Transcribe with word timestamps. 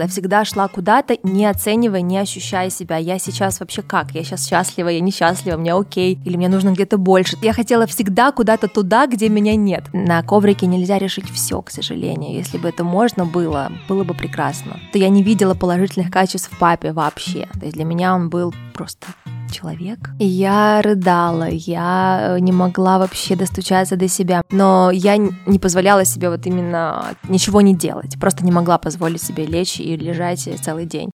Я 0.00 0.08
всегда 0.08 0.44
шла 0.44 0.68
куда-то, 0.68 1.16
не 1.22 1.46
оценивая, 1.46 2.00
не 2.00 2.18
ощущая 2.18 2.70
себя. 2.70 2.96
Я 2.96 3.18
сейчас 3.18 3.60
вообще 3.60 3.82
как? 3.82 4.12
Я 4.12 4.24
сейчас 4.24 4.48
счастлива, 4.48 4.88
я 4.88 5.00
несчастлива, 5.00 5.56
мне 5.56 5.74
окей, 5.74 6.18
или 6.24 6.36
мне 6.36 6.48
нужно 6.48 6.70
где-то 6.70 6.98
больше. 6.98 7.36
Я 7.42 7.52
хотела 7.52 7.86
всегда 7.86 8.32
куда-то 8.32 8.68
туда, 8.68 9.06
где 9.06 9.28
меня 9.28 9.56
нет. 9.56 9.84
На 9.92 10.22
коврике 10.22 10.66
нельзя 10.66 10.98
решить 10.98 11.30
все, 11.30 11.60
к 11.62 11.70
сожалению. 11.70 12.32
Если 12.32 12.58
бы 12.58 12.68
это 12.68 12.84
можно 12.84 13.26
было, 13.26 13.70
было 13.88 14.04
бы 14.04 14.14
прекрасно. 14.14 14.80
То 14.92 14.98
я 14.98 15.08
не 15.08 15.22
видела 15.22 15.54
положительных 15.54 16.10
качеств 16.10 16.50
в 16.50 16.58
папе 16.58 16.92
вообще. 16.92 17.48
То 17.58 17.66
есть 17.66 17.74
для 17.74 17.84
меня 17.84 18.14
он 18.14 18.30
был 18.30 18.54
просто 18.74 19.06
человек. 19.50 20.10
Я 20.18 20.80
рыдала, 20.82 21.48
я 21.48 22.36
не 22.40 22.52
могла 22.52 22.98
вообще 22.98 23.36
достучаться 23.36 23.96
до 23.96 24.08
себя. 24.08 24.42
Но 24.50 24.90
я 24.90 25.16
не 25.16 25.58
позволяла 25.58 26.04
себе 26.04 26.30
вот 26.30 26.46
именно 26.46 27.14
ничего 27.28 27.60
не 27.60 27.74
делать. 27.74 28.18
Просто 28.18 28.44
не 28.44 28.52
могла 28.52 28.78
позволить 28.78 29.22
себе 29.22 29.46
лечь 29.46 29.80
и 29.80 29.96
лежать 29.96 30.48
целый 30.62 30.86
день. 30.86 31.10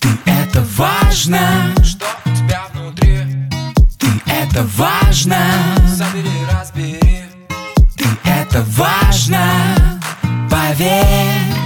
Ты 0.00 0.08
это 0.26 0.64
важно, 0.76 1.38
что 1.82 2.06
у 2.24 2.30
тебя 2.30 2.62
внутри. 2.72 3.18
Ты 3.98 4.08
это 4.26 4.64
важно, 4.76 5.36
забери, 5.86 6.30
разбери. 6.50 7.00
Ты 7.96 8.06
это 8.24 8.64
важно, 8.76 9.42
поверь. 10.50 11.59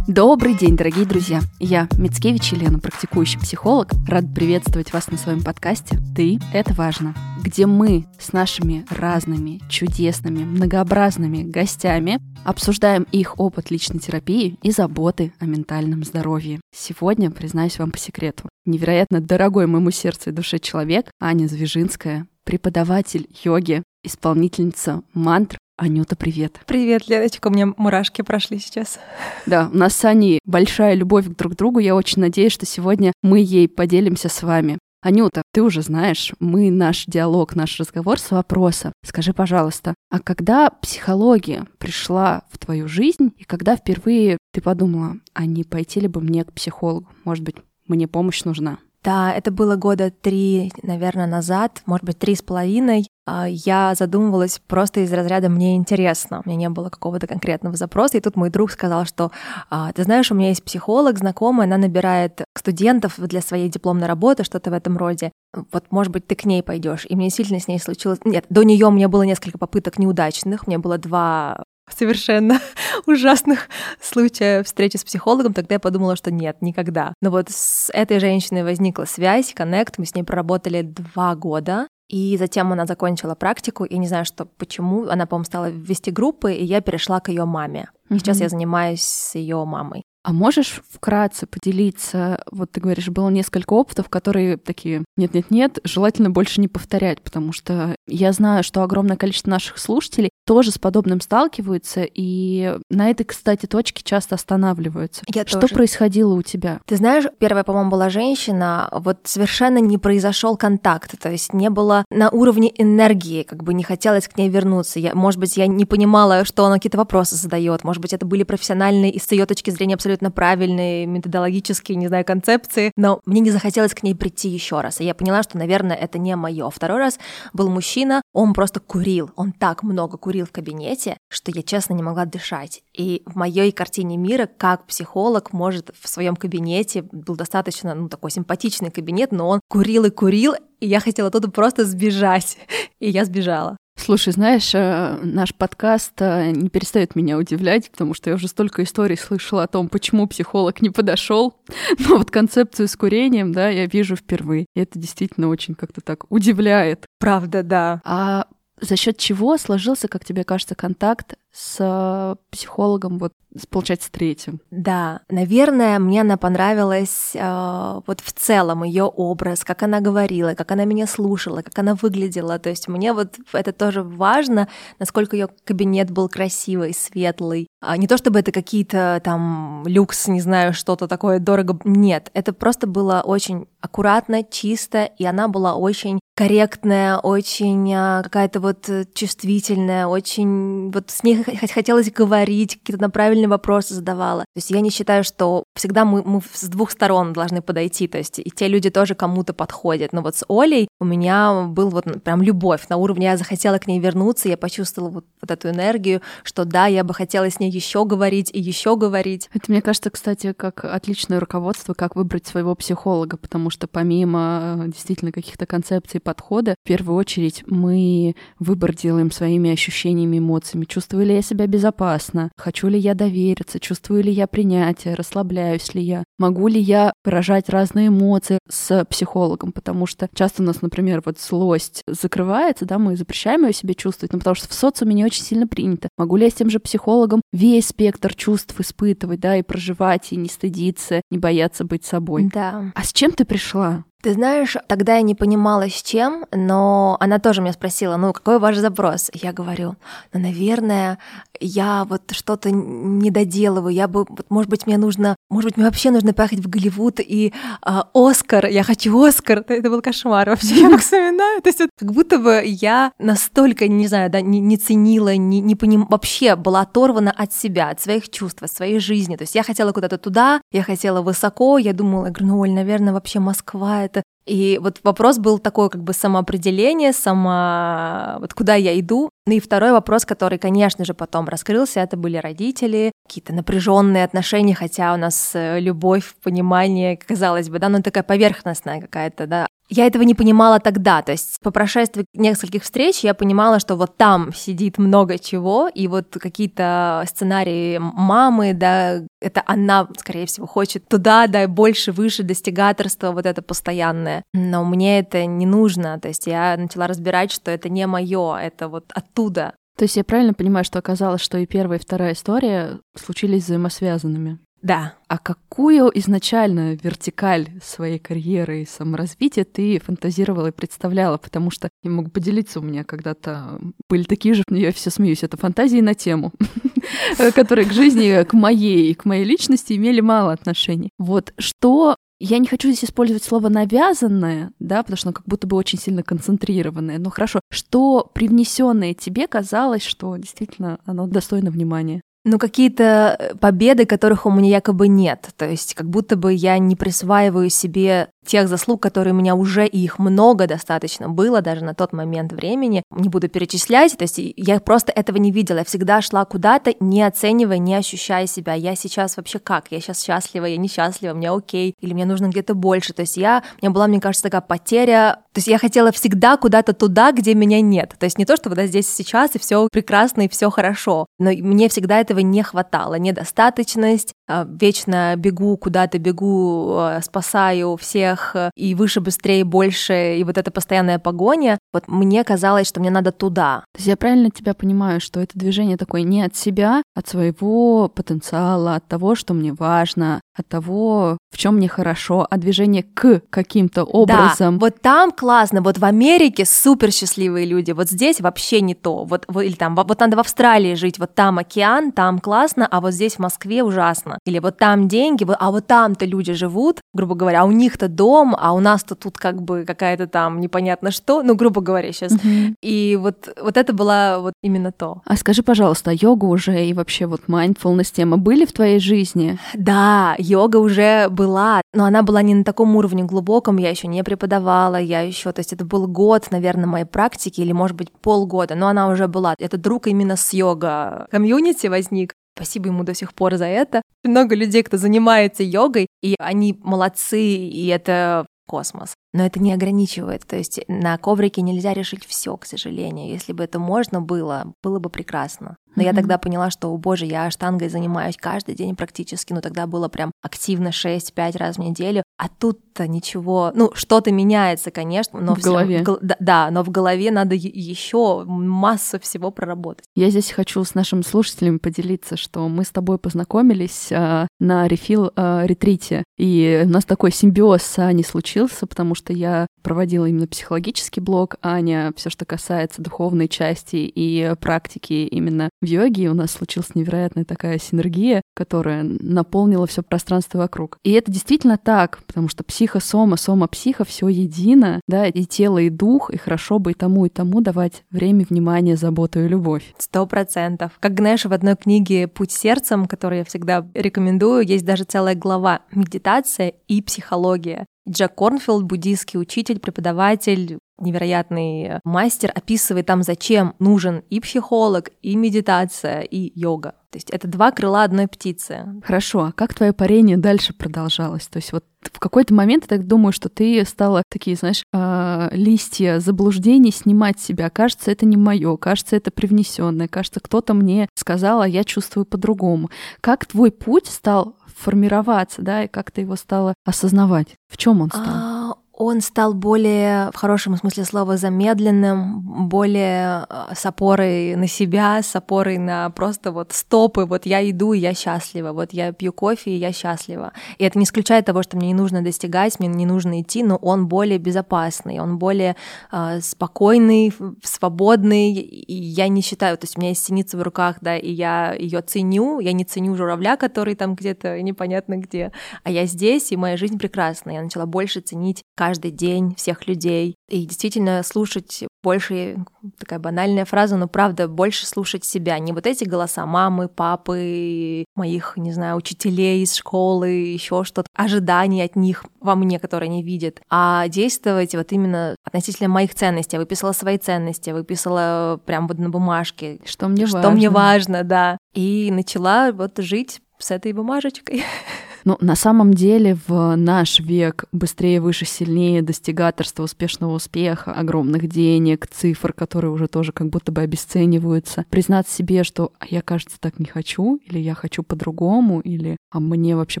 Добрый 0.08 0.54
день, 0.54 0.74
дорогие 0.74 1.04
друзья! 1.04 1.42
Я 1.60 1.86
Мицкевич 1.98 2.52
Елена, 2.52 2.78
практикующий 2.78 3.38
психолог. 3.38 3.90
Рад 4.08 4.24
приветствовать 4.34 4.94
вас 4.94 5.08
на 5.08 5.18
своем 5.18 5.44
подкасте 5.44 5.98
«Ты– 6.16 6.38
это 6.54 6.72
важно», 6.72 7.14
где 7.44 7.66
мы 7.66 8.06
с 8.18 8.32
нашими 8.32 8.86
разными, 8.88 9.60
чудесными, 9.68 10.44
многообразными 10.44 11.42
гостями 11.42 12.20
обсуждаем 12.42 13.02
их 13.12 13.38
опыт 13.38 13.70
личной 13.70 14.00
терапии 14.00 14.56
и 14.62 14.70
заботы 14.70 15.34
о 15.40 15.44
ментальном 15.44 16.02
здоровье. 16.04 16.58
Сегодня, 16.74 17.30
признаюсь 17.30 17.78
вам 17.78 17.90
по 17.90 17.98
секрету, 17.98 18.48
невероятно 18.64 19.20
дорогой 19.20 19.66
моему 19.66 19.90
сердцу 19.90 20.30
и 20.30 20.32
душе 20.32 20.58
человек 20.58 21.10
Аня 21.20 21.48
Звежинская, 21.48 22.26
преподаватель 22.44 23.28
йоги, 23.44 23.82
исполнительница 24.02 25.02
мантр 25.12 25.58
Анюта, 25.78 26.16
привет. 26.16 26.58
Привет, 26.66 27.08
Леночка, 27.08 27.46
у 27.46 27.50
меня 27.52 27.72
мурашки 27.76 28.22
прошли 28.22 28.58
сейчас. 28.58 28.98
Да, 29.46 29.70
у 29.72 29.76
нас 29.76 29.94
с 29.94 30.04
Аней 30.04 30.40
большая 30.44 30.94
любовь 30.94 31.26
друг 31.26 31.52
к 31.52 31.56
другу. 31.56 31.78
Я 31.78 31.94
очень 31.94 32.20
надеюсь, 32.20 32.50
что 32.52 32.66
сегодня 32.66 33.12
мы 33.22 33.38
ей 33.38 33.68
поделимся 33.68 34.28
с 34.28 34.42
вами. 34.42 34.78
Анюта, 35.02 35.42
ты 35.52 35.62
уже 35.62 35.82
знаешь, 35.82 36.32
мы 36.40 36.72
наш 36.72 37.06
диалог, 37.06 37.54
наш 37.54 37.78
разговор 37.78 38.18
с 38.18 38.32
вопроса. 38.32 38.92
Скажи, 39.04 39.32
пожалуйста, 39.32 39.94
а 40.10 40.18
когда 40.18 40.70
психология 40.70 41.64
пришла 41.78 42.42
в 42.50 42.58
твою 42.58 42.88
жизнь, 42.88 43.32
и 43.36 43.44
когда 43.44 43.76
впервые 43.76 44.36
ты 44.52 44.60
подумала, 44.60 45.18
а 45.32 45.46
не 45.46 45.62
пойти 45.62 46.00
ли 46.00 46.08
бы 46.08 46.20
мне 46.20 46.44
к 46.44 46.52
психологу? 46.52 47.06
Может 47.22 47.44
быть, 47.44 47.54
мне 47.86 48.08
помощь 48.08 48.42
нужна? 48.42 48.78
Да, 49.04 49.32
это 49.32 49.52
было 49.52 49.76
года 49.76 50.10
три, 50.10 50.72
наверное, 50.82 51.26
назад, 51.26 51.82
может 51.86 52.04
быть, 52.04 52.18
три 52.18 52.34
с 52.34 52.42
половиной. 52.42 53.06
А, 53.30 53.46
я 53.46 53.94
задумывалась 53.94 54.58
просто 54.66 55.00
из 55.00 55.12
разряда 55.12 55.50
«мне 55.50 55.76
интересно». 55.76 56.40
У 56.44 56.48
меня 56.48 56.58
не 56.58 56.68
было 56.70 56.88
какого-то 56.88 57.26
конкретного 57.26 57.76
запроса. 57.76 58.16
И 58.16 58.20
тут 58.20 58.36
мой 58.36 58.48
друг 58.48 58.70
сказал, 58.70 59.04
что 59.04 59.30
«А, 59.68 59.92
«ты 59.92 60.04
знаешь, 60.04 60.32
у 60.32 60.34
меня 60.34 60.48
есть 60.48 60.64
психолог 60.64 61.18
знакомая, 61.18 61.66
она 61.66 61.76
набирает 61.76 62.42
студентов 62.56 63.18
для 63.18 63.42
своей 63.42 63.68
дипломной 63.68 64.06
работы, 64.06 64.44
что-то 64.44 64.70
в 64.70 64.72
этом 64.72 64.96
роде. 64.96 65.30
Вот, 65.72 65.84
может 65.90 66.10
быть, 66.10 66.26
ты 66.26 66.36
к 66.36 66.46
ней 66.46 66.62
пойдешь. 66.62 67.04
И 67.06 67.14
мне 67.16 67.26
действительно 67.26 67.60
с 67.60 67.68
ней 67.68 67.78
случилось... 67.78 68.18
Нет, 68.24 68.46
до 68.48 68.62
нее 68.62 68.86
у 68.86 68.90
меня 68.90 69.08
было 69.08 69.24
несколько 69.24 69.58
попыток 69.58 69.98
неудачных. 69.98 70.66
У 70.66 70.70
меня 70.70 70.78
было 70.78 70.96
два 70.96 71.64
совершенно 71.94 72.60
ужасных 73.06 73.68
случаев 74.00 74.64
встречи 74.64 74.96
с 74.96 75.04
психологом, 75.04 75.52
тогда 75.52 75.74
я 75.74 75.80
подумала, 75.80 76.16
что 76.16 76.30
нет, 76.30 76.62
никогда. 76.62 77.12
Но 77.20 77.30
вот 77.30 77.50
с 77.50 77.90
этой 77.92 78.20
женщиной 78.20 78.62
возникла 78.62 79.04
связь, 79.04 79.52
коннект, 79.54 79.98
мы 79.98 80.06
с 80.06 80.14
ней 80.14 80.22
проработали 80.22 80.82
два 80.82 81.34
года, 81.34 81.88
и 82.08 82.36
затем 82.38 82.72
она 82.72 82.86
закончила 82.86 83.34
практику, 83.34 83.84
и 83.84 83.98
не 83.98 84.08
знаю, 84.08 84.24
что 84.24 84.46
почему, 84.46 85.08
она, 85.08 85.26
по-моему, 85.26 85.44
стала 85.44 85.70
вести 85.70 86.10
группы, 86.10 86.54
и 86.54 86.64
я 86.64 86.80
перешла 86.80 87.20
к 87.20 87.28
ее 87.28 87.44
маме. 87.44 87.90
Mm-hmm. 88.08 88.18
Сейчас 88.18 88.40
я 88.40 88.48
занимаюсь 88.48 89.02
с 89.02 89.34
ее 89.34 89.64
мамой. 89.64 90.02
А 90.24 90.32
можешь 90.32 90.82
вкратце 90.90 91.46
поделиться, 91.46 92.42
вот 92.50 92.72
ты 92.72 92.80
говоришь, 92.80 93.08
было 93.08 93.28
несколько 93.28 93.72
опытов, 93.72 94.08
которые 94.08 94.56
такие, 94.56 95.04
нет-нет-нет, 95.16 95.78
желательно 95.84 96.30
больше 96.30 96.60
не 96.60 96.68
повторять, 96.68 97.22
потому 97.22 97.52
что 97.52 97.96
я 98.06 98.32
знаю, 98.32 98.64
что 98.64 98.82
огромное 98.82 99.16
количество 99.16 99.50
наших 99.50 99.78
слушателей 99.78 100.30
тоже 100.44 100.70
с 100.70 100.78
подобным 100.78 101.20
сталкиваются, 101.20 102.04
и 102.04 102.76
на 102.90 103.10
этой, 103.10 103.24
кстати, 103.24 103.66
точке 103.66 104.02
часто 104.02 104.34
останавливаются. 104.34 105.22
Я 105.32 105.46
что 105.46 105.60
тоже. 105.60 105.74
происходило 105.74 106.34
у 106.34 106.42
тебя? 106.42 106.80
Ты 106.86 106.96
знаешь, 106.96 107.24
первая, 107.38 107.64
по-моему, 107.64 107.90
была 107.90 108.08
женщина, 108.08 108.88
вот 108.92 109.18
совершенно 109.24 109.78
не 109.78 109.98
произошел 109.98 110.56
контакт, 110.56 111.18
то 111.18 111.30
есть 111.30 111.52
не 111.52 111.70
было 111.70 112.04
на 112.10 112.30
уровне 112.30 112.72
энергии, 112.76 113.44
как 113.44 113.62
бы 113.62 113.72
не 113.72 113.82
хотелось 113.82 114.26
к 114.26 114.36
ней 114.36 114.48
вернуться. 114.48 114.98
Я, 114.98 115.14
может 115.14 115.38
быть, 115.38 115.56
я 115.56 115.66
не 115.66 115.84
понимала, 115.84 116.44
что 116.44 116.64
она 116.64 116.76
какие-то 116.76 116.98
вопросы 116.98 117.36
задает, 117.36 117.84
может 117.84 118.02
быть, 118.02 118.12
это 118.12 118.26
были 118.26 118.42
профессиональные 118.42 119.12
и 119.12 119.18
с 119.18 119.30
ее 119.30 119.46
точки 119.46 119.70
зрения 119.70 119.94
абсолютно 119.94 120.07
абсолютно 120.08 120.30
правильные 120.30 121.06
методологические, 121.06 121.96
не 121.96 122.08
знаю, 122.08 122.24
концепции, 122.24 122.92
но 122.96 123.20
мне 123.26 123.40
не 123.40 123.50
захотелось 123.50 123.92
к 123.92 124.02
ней 124.02 124.14
прийти 124.14 124.48
еще 124.48 124.80
раз. 124.80 125.00
И 125.00 125.04
я 125.04 125.14
поняла, 125.14 125.42
что, 125.42 125.58
наверное, 125.58 125.96
это 125.96 126.18
не 126.18 126.34
мое. 126.34 126.70
Второй 126.70 126.98
раз 126.98 127.18
был 127.52 127.68
мужчина, 127.68 128.22
он 128.32 128.54
просто 128.54 128.80
курил. 128.80 129.30
Он 129.36 129.52
так 129.52 129.82
много 129.82 130.16
курил 130.16 130.46
в 130.46 130.50
кабинете, 130.50 131.18
что 131.28 131.50
я, 131.54 131.62
честно, 131.62 131.92
не 131.92 132.02
могла 132.02 132.24
дышать. 132.24 132.82
И 132.96 133.22
в 133.26 133.36
моей 133.36 133.70
картине 133.70 134.16
мира, 134.16 134.46
как 134.46 134.86
психолог 134.86 135.52
может 135.52 135.90
в 136.00 136.08
своем 136.08 136.36
кабинете, 136.36 137.02
был 137.02 137.36
достаточно, 137.36 137.94
ну, 137.94 138.08
такой 138.08 138.30
симпатичный 138.30 138.90
кабинет, 138.90 139.30
но 139.30 139.48
он 139.48 139.60
курил 139.68 140.06
и 140.06 140.10
курил, 140.10 140.54
и 140.80 140.86
я 140.86 141.00
хотела 141.00 141.28
оттуда 141.28 141.50
просто 141.50 141.84
сбежать. 141.84 142.56
И 143.00 143.10
я 143.10 143.24
сбежала. 143.24 143.76
Слушай, 143.98 144.32
знаешь, 144.32 144.74
э, 144.74 145.18
наш 145.22 145.54
подкаст 145.54 146.12
э, 146.22 146.52
не 146.52 146.68
перестает 146.68 147.16
меня 147.16 147.36
удивлять, 147.36 147.90
потому 147.90 148.14
что 148.14 148.30
я 148.30 148.36
уже 148.36 148.46
столько 148.46 148.82
историй 148.84 149.16
слышала 149.16 149.64
о 149.64 149.66
том, 149.66 149.88
почему 149.88 150.26
психолог 150.28 150.80
не 150.80 150.90
подошел. 150.90 151.54
Но 151.98 152.16
вот 152.18 152.30
концепцию 152.30 152.88
с 152.88 152.96
курением, 152.96 153.52
да, 153.52 153.68
я 153.68 153.86
вижу 153.86 154.16
впервые. 154.16 154.66
И 154.74 154.80
это 154.80 154.98
действительно 154.98 155.48
очень 155.48 155.74
как-то 155.74 156.00
так 156.00 156.30
удивляет. 156.30 157.06
Правда, 157.18 157.62
да. 157.62 158.00
А 158.04 158.46
за 158.80 158.96
счет 158.96 159.18
чего 159.18 159.58
сложился, 159.58 160.06
как 160.08 160.24
тебе 160.24 160.44
кажется, 160.44 160.76
контакт 160.76 161.34
с 161.58 162.36
психологом 162.50 163.18
вот 163.18 163.32
получается, 163.70 164.10
третьим. 164.12 164.60
Да, 164.70 165.20
наверное, 165.28 165.98
мне 165.98 166.20
она 166.20 166.36
понравилась 166.36 167.32
э, 167.34 168.00
вот 168.06 168.20
в 168.20 168.32
целом 168.32 168.84
ее 168.84 169.04
образ, 169.04 169.64
как 169.64 169.82
она 169.82 170.00
говорила, 170.00 170.54
как 170.54 170.70
она 170.70 170.84
меня 170.84 171.06
слушала, 171.06 171.62
как 171.62 171.76
она 171.78 171.94
выглядела. 171.94 172.58
То 172.58 172.70
есть 172.70 172.88
мне 172.88 173.12
вот 173.12 173.36
это 173.52 173.72
тоже 173.72 174.02
важно, 174.02 174.68
насколько 174.98 175.34
ее 175.34 175.48
кабинет 175.64 176.10
был 176.10 176.28
красивый, 176.28 176.94
светлый. 176.94 177.66
А 177.80 177.96
не 177.96 178.06
то 178.06 178.16
чтобы 178.16 178.40
это 178.40 178.52
какие-то 178.52 179.20
там 179.24 179.82
люкс, 179.86 180.28
не 180.28 180.40
знаю, 180.40 180.74
что-то 180.74 181.08
такое 181.08 181.38
дорого. 181.38 181.78
Нет, 181.84 182.30
это 182.34 182.52
просто 182.52 182.86
было 182.86 183.22
очень 183.24 183.66
аккуратно, 183.80 184.42
чисто, 184.44 185.04
и 185.04 185.24
она 185.24 185.48
была 185.48 185.74
очень 185.74 186.20
корректная, 186.36 187.18
очень 187.18 187.92
а, 187.92 188.22
какая-то 188.22 188.60
вот 188.60 188.88
чувствительная, 189.12 190.06
очень 190.06 190.90
вот 190.92 191.10
с 191.10 191.24
ней 191.24 191.42
хотелось 191.56 192.10
говорить, 192.10 192.78
какие-то 192.78 193.02
направленные 193.02 193.48
вопросы 193.48 193.94
задавала. 193.94 194.40
То 194.40 194.58
есть 194.58 194.70
я 194.70 194.80
не 194.80 194.90
считаю, 194.90 195.24
что 195.24 195.64
всегда 195.74 196.04
мы, 196.04 196.22
мы 196.22 196.40
с 196.52 196.68
двух 196.68 196.90
сторон 196.90 197.32
должны 197.32 197.62
подойти, 197.62 198.08
то 198.08 198.18
есть 198.18 198.38
и 198.38 198.50
те 198.50 198.68
люди 198.68 198.90
тоже 198.90 199.14
кому-то 199.14 199.54
подходят. 199.54 200.12
Но 200.12 200.22
вот 200.22 200.36
с 200.36 200.44
Олей 200.48 200.88
у 201.00 201.04
меня 201.04 201.64
был 201.68 201.90
вот 201.90 202.22
прям 202.22 202.42
любовь 202.42 202.88
на 202.88 202.96
уровне, 202.96 203.26
я 203.26 203.36
захотела 203.36 203.78
к 203.78 203.86
ней 203.86 204.00
вернуться, 204.00 204.48
я 204.48 204.56
почувствовала 204.56 205.10
вот, 205.10 205.24
вот 205.40 205.50
эту 205.50 205.70
энергию, 205.70 206.22
что 206.42 206.64
да, 206.64 206.86
я 206.86 207.04
бы 207.04 207.14
хотела 207.14 207.50
с 207.50 207.60
ней 207.60 207.70
еще 207.70 208.04
говорить 208.04 208.50
и 208.52 208.60
еще 208.60 208.96
говорить. 208.96 209.48
Это, 209.54 209.70
мне 209.70 209.82
кажется, 209.82 210.10
кстати, 210.10 210.52
как 210.52 210.84
отличное 210.84 211.40
руководство, 211.40 211.94
как 211.94 212.16
выбрать 212.16 212.46
своего 212.46 212.74
психолога, 212.74 213.36
потому 213.36 213.70
что 213.70 213.86
помимо 213.86 214.84
э, 214.84 214.88
действительно 214.88 215.32
каких-то 215.32 215.66
концепций 215.66 216.20
подхода, 216.20 216.74
в 216.82 216.86
первую 216.86 217.16
очередь 217.16 217.64
мы 217.66 218.34
выбор 218.58 218.94
делаем 218.94 219.30
своими 219.30 219.70
ощущениями, 219.70 220.38
эмоциями. 220.38 220.84
Чувствую 220.84 221.26
ли 221.26 221.34
я 221.38 221.42
себя 221.42 221.66
безопасно? 221.66 222.50
Хочу 222.56 222.88
ли 222.88 222.98
я 222.98 223.14
довериться? 223.14 223.80
Чувствую 223.80 224.22
ли 224.22 224.30
я 224.30 224.46
принятие? 224.46 225.14
Расслабляюсь 225.14 225.94
ли 225.94 226.02
я? 226.02 226.24
Могу 226.38 226.68
ли 226.68 226.80
я 226.80 227.12
выражать 227.24 227.68
разные 227.68 228.08
эмоции 228.08 228.58
с 228.68 229.04
психологом? 229.06 229.72
Потому 229.72 230.06
что 230.06 230.28
часто 230.34 230.62
у 230.62 230.66
нас, 230.66 230.82
например, 230.82 231.22
вот 231.24 231.38
злость 231.40 232.02
закрывается, 232.06 232.84
да, 232.84 232.98
мы 232.98 233.16
запрещаем 233.16 233.64
ее 233.66 233.72
себе 233.72 233.94
чувствовать, 233.94 234.32
но 234.32 234.38
потому 234.38 234.54
что 234.54 234.68
в 234.68 234.74
социуме 234.74 235.14
не 235.14 235.24
очень 235.24 235.42
сильно 235.42 235.66
принято. 235.66 236.08
Могу 236.16 236.36
ли 236.36 236.44
я 236.44 236.50
с 236.50 236.54
тем 236.54 236.70
же 236.70 236.78
психологом 236.78 237.40
весь 237.52 237.88
спектр 237.88 238.34
чувств 238.34 238.78
испытывать, 238.80 239.40
да, 239.40 239.56
и 239.56 239.62
проживать, 239.62 240.32
и 240.32 240.36
не 240.36 240.48
стыдиться, 240.48 241.22
не 241.30 241.38
бояться 241.38 241.84
быть 241.84 242.04
собой? 242.04 242.50
Да. 242.52 242.92
А 242.94 243.04
с 243.04 243.12
чем 243.12 243.32
ты 243.32 243.44
пришла? 243.44 244.04
Ты 244.20 244.32
знаешь, 244.32 244.76
тогда 244.88 245.14
я 245.14 245.22
не 245.22 245.36
понимала, 245.36 245.88
с 245.88 246.02
чем, 246.02 246.44
но 246.50 247.16
она 247.20 247.38
тоже 247.38 247.60
меня 247.60 247.72
спросила, 247.72 248.16
ну, 248.16 248.32
какой 248.32 248.58
ваш 248.58 248.76
запрос? 248.76 249.30
Я 249.32 249.52
говорю, 249.52 249.94
ну, 250.32 250.40
наверное, 250.40 251.18
я 251.60 252.04
вот 252.04 252.22
что-то 252.32 252.72
не 252.72 253.30
доделываю, 253.30 253.94
я 253.94 254.08
бы, 254.08 254.26
вот, 254.28 254.46
может 254.48 254.68
быть, 254.68 254.88
мне 254.88 254.98
нужно, 254.98 255.36
может 255.50 255.70
быть, 255.70 255.76
мне 255.76 255.86
вообще 255.86 256.10
нужно 256.10 256.32
поехать 256.32 256.58
в 256.58 256.68
Голливуд 256.68 257.20
и 257.20 257.52
э, 257.86 258.00
Оскар, 258.12 258.66
я 258.66 258.82
хочу 258.82 259.16
Оскар, 259.22 259.64
это 259.68 259.88
был 259.88 260.02
кошмар 260.02 260.50
вообще, 260.50 260.80
я 260.80 260.98
вспоминаю, 260.98 261.62
то 261.62 261.68
есть 261.68 261.78
вот, 261.78 261.90
как 261.96 262.12
будто 262.12 262.38
бы 262.38 262.62
я 262.64 263.12
настолько, 263.20 263.86
не 263.86 264.08
знаю, 264.08 264.30
да, 264.30 264.40
не, 264.40 264.58
не 264.58 264.78
ценила, 264.78 265.36
не, 265.36 265.60
не 265.60 265.76
поним... 265.76 266.08
вообще 266.10 266.56
была 266.56 266.80
оторвана 266.80 267.30
от 267.30 267.52
себя, 267.52 267.90
от 267.90 268.00
своих 268.00 268.30
чувств, 268.30 268.64
от 268.64 268.72
своей 268.72 268.98
жизни, 268.98 269.36
то 269.36 269.42
есть 269.42 269.54
я 269.54 269.62
хотела 269.62 269.92
куда-то 269.92 270.18
туда, 270.18 270.60
я 270.72 270.82
хотела 270.82 271.22
высоко, 271.22 271.78
я 271.78 271.92
думала, 271.92 272.26
я 272.26 272.32
говорю, 272.32 272.46
ну, 272.46 272.60
Оль, 272.62 272.72
наверное, 272.72 273.12
вообще 273.12 273.38
Москва 273.38 274.07
это 274.08 274.22
и 274.48 274.78
вот 274.78 275.00
вопрос 275.04 275.38
был 275.38 275.58
такой 275.58 275.90
как 275.90 276.02
бы 276.02 276.12
самоопределение, 276.12 277.12
само... 277.12 278.38
вот 278.40 278.54
куда 278.54 278.74
я 278.74 278.98
иду. 278.98 279.30
Ну 279.46 279.54
и 279.54 279.60
второй 279.60 279.92
вопрос, 279.92 280.24
который, 280.24 280.58
конечно 280.58 281.04
же, 281.04 281.14
потом 281.14 281.48
раскрылся, 281.48 282.00
это 282.00 282.16
были 282.16 282.36
родители, 282.36 283.12
какие-то 283.26 283.52
напряженные 283.52 284.24
отношения, 284.24 284.74
хотя 284.74 285.14
у 285.14 285.16
нас 285.16 285.52
э, 285.54 285.80
любовь, 285.80 286.34
понимание, 286.42 287.16
казалось 287.16 287.68
бы, 287.70 287.78
да, 287.78 287.88
ну 287.88 288.02
такая 288.02 288.24
поверхностная 288.24 289.00
какая-то, 289.00 289.46
да, 289.46 289.66
я 289.90 290.06
этого 290.06 290.22
не 290.22 290.34
понимала 290.34 290.80
тогда, 290.80 291.22
то 291.22 291.32
есть 291.32 291.58
по 291.62 291.70
прошествии 291.70 292.26
нескольких 292.34 292.82
встреч 292.82 293.20
я 293.20 293.32
понимала, 293.32 293.80
что 293.80 293.96
вот 293.96 294.16
там 294.18 294.52
сидит 294.52 294.98
много 294.98 295.38
чего, 295.38 295.88
и 295.88 296.08
вот 296.08 296.36
какие-то 296.38 297.24
сценарии 297.26 297.96
мамы, 297.98 298.74
да, 298.74 299.22
это 299.40 299.62
она, 299.64 300.06
скорее 300.18 300.46
всего, 300.46 300.66
хочет 300.66 301.08
туда, 301.08 301.46
да, 301.46 301.66
больше, 301.68 302.12
выше, 302.12 302.42
достигаторство 302.42 303.32
вот 303.32 303.46
это 303.46 303.62
постоянное. 303.62 304.37
Но 304.52 304.84
мне 304.84 305.20
это 305.20 305.46
не 305.46 305.66
нужно, 305.66 306.18
то 306.20 306.28
есть 306.28 306.46
я 306.46 306.76
начала 306.76 307.06
разбирать, 307.06 307.50
что 307.50 307.70
это 307.70 307.88
не 307.88 308.06
мое, 308.06 308.56
это 308.56 308.88
вот 308.88 309.10
оттуда. 309.14 309.74
То 309.96 310.04
есть 310.04 310.16
я 310.16 310.24
правильно 310.24 310.54
понимаю, 310.54 310.84
что 310.84 311.00
оказалось, 311.00 311.40
что 311.40 311.58
и 311.58 311.66
первая, 311.66 311.98
и 311.98 312.02
вторая 312.02 312.32
история 312.32 313.00
случились 313.16 313.64
взаимосвязанными? 313.64 314.58
Да. 314.80 315.14
А 315.26 315.38
какую 315.38 316.10
изначально 316.18 316.94
вертикаль 316.94 317.68
своей 317.82 318.18
карьеры 318.18 318.82
и 318.82 318.86
саморазвития 318.86 319.64
ты 319.64 319.98
фантазировала 319.98 320.68
и 320.68 320.72
представляла? 320.72 321.36
Потому 321.36 321.70
что 321.70 321.88
я 322.02 322.10
могу 322.10 322.30
поделиться, 322.30 322.78
у 322.78 322.82
меня 322.82 323.04
когда-то 323.04 323.80
были 324.08 324.22
такие 324.22 324.54
же, 324.54 324.62
я 324.70 324.92
все 324.92 325.10
смеюсь, 325.10 325.42
это 325.42 325.56
фантазии 325.56 326.00
на 326.00 326.14
тему, 326.14 326.52
которые 327.54 327.88
к 327.88 327.92
жизни, 327.92 328.44
к 328.44 328.52
моей 328.52 329.10
и 329.10 329.14
к 329.14 329.24
моей 329.24 329.44
личности 329.44 329.94
имели 329.94 330.20
мало 330.20 330.52
отношений. 330.52 331.10
Вот 331.18 331.52
что 331.58 332.16
я 332.40 332.58
не 332.58 332.66
хочу 332.66 332.88
здесь 332.88 333.04
использовать 333.04 333.42
слово 333.42 333.68
навязанное, 333.68 334.72
да, 334.78 335.02
потому 335.02 335.16
что 335.16 335.28
оно 335.28 335.34
как 335.34 335.46
будто 335.46 335.66
бы 335.66 335.76
очень 335.76 335.98
сильно 335.98 336.22
концентрированное. 336.22 337.18
Но 337.18 337.30
хорошо, 337.30 337.60
что 337.70 338.30
привнесенное 338.32 339.14
тебе 339.14 339.46
казалось, 339.46 340.04
что 340.04 340.36
действительно 340.36 340.98
оно 341.04 341.26
достойно 341.26 341.70
внимания? 341.70 342.22
Ну, 342.48 342.58
какие-то 342.58 343.36
э, 343.38 343.54
победы, 343.54 344.06
которых 344.06 344.46
у 344.46 344.50
меня 344.50 344.70
якобы 344.70 345.08
нет. 345.08 345.48
То 345.56 345.68
есть 345.68 345.94
как 345.94 346.08
будто 346.08 346.36
бы 346.36 346.52
я 346.52 346.78
не 346.78 346.96
присваиваю 346.96 347.70
себе 347.70 348.28
тех 348.48 348.68
заслуг, 348.68 349.02
которые 349.02 349.34
у 349.34 349.36
меня 349.36 349.54
уже, 349.54 349.86
и 349.86 349.98
их 349.98 350.18
много 350.18 350.66
достаточно 350.66 351.28
было 351.28 351.60
даже 351.60 351.84
на 351.84 351.94
тот 351.94 352.12
момент 352.12 352.52
времени. 352.52 353.02
Не 353.10 353.28
буду 353.28 353.48
перечислять, 353.48 354.16
то 354.16 354.22
есть 354.22 354.38
я 354.38 354.80
просто 354.80 355.12
этого 355.12 355.36
не 355.36 355.52
видела. 355.52 355.78
Я 355.78 355.84
всегда 355.84 356.22
шла 356.22 356.44
куда-то, 356.44 356.94
не 356.98 357.22
оценивая, 357.22 357.78
не 357.78 357.94
ощущая 357.94 358.46
себя. 358.46 358.74
Я 358.74 358.96
сейчас 358.96 359.36
вообще 359.36 359.58
как? 359.58 359.86
Я 359.90 360.00
сейчас 360.00 360.24
счастлива, 360.24 360.64
я 360.64 360.78
несчастлива, 360.78 361.34
мне 361.34 361.50
окей, 361.50 361.94
или 362.00 362.14
мне 362.14 362.24
нужно 362.24 362.46
где-то 362.46 362.74
больше. 362.74 363.12
То 363.12 363.22
есть 363.22 363.36
я, 363.36 363.62
у 363.80 363.84
меня 363.84 363.92
была, 363.92 364.06
мне 364.06 364.20
кажется, 364.20 364.44
такая 364.44 364.62
потеря. 364.62 365.40
То 365.58 365.60
есть 365.60 365.66
я 365.66 365.78
хотела 365.78 366.12
всегда 366.12 366.56
куда-то 366.56 366.92
туда, 366.92 367.32
где 367.32 367.52
меня 367.52 367.80
нет. 367.80 368.14
То 368.16 368.26
есть 368.26 368.38
не 368.38 368.44
то, 368.44 368.54
что 368.54 368.68
вот 368.68 368.78
здесь 368.78 369.12
сейчас, 369.12 369.56
и 369.56 369.58
все 369.58 369.88
прекрасно, 369.90 370.42
и 370.42 370.48
все 370.48 370.70
хорошо. 370.70 371.26
Но 371.40 371.50
мне 371.50 371.88
всегда 371.88 372.20
этого 372.20 372.38
не 372.38 372.62
хватало. 372.62 373.16
Недостаточность, 373.16 374.34
вечно 374.68 375.34
бегу 375.36 375.76
куда-то, 375.76 376.18
бегу, 376.18 376.94
а, 376.96 377.20
спасаю 377.22 377.96
всех, 377.96 378.56
и 378.76 378.94
выше, 378.94 379.20
быстрее, 379.20 379.64
больше, 379.64 380.36
и 380.38 380.44
вот 380.44 380.58
эта 380.58 380.70
постоянная 380.70 381.18
погоня, 381.18 381.78
вот 381.92 382.04
мне 382.08 382.44
казалось, 382.44 382.88
что 382.88 383.00
мне 383.00 383.10
надо 383.10 383.32
туда. 383.32 383.84
То 383.92 383.98
есть 383.98 384.08
я 384.08 384.16
правильно 384.16 384.50
тебя 384.50 384.74
понимаю, 384.74 385.20
что 385.20 385.40
это 385.40 385.58
движение 385.58 385.96
такое 385.96 386.22
не 386.22 386.42
от 386.42 386.56
себя, 386.56 387.02
от 387.14 387.28
своего 387.28 388.08
потенциала, 388.08 388.96
от 388.96 389.06
того, 389.06 389.34
что 389.34 389.54
мне 389.54 389.72
важно, 389.72 390.40
от 390.56 390.66
того, 390.68 391.38
в 391.52 391.58
чем 391.58 391.76
мне 391.76 391.88
хорошо, 391.88 392.46
а 392.50 392.56
движение 392.56 393.02
к 393.02 393.42
каким-то 393.50 394.04
образом. 394.04 394.78
Да, 394.78 394.86
вот 394.86 395.00
там 395.00 395.30
классно, 395.30 395.82
вот 395.82 395.98
в 395.98 396.04
Америке 396.04 396.64
супер 396.64 397.12
счастливые 397.12 397.66
люди, 397.66 397.92
вот 397.92 398.08
здесь 398.08 398.40
вообще 398.40 398.80
не 398.80 398.94
то, 398.94 399.24
вот, 399.24 399.46
или 399.62 399.74
там, 399.74 399.94
вот 399.94 400.20
надо 400.20 400.36
в 400.36 400.40
Австралии 400.40 400.94
жить, 400.94 401.18
вот 401.18 401.34
там 401.34 401.58
океан, 401.58 402.12
там 402.12 402.38
классно, 402.38 402.86
а 402.90 403.00
вот 403.00 403.12
здесь 403.12 403.34
в 403.34 403.38
Москве 403.38 403.82
ужасно. 403.82 404.37
Или 404.46 404.58
вот 404.58 404.78
там 404.78 405.08
деньги, 405.08 405.46
а 405.48 405.70
вот 405.70 405.86
там-то 405.86 406.24
люди 406.24 406.52
живут, 406.52 407.00
грубо 407.14 407.34
говоря, 407.34 407.62
а 407.62 407.64
у 407.64 407.70
них-то 407.70 408.08
дом, 408.08 408.56
а 408.58 408.72
у 408.72 408.80
нас-то 408.80 409.14
тут 409.14 409.38
как 409.38 409.62
бы 409.62 409.84
какая-то 409.86 410.26
там 410.26 410.60
непонятно 410.60 411.10
что, 411.10 411.42
ну, 411.42 411.54
грубо 411.54 411.80
говоря, 411.80 412.12
сейчас. 412.12 412.32
Угу. 412.32 412.74
И 412.82 413.18
вот, 413.20 413.48
вот 413.60 413.76
это 413.76 413.92
было 413.92 414.38
вот 414.40 414.54
именно 414.62 414.92
то. 414.92 415.22
А 415.24 415.36
скажи, 415.36 415.62
пожалуйста, 415.62 416.10
йога 416.10 416.44
уже 416.44 416.86
и 416.86 416.92
вообще 416.92 417.26
вот 417.26 417.42
mindfulness 417.48 418.12
тема 418.12 418.36
были 418.36 418.64
в 418.64 418.72
твоей 418.72 419.00
жизни? 419.00 419.58
Да, 419.74 420.34
йога 420.38 420.76
уже 420.76 421.28
была, 421.28 421.80
но 421.94 422.04
она 422.04 422.22
была 422.22 422.42
не 422.42 422.54
на 422.54 422.64
таком 422.64 422.94
уровне 422.96 423.24
глубоком, 423.24 423.78
я 423.78 423.90
еще 423.90 424.08
не 424.08 424.22
преподавала, 424.24 424.96
я 424.96 425.20
еще, 425.20 425.52
то 425.52 425.60
есть 425.60 425.72
это 425.72 425.84
был 425.84 426.06
год, 426.06 426.50
наверное, 426.50 426.86
моей 426.86 427.04
практики, 427.04 427.60
или, 427.60 427.72
может 427.72 427.96
быть, 427.96 428.10
полгода, 428.10 428.74
но 428.74 428.88
она 428.88 429.08
уже 429.08 429.28
была. 429.28 429.54
Это 429.58 429.76
друг 429.78 430.06
именно 430.06 430.36
с 430.36 430.52
йога 430.52 431.26
комьюнити 431.30 431.86
возник, 431.86 432.34
Спасибо 432.58 432.88
ему 432.88 433.04
до 433.04 433.14
сих 433.14 433.34
пор 433.34 433.56
за 433.56 433.66
это. 433.66 434.02
Много 434.24 434.54
людей, 434.54 434.82
кто 434.82 434.96
занимается 434.96 435.62
йогой, 435.62 436.08
и 436.22 436.34
они 436.38 436.78
молодцы, 436.82 437.40
и 437.40 437.86
это 437.86 438.46
космос. 438.66 439.14
Но 439.32 439.44
это 439.44 439.60
не 439.60 439.72
ограничивает. 439.72 440.46
То 440.46 440.56
есть 440.56 440.80
на 440.88 441.16
коврике 441.18 441.62
нельзя 441.62 441.94
решить 441.94 442.24
все, 442.26 442.56
к 442.56 442.66
сожалению. 442.66 443.28
Если 443.28 443.52
бы 443.52 443.64
это 443.64 443.78
можно 443.78 444.20
было, 444.20 444.72
было 444.82 444.98
бы 444.98 445.10
прекрасно. 445.10 445.76
Но 445.98 446.02
mm-hmm. 446.02 446.06
я 446.06 446.12
тогда 446.14 446.38
поняла, 446.38 446.70
что, 446.70 446.92
о 446.92 446.96
боже, 446.96 447.26
я 447.26 447.50
штангой 447.50 447.88
занимаюсь 447.88 448.36
каждый 448.36 448.76
день 448.76 448.94
практически, 448.94 449.52
ну 449.52 449.60
тогда 449.60 449.88
было 449.88 450.08
прям 450.08 450.30
активно 450.42 450.88
6-5 450.88 451.58
раз 451.58 451.76
в 451.76 451.80
неделю, 451.80 452.22
а 452.38 452.48
тут-то 452.48 453.08
ничего, 453.08 453.72
ну 453.74 453.90
что-то 453.94 454.30
меняется, 454.30 454.92
конечно, 454.92 455.40
но 455.40 455.54
в 455.54 455.58
всё, 455.58 455.70
голове. 455.70 456.04
В, 456.04 456.18
да, 456.22 456.36
да, 456.38 456.70
но 456.70 456.84
в 456.84 456.90
голове 456.90 457.32
надо 457.32 457.56
еще 457.56 458.44
массу 458.44 459.18
всего 459.18 459.50
проработать. 459.50 460.04
Я 460.14 460.30
здесь 460.30 460.52
хочу 460.52 460.84
с 460.84 460.94
нашими 460.94 461.22
слушателями 461.22 461.78
поделиться, 461.78 462.36
что 462.36 462.68
мы 462.68 462.84
с 462.84 462.90
тобой 462.90 463.18
познакомились 463.18 464.12
э, 464.12 464.46
на 464.60 464.86
рефил 464.86 465.32
э, 465.34 465.66
ретрите, 465.66 466.22
и 466.36 466.84
у 466.86 466.88
нас 466.88 467.04
такой 467.04 467.32
симбиоз 467.32 467.96
не 468.12 468.22
случился, 468.22 468.86
потому 468.86 469.16
что 469.16 469.32
я 469.32 469.66
проводила 469.88 470.26
именно 470.26 470.46
психологический 470.46 471.22
блок, 471.22 471.56
Аня 471.62 472.12
все, 472.14 472.28
что 472.28 472.44
касается 472.44 473.00
духовной 473.00 473.48
части 473.48 473.96
и 473.96 474.54
практики 474.60 475.14
именно 475.14 475.70
в 475.80 475.86
йоге, 475.86 476.28
у 476.28 476.34
нас 476.34 476.50
случилась 476.50 476.94
невероятная 476.94 477.46
такая 477.46 477.78
синергия, 477.78 478.42
которая 478.54 479.02
наполнила 479.02 479.86
все 479.86 480.02
пространство 480.02 480.58
вокруг. 480.58 480.98
И 481.04 481.12
это 481.12 481.32
действительно 481.32 481.78
так, 481.78 482.18
потому 482.26 482.48
что 482.48 482.64
психо, 482.64 483.00
сома, 483.00 483.38
сома, 483.38 483.66
психо, 483.66 484.04
все 484.04 484.28
едино, 484.28 485.00
да, 485.08 485.26
и 485.26 485.46
тело, 485.46 485.78
и 485.78 485.88
дух, 485.88 486.28
и 486.28 486.36
хорошо 486.36 486.78
бы 486.78 486.90
и 486.90 486.94
тому, 486.94 487.24
и 487.24 487.30
тому 487.30 487.62
давать 487.62 488.02
время, 488.10 488.44
внимание, 488.46 488.94
заботу 488.94 489.40
и 489.40 489.48
любовь. 489.48 489.94
Сто 489.96 490.26
процентов. 490.26 490.92
Как 491.00 491.16
знаешь, 491.16 491.46
в 491.46 491.52
одной 491.54 491.76
книге 491.76 492.28
«Путь 492.28 492.52
сердцем», 492.52 493.06
которую 493.06 493.38
я 493.38 493.44
всегда 493.46 493.86
рекомендую, 493.94 494.66
есть 494.66 494.84
даже 494.84 495.04
целая 495.04 495.34
глава 495.34 495.80
«Медитация 495.92 496.74
и 496.88 497.00
психология». 497.00 497.86
Джек 498.08 498.34
Корнфилд, 498.34 498.84
буддийский 498.84 499.38
учитель, 499.38 499.80
преподаватель, 499.80 500.78
невероятный 501.00 502.00
мастер, 502.04 502.52
описывает 502.54 503.06
там, 503.06 503.22
зачем 503.22 503.74
нужен 503.78 504.22
и 504.30 504.40
психолог, 504.40 505.10
и 505.22 505.36
медитация, 505.36 506.20
и 506.20 506.52
йога. 506.58 506.94
То 507.10 507.16
есть 507.16 507.30
это 507.30 507.48
два 507.48 507.70
крыла 507.70 508.04
одной 508.04 508.28
птицы. 508.28 508.86
Хорошо, 509.02 509.44
а 509.44 509.52
как 509.52 509.72
твое 509.72 509.94
парение 509.94 510.36
дальше 510.36 510.74
продолжалось? 510.74 511.46
То 511.46 511.56
есть 511.56 511.72
вот 511.72 511.84
в 512.02 512.18
какой-то 512.18 512.52
момент 512.52 512.84
я 512.84 512.98
так 512.98 513.06
думаю, 513.06 513.32
что 513.32 513.48
ты 513.48 513.82
стала 513.86 514.22
такие, 514.30 514.56
знаешь, 514.56 514.82
э, 514.92 515.48
листья 515.52 516.18
заблуждений 516.18 516.92
снимать 516.92 517.40
себя. 517.40 517.70
Кажется, 517.70 518.10
это 518.10 518.26
не 518.26 518.36
мое, 518.36 518.76
кажется, 518.76 519.16
это 519.16 519.30
привнесенное, 519.30 520.06
кажется, 520.06 520.40
кто-то 520.40 520.74
мне 520.74 521.08
сказал, 521.14 521.62
а 521.62 521.68
я 521.68 521.82
чувствую 521.82 522.26
по-другому. 522.26 522.90
Как 523.22 523.46
твой 523.46 523.70
путь 523.70 524.06
стал 524.06 524.56
формироваться, 524.76 525.62
да, 525.62 525.84
и 525.84 525.88
как 525.88 526.10
ты 526.10 526.20
его 526.22 526.36
стала 526.36 526.74
осознавать? 526.84 527.54
В 527.68 527.78
чем 527.78 528.02
он 528.02 528.08
стал? 528.08 528.24
А, 528.26 528.74
он 529.00 529.20
стал 529.20 529.54
более, 529.54 530.32
в 530.32 530.36
хорошем 530.36 530.76
смысле 530.76 531.04
слова, 531.04 531.36
замедленным, 531.36 532.68
более 532.68 533.46
э, 533.48 533.74
с 533.76 533.86
опорой 533.86 534.56
на 534.56 534.66
себя, 534.66 535.22
с 535.22 535.36
опорой 535.36 535.78
на 535.78 536.10
просто 536.10 536.50
вот 536.50 536.72
стопы, 536.72 537.24
вот 537.24 537.46
я 537.46 537.68
иду, 537.70 537.92
и 537.92 538.00
я 538.00 538.12
счастлива, 538.12 538.72
вот 538.72 538.92
я 538.92 539.12
пью 539.12 539.32
кофе, 539.32 539.70
и 539.70 539.76
я 539.76 539.92
счастлива. 539.92 540.52
И 540.78 540.84
это 540.84 540.98
не 540.98 541.04
исключает 541.04 541.44
того, 541.44 541.62
что 541.62 541.76
мне 541.76 541.88
не 541.88 541.94
нужно 541.94 542.22
достигать, 542.22 542.80
мне 542.80 542.88
не 542.88 543.06
нужно 543.06 543.40
идти, 543.40 543.62
но 543.62 543.76
он 543.76 544.08
более 544.08 544.38
безопасный, 544.38 545.20
он 545.20 545.38
более 545.38 545.76
э, 546.10 546.40
спокойный, 546.40 547.32
свободный, 547.62 548.54
и 548.54 548.94
я 548.94 549.28
не 549.28 549.42
считаю, 549.42 549.78
то 549.78 549.84
есть 549.84 549.96
у 549.96 550.00
меня 550.00 550.10
есть 550.10 550.24
синица 550.24 550.56
в 550.56 550.62
руках, 550.62 550.96
да, 551.02 551.16
и 551.16 551.30
я 551.30 551.72
ее 551.72 552.00
ценю, 552.00 552.58
я 552.58 552.72
не 552.72 552.84
ценю 552.84 553.14
журавля, 553.14 553.56
который 553.56 553.94
там 553.94 554.16
где-то 554.16 554.60
непонятно 554.60 555.18
где, 555.18 555.52
а 555.84 555.90
я 555.92 556.04
здесь, 556.06 556.50
и 556.50 556.56
моя 556.56 556.76
жизнь 556.76 556.98
прекрасна, 556.98 557.52
я 557.52 557.62
начала 557.62 557.86
больше 557.86 558.20
ценить 558.20 558.64
день 558.96 559.54
всех 559.54 559.86
людей. 559.86 560.34
И 560.48 560.64
действительно 560.64 561.22
слушать 561.22 561.84
больше, 562.02 562.64
такая 562.98 563.18
банальная 563.18 563.64
фраза, 563.64 563.96
но 563.96 564.08
правда, 564.08 564.48
больше 564.48 564.86
слушать 564.86 565.24
себя. 565.24 565.58
Не 565.58 565.72
вот 565.72 565.86
эти 565.86 566.04
голоса 566.04 566.46
мамы, 566.46 566.88
папы, 566.88 568.04
моих, 568.14 568.54
не 568.56 568.72
знаю, 568.72 568.96
учителей 568.96 569.62
из 569.62 569.74
школы, 569.74 570.28
еще 570.28 570.84
что-то, 570.84 571.08
ожиданий 571.14 571.82
от 571.82 571.96
них 571.96 572.24
во 572.40 572.54
мне, 572.54 572.78
которые 572.78 573.08
они 573.08 573.22
видят, 573.22 573.60
а 573.68 574.08
действовать 574.08 574.74
вот 574.74 574.92
именно 574.92 575.36
относительно 575.44 575.88
моих 575.88 576.14
ценностей. 576.14 576.56
Я 576.56 576.60
выписала 576.60 576.92
свои 576.92 577.18
ценности, 577.18 577.70
выписала 577.70 578.60
прям 578.64 578.86
вот 578.88 578.98
на 578.98 579.10
бумажке. 579.10 579.80
Что 579.84 580.08
мне 580.08 580.26
что 580.26 580.36
важно. 580.36 580.50
Что 580.50 580.56
мне 580.56 580.70
важно, 580.70 581.24
да. 581.24 581.58
И 581.74 582.10
начала 582.12 582.72
вот 582.72 582.98
жить 582.98 583.40
с 583.58 583.70
этой 583.70 583.92
бумажечкой. 583.92 584.64
Ну, 585.24 585.36
на 585.40 585.54
самом 585.54 585.94
деле, 585.94 586.36
в 586.46 586.76
наш 586.76 587.20
век 587.20 587.64
быстрее, 587.72 588.20
выше, 588.20 588.44
сильнее 588.44 589.02
достигаторства 589.02 589.82
успешного 589.82 590.34
успеха, 590.34 590.92
огромных 590.92 591.48
денег, 591.48 592.06
цифр, 592.06 592.52
которые 592.52 592.90
уже 592.90 593.08
тоже 593.08 593.32
как 593.32 593.48
будто 593.48 593.72
бы 593.72 593.82
обесцениваются. 593.82 594.84
Признать 594.90 595.28
себе, 595.28 595.64
что 595.64 595.92
«А 595.98 596.06
я, 596.08 596.22
кажется, 596.22 596.58
так 596.60 596.78
не 596.78 596.86
хочу, 596.86 597.36
или 597.44 597.58
я 597.58 597.74
хочу 597.74 598.02
по-другому, 598.02 598.80
или 598.80 599.16
а 599.30 599.40
мне 599.40 599.76
вообще 599.76 600.00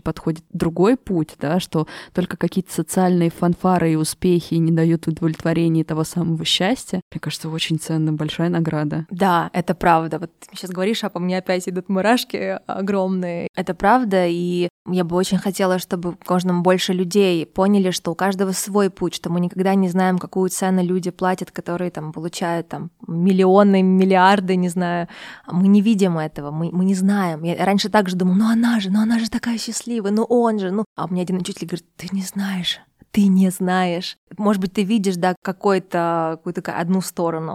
подходит 0.00 0.44
другой 0.52 0.96
путь, 0.96 1.36
да, 1.38 1.60
что 1.60 1.86
только 2.14 2.36
какие-то 2.36 2.72
социальные 2.72 3.30
фанфары 3.30 3.92
и 3.92 3.96
успехи 3.96 4.54
не 4.54 4.72
дают 4.72 5.06
удовлетворения 5.06 5.84
того 5.84 6.04
самого 6.04 6.44
счастья, 6.44 7.00
мне 7.12 7.20
кажется, 7.20 7.48
очень 7.50 7.78
ценная, 7.78 8.12
большая 8.12 8.48
награда. 8.48 9.06
Да, 9.10 9.50
это 9.52 9.74
правда. 9.74 10.18
Вот 10.18 10.30
ты 10.40 10.56
сейчас 10.56 10.70
говоришь, 10.70 11.04
а 11.04 11.10
по 11.10 11.18
мне 11.18 11.38
опять 11.38 11.68
идут 11.68 11.88
мурашки 11.88 12.58
огромные. 12.66 13.48
Это 13.54 13.74
правда, 13.74 14.26
и 14.26 14.67
я 14.90 15.04
бы 15.04 15.16
очень 15.16 15.38
хотела, 15.38 15.78
чтобы 15.78 16.16
каждому 16.24 16.62
больше 16.62 16.92
людей 16.92 17.46
поняли, 17.46 17.90
что 17.90 18.12
у 18.12 18.14
каждого 18.14 18.52
свой 18.52 18.90
путь, 18.90 19.14
что 19.14 19.30
мы 19.30 19.40
никогда 19.40 19.74
не 19.74 19.88
знаем, 19.88 20.18
какую 20.18 20.50
цену 20.50 20.82
люди 20.82 21.10
платят, 21.10 21.50
которые 21.50 21.90
там 21.90 22.12
получают 22.12 22.68
там 22.68 22.90
миллионы, 23.06 23.82
миллиарды, 23.82 24.56
не 24.56 24.68
знаю. 24.68 25.08
Мы 25.46 25.68
не 25.68 25.80
видим 25.80 26.18
этого, 26.18 26.50
мы, 26.50 26.70
мы 26.72 26.84
не 26.84 26.94
знаем. 26.94 27.42
Я 27.42 27.64
раньше 27.64 27.88
также 27.88 28.16
думала, 28.16 28.34
ну 28.36 28.50
она 28.50 28.80
же, 28.80 28.90
ну 28.90 29.00
она 29.00 29.18
же 29.18 29.30
такая 29.30 29.58
счастливая, 29.58 30.12
ну 30.12 30.24
он 30.24 30.58
же, 30.58 30.70
ну... 30.70 30.84
А 30.96 31.06
у 31.06 31.08
меня 31.12 31.22
один 31.22 31.36
учитель 31.36 31.66
говорит, 31.66 31.86
ты 31.96 32.08
не 32.12 32.22
знаешь, 32.22 32.80
ты 33.10 33.26
не 33.26 33.50
знаешь. 33.50 34.16
Может 34.36 34.60
быть, 34.60 34.72
ты 34.72 34.82
видишь, 34.82 35.16
да, 35.16 35.34
какую-то 35.42 36.38
одну 36.66 37.00
сторону. 37.00 37.54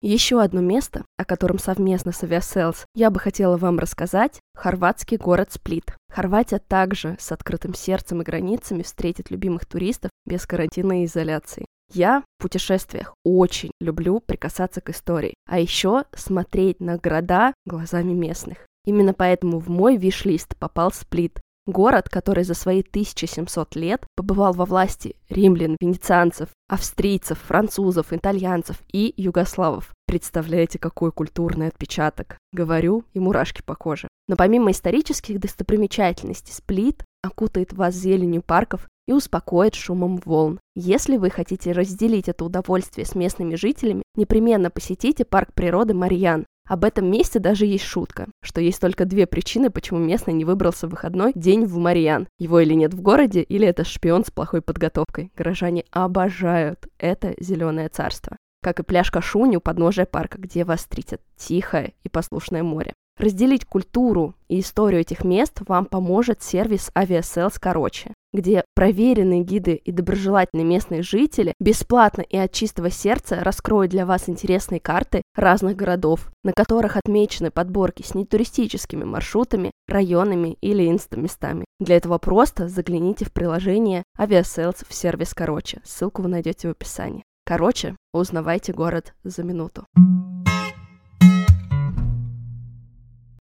Еще 0.00 0.40
одно 0.40 0.60
место, 0.60 1.04
о 1.16 1.24
котором 1.24 1.58
совместно 1.58 2.12
с 2.12 2.22
Aviasales 2.22 2.84
я 2.94 3.10
бы 3.10 3.18
хотела 3.18 3.56
вам 3.56 3.80
рассказать– 3.80 4.38
хорватский 4.54 5.16
город 5.16 5.52
Сплит. 5.52 5.96
Хорватия 6.12 6.60
также 6.60 7.16
с 7.18 7.32
открытым 7.32 7.74
сердцем 7.74 8.22
и 8.22 8.24
границами 8.24 8.82
встретит 8.82 9.32
любимых 9.32 9.66
туристов 9.66 10.12
без 10.24 10.46
карантинной 10.46 11.04
изоляции. 11.04 11.66
Я 11.92 12.22
в 12.38 12.42
путешествиях 12.42 13.12
очень 13.24 13.72
люблю 13.80 14.20
прикасаться 14.20 14.80
к 14.80 14.90
истории, 14.90 15.34
а 15.46 15.58
еще 15.58 16.04
смотреть 16.14 16.78
на 16.78 16.96
города 16.96 17.52
глазами 17.66 18.12
местных. 18.12 18.58
Именно 18.84 19.14
поэтому 19.14 19.58
в 19.58 19.68
мой 19.68 19.96
виш-лист 19.96 20.56
попал 20.58 20.92
Сплит, 20.92 21.40
Город, 21.68 22.08
который 22.08 22.44
за 22.44 22.54
свои 22.54 22.80
1700 22.80 23.76
лет 23.76 24.06
побывал 24.16 24.54
во 24.54 24.64
власти 24.64 25.16
римлян, 25.28 25.76
венецианцев, 25.78 26.48
австрийцев, 26.66 27.38
французов, 27.38 28.14
итальянцев 28.14 28.78
и 28.90 29.12
югославов. 29.18 29.92
Представляете, 30.06 30.78
какой 30.78 31.12
культурный 31.12 31.68
отпечаток. 31.68 32.38
Говорю, 32.54 33.04
и 33.12 33.20
мурашки 33.20 33.60
по 33.60 33.74
коже. 33.74 34.08
Но 34.28 34.36
помимо 34.36 34.70
исторических 34.70 35.38
достопримечательностей, 35.40 36.54
Сплит 36.54 37.04
окутает 37.22 37.74
вас 37.74 37.94
зеленью 37.94 38.40
парков 38.40 38.88
и 39.06 39.12
успокоит 39.12 39.74
шумом 39.74 40.22
волн. 40.24 40.60
Если 40.74 41.18
вы 41.18 41.28
хотите 41.28 41.72
разделить 41.72 42.30
это 42.30 42.46
удовольствие 42.46 43.04
с 43.04 43.14
местными 43.14 43.56
жителями, 43.56 44.02
непременно 44.16 44.70
посетите 44.70 45.26
парк 45.26 45.52
природы 45.52 45.92
Марьян. 45.92 46.46
Об 46.68 46.84
этом 46.84 47.10
месте 47.10 47.38
даже 47.38 47.64
есть 47.64 47.84
шутка, 47.84 48.28
что 48.42 48.60
есть 48.60 48.80
только 48.80 49.06
две 49.06 49.26
причины, 49.26 49.70
почему 49.70 49.98
местный 49.98 50.34
не 50.34 50.44
выбрался 50.44 50.86
в 50.86 50.90
выходной 50.90 51.32
день 51.34 51.64
в 51.64 51.78
Марьян. 51.78 52.28
Его 52.38 52.60
или 52.60 52.74
нет 52.74 52.92
в 52.92 53.00
городе, 53.00 53.40
или 53.40 53.66
это 53.66 53.84
шпион 53.84 54.24
с 54.26 54.30
плохой 54.30 54.60
подготовкой. 54.60 55.32
Горожане 55.34 55.84
обожают 55.90 56.86
это 56.98 57.34
зеленое 57.40 57.88
царство. 57.88 58.36
Как 58.62 58.80
и 58.80 58.82
пляж 58.82 59.10
Кашуни 59.10 59.56
у 59.56 59.60
подножия 59.60 60.04
парка, 60.04 60.38
где 60.38 60.64
вас 60.64 60.80
встретят 60.80 61.22
тихое 61.36 61.94
и 62.04 62.10
послушное 62.10 62.62
море. 62.62 62.92
Разделить 63.18 63.64
культуру 63.64 64.34
и 64.48 64.60
историю 64.60 65.00
этих 65.00 65.24
мест 65.24 65.60
вам 65.66 65.86
поможет 65.86 66.40
сервис 66.40 66.90
Aviasales 66.94 67.54
Короче, 67.60 68.14
где 68.32 68.64
проверенные 68.76 69.42
гиды 69.42 69.74
и 69.74 69.90
доброжелательные 69.90 70.64
местные 70.64 71.02
жители 71.02 71.52
бесплатно 71.58 72.20
и 72.22 72.36
от 72.36 72.52
чистого 72.52 72.90
сердца 72.90 73.40
раскроют 73.42 73.90
для 73.90 74.06
вас 74.06 74.28
интересные 74.28 74.78
карты 74.78 75.22
разных 75.34 75.74
городов, 75.74 76.30
на 76.44 76.52
которых 76.52 76.96
отмечены 76.96 77.50
подборки 77.50 78.02
с 78.02 78.14
нетуристическими 78.14 79.02
маршрутами, 79.02 79.72
районами 79.88 80.56
или 80.60 80.88
инстаместами. 80.88 81.64
Для 81.80 81.96
этого 81.96 82.18
просто 82.18 82.68
загляните 82.68 83.24
в 83.24 83.32
приложение 83.32 84.04
Aviasales 84.16 84.86
в 84.88 84.94
сервис 84.94 85.34
Короче. 85.34 85.80
Ссылку 85.84 86.22
вы 86.22 86.28
найдете 86.28 86.68
в 86.68 86.70
описании. 86.70 87.24
Короче, 87.44 87.96
узнавайте 88.12 88.72
город 88.72 89.14
за 89.24 89.42
минуту. 89.42 89.84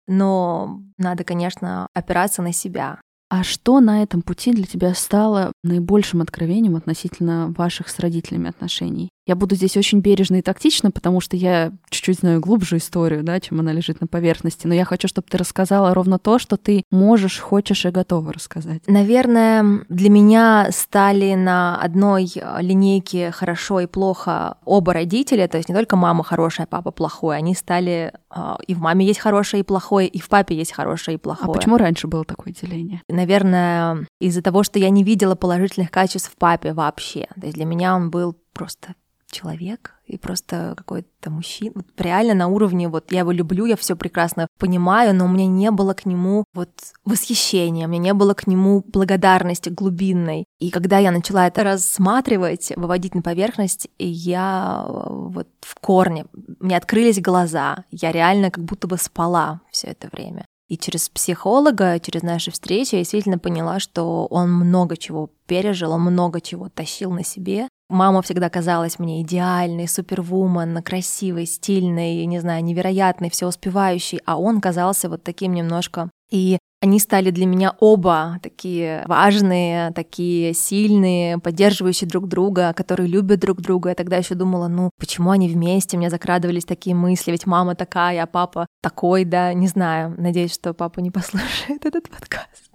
Но 0.06 0.80
надо, 0.98 1.24
конечно, 1.24 1.88
опираться 1.94 2.42
на 2.42 2.52
себя. 2.52 3.00
А 3.28 3.42
что 3.42 3.80
на 3.80 4.02
этом 4.02 4.22
пути 4.22 4.52
для 4.52 4.64
тебя 4.64 4.94
стало 4.94 5.52
наибольшим 5.64 6.22
откровением 6.22 6.76
относительно 6.76 7.52
ваших 7.56 7.88
с 7.88 7.98
родителями 7.98 8.48
отношений? 8.48 9.08
Я 9.26 9.34
буду 9.34 9.56
здесь 9.56 9.76
очень 9.76 10.00
бережно 10.00 10.36
и 10.36 10.42
тактично, 10.42 10.90
потому 10.92 11.20
что 11.20 11.36
я 11.36 11.72
чуть-чуть 11.90 12.20
знаю 12.20 12.40
глубже 12.40 12.76
историю, 12.76 13.24
да, 13.24 13.40
чем 13.40 13.58
она 13.58 13.72
лежит 13.72 14.00
на 14.00 14.06
поверхности. 14.06 14.66
Но 14.66 14.74
я 14.74 14.84
хочу, 14.84 15.08
чтобы 15.08 15.26
ты 15.28 15.36
рассказала 15.36 15.92
ровно 15.94 16.18
то, 16.18 16.38
что 16.38 16.56
ты 16.56 16.84
можешь, 16.92 17.40
хочешь 17.40 17.84
и 17.84 17.90
готова 17.90 18.32
рассказать. 18.32 18.82
Наверное, 18.86 19.84
для 19.88 20.10
меня 20.10 20.68
стали 20.70 21.34
на 21.34 21.76
одной 21.80 22.30
линейке 22.60 23.32
хорошо 23.32 23.80
и 23.80 23.86
плохо 23.86 24.58
оба 24.64 24.92
родителя, 24.92 25.48
то 25.48 25.56
есть 25.56 25.68
не 25.68 25.74
только 25.74 25.96
мама 25.96 26.22
хорошая, 26.22 26.66
папа 26.66 26.92
плохой, 26.92 27.36
они 27.36 27.54
стали 27.54 28.12
а, 28.30 28.58
и 28.66 28.74
в 28.74 28.80
маме 28.80 29.06
есть 29.06 29.18
хорошее 29.18 29.62
и 29.62 29.64
плохое, 29.64 30.06
и 30.06 30.20
в 30.20 30.28
папе 30.28 30.54
есть 30.54 30.72
хорошее 30.72 31.16
и 31.16 31.18
плохое. 31.18 31.50
А 31.50 31.52
почему 31.52 31.78
раньше 31.78 32.06
было 32.06 32.24
такое 32.24 32.52
деление? 32.52 33.02
Наверное, 33.08 34.06
из-за 34.20 34.42
того, 34.42 34.62
что 34.62 34.78
я 34.78 34.90
не 34.90 35.02
видела 35.02 35.34
положительных 35.34 35.90
качеств 35.90 36.30
в 36.32 36.36
папе 36.36 36.72
вообще. 36.72 37.26
То 37.40 37.46
есть 37.46 37.54
для 37.54 37.64
меня 37.64 37.96
он 37.96 38.10
был 38.10 38.36
просто 38.52 38.94
человек 39.30 39.94
и 40.06 40.18
просто 40.18 40.74
какой-то 40.76 41.30
мужчина. 41.30 41.72
Вот 41.74 41.86
реально 41.98 42.34
на 42.34 42.48
уровне, 42.48 42.88
вот 42.88 43.10
я 43.12 43.20
его 43.20 43.32
люблю, 43.32 43.66
я 43.66 43.76
все 43.76 43.96
прекрасно 43.96 44.46
понимаю, 44.58 45.14
но 45.14 45.24
у 45.24 45.28
меня 45.28 45.46
не 45.46 45.70
было 45.70 45.94
к 45.94 46.06
нему 46.06 46.44
вот 46.54 46.70
восхищения, 47.04 47.86
у 47.86 47.90
меня 47.90 48.02
не 48.02 48.14
было 48.14 48.34
к 48.34 48.46
нему 48.46 48.84
благодарности 48.86 49.68
глубинной. 49.68 50.44
И 50.60 50.70
когда 50.70 50.98
я 50.98 51.10
начала 51.10 51.46
это 51.46 51.64
рассматривать, 51.64 52.72
выводить 52.76 53.14
на 53.14 53.22
поверхность, 53.22 53.88
я 53.98 54.84
вот 54.88 55.48
в 55.60 55.74
корне, 55.80 56.26
мне 56.60 56.76
открылись 56.76 57.20
глаза, 57.20 57.84
я 57.90 58.12
реально 58.12 58.50
как 58.50 58.64
будто 58.64 58.86
бы 58.86 58.96
спала 58.96 59.60
все 59.70 59.88
это 59.88 60.08
время. 60.12 60.46
И 60.68 60.76
через 60.76 61.08
психолога, 61.08 62.00
через 62.00 62.22
наши 62.22 62.50
встречи 62.50 62.96
я 62.96 63.00
действительно 63.00 63.38
поняла, 63.38 63.78
что 63.78 64.26
он 64.26 64.52
много 64.52 64.96
чего 64.96 65.30
пережил, 65.46 65.92
он 65.92 66.00
много 66.02 66.40
чего 66.40 66.68
тащил 66.68 67.12
на 67.12 67.22
себе. 67.22 67.68
Мама 67.88 68.22
всегда 68.22 68.50
казалась 68.50 68.98
мне 68.98 69.22
идеальной, 69.22 69.88
супервумен, 69.88 70.82
красивой, 70.82 71.46
стильной, 71.46 72.24
не 72.26 72.40
знаю, 72.40 72.64
невероятной, 72.64 73.30
все 73.30 73.46
успевающей, 73.46 74.20
а 74.26 74.38
он 74.38 74.60
казался 74.60 75.08
вот 75.08 75.22
таким 75.22 75.54
немножко 75.54 76.10
и 76.30 76.58
они 76.82 77.00
стали 77.00 77.30
для 77.30 77.46
меня 77.46 77.74
оба 77.80 78.38
такие 78.42 79.02
важные, 79.06 79.92
такие 79.92 80.52
сильные, 80.52 81.38
поддерживающие 81.38 82.08
друг 82.08 82.28
друга, 82.28 82.72
которые 82.74 83.08
любят 83.08 83.40
друг 83.40 83.60
друга. 83.60 83.90
Я 83.90 83.94
тогда 83.94 84.16
еще 84.16 84.34
думала, 84.34 84.68
ну, 84.68 84.90
почему 84.98 85.30
они 85.30 85.48
вместе? 85.48 85.96
У 85.96 86.00
меня 86.00 86.10
закрадывались 86.10 86.64
такие 86.64 86.94
мысли, 86.94 87.30
ведь 87.30 87.46
мама 87.46 87.74
такая, 87.74 88.22
а 88.22 88.26
папа 88.26 88.66
такой, 88.82 89.24
да, 89.24 89.52
не 89.54 89.68
знаю. 89.68 90.14
Надеюсь, 90.18 90.54
что 90.54 90.74
папа 90.74 91.00
не 91.00 91.10
послушает 91.12 91.86
этот 91.86 92.08
подкаст. 92.10 92.70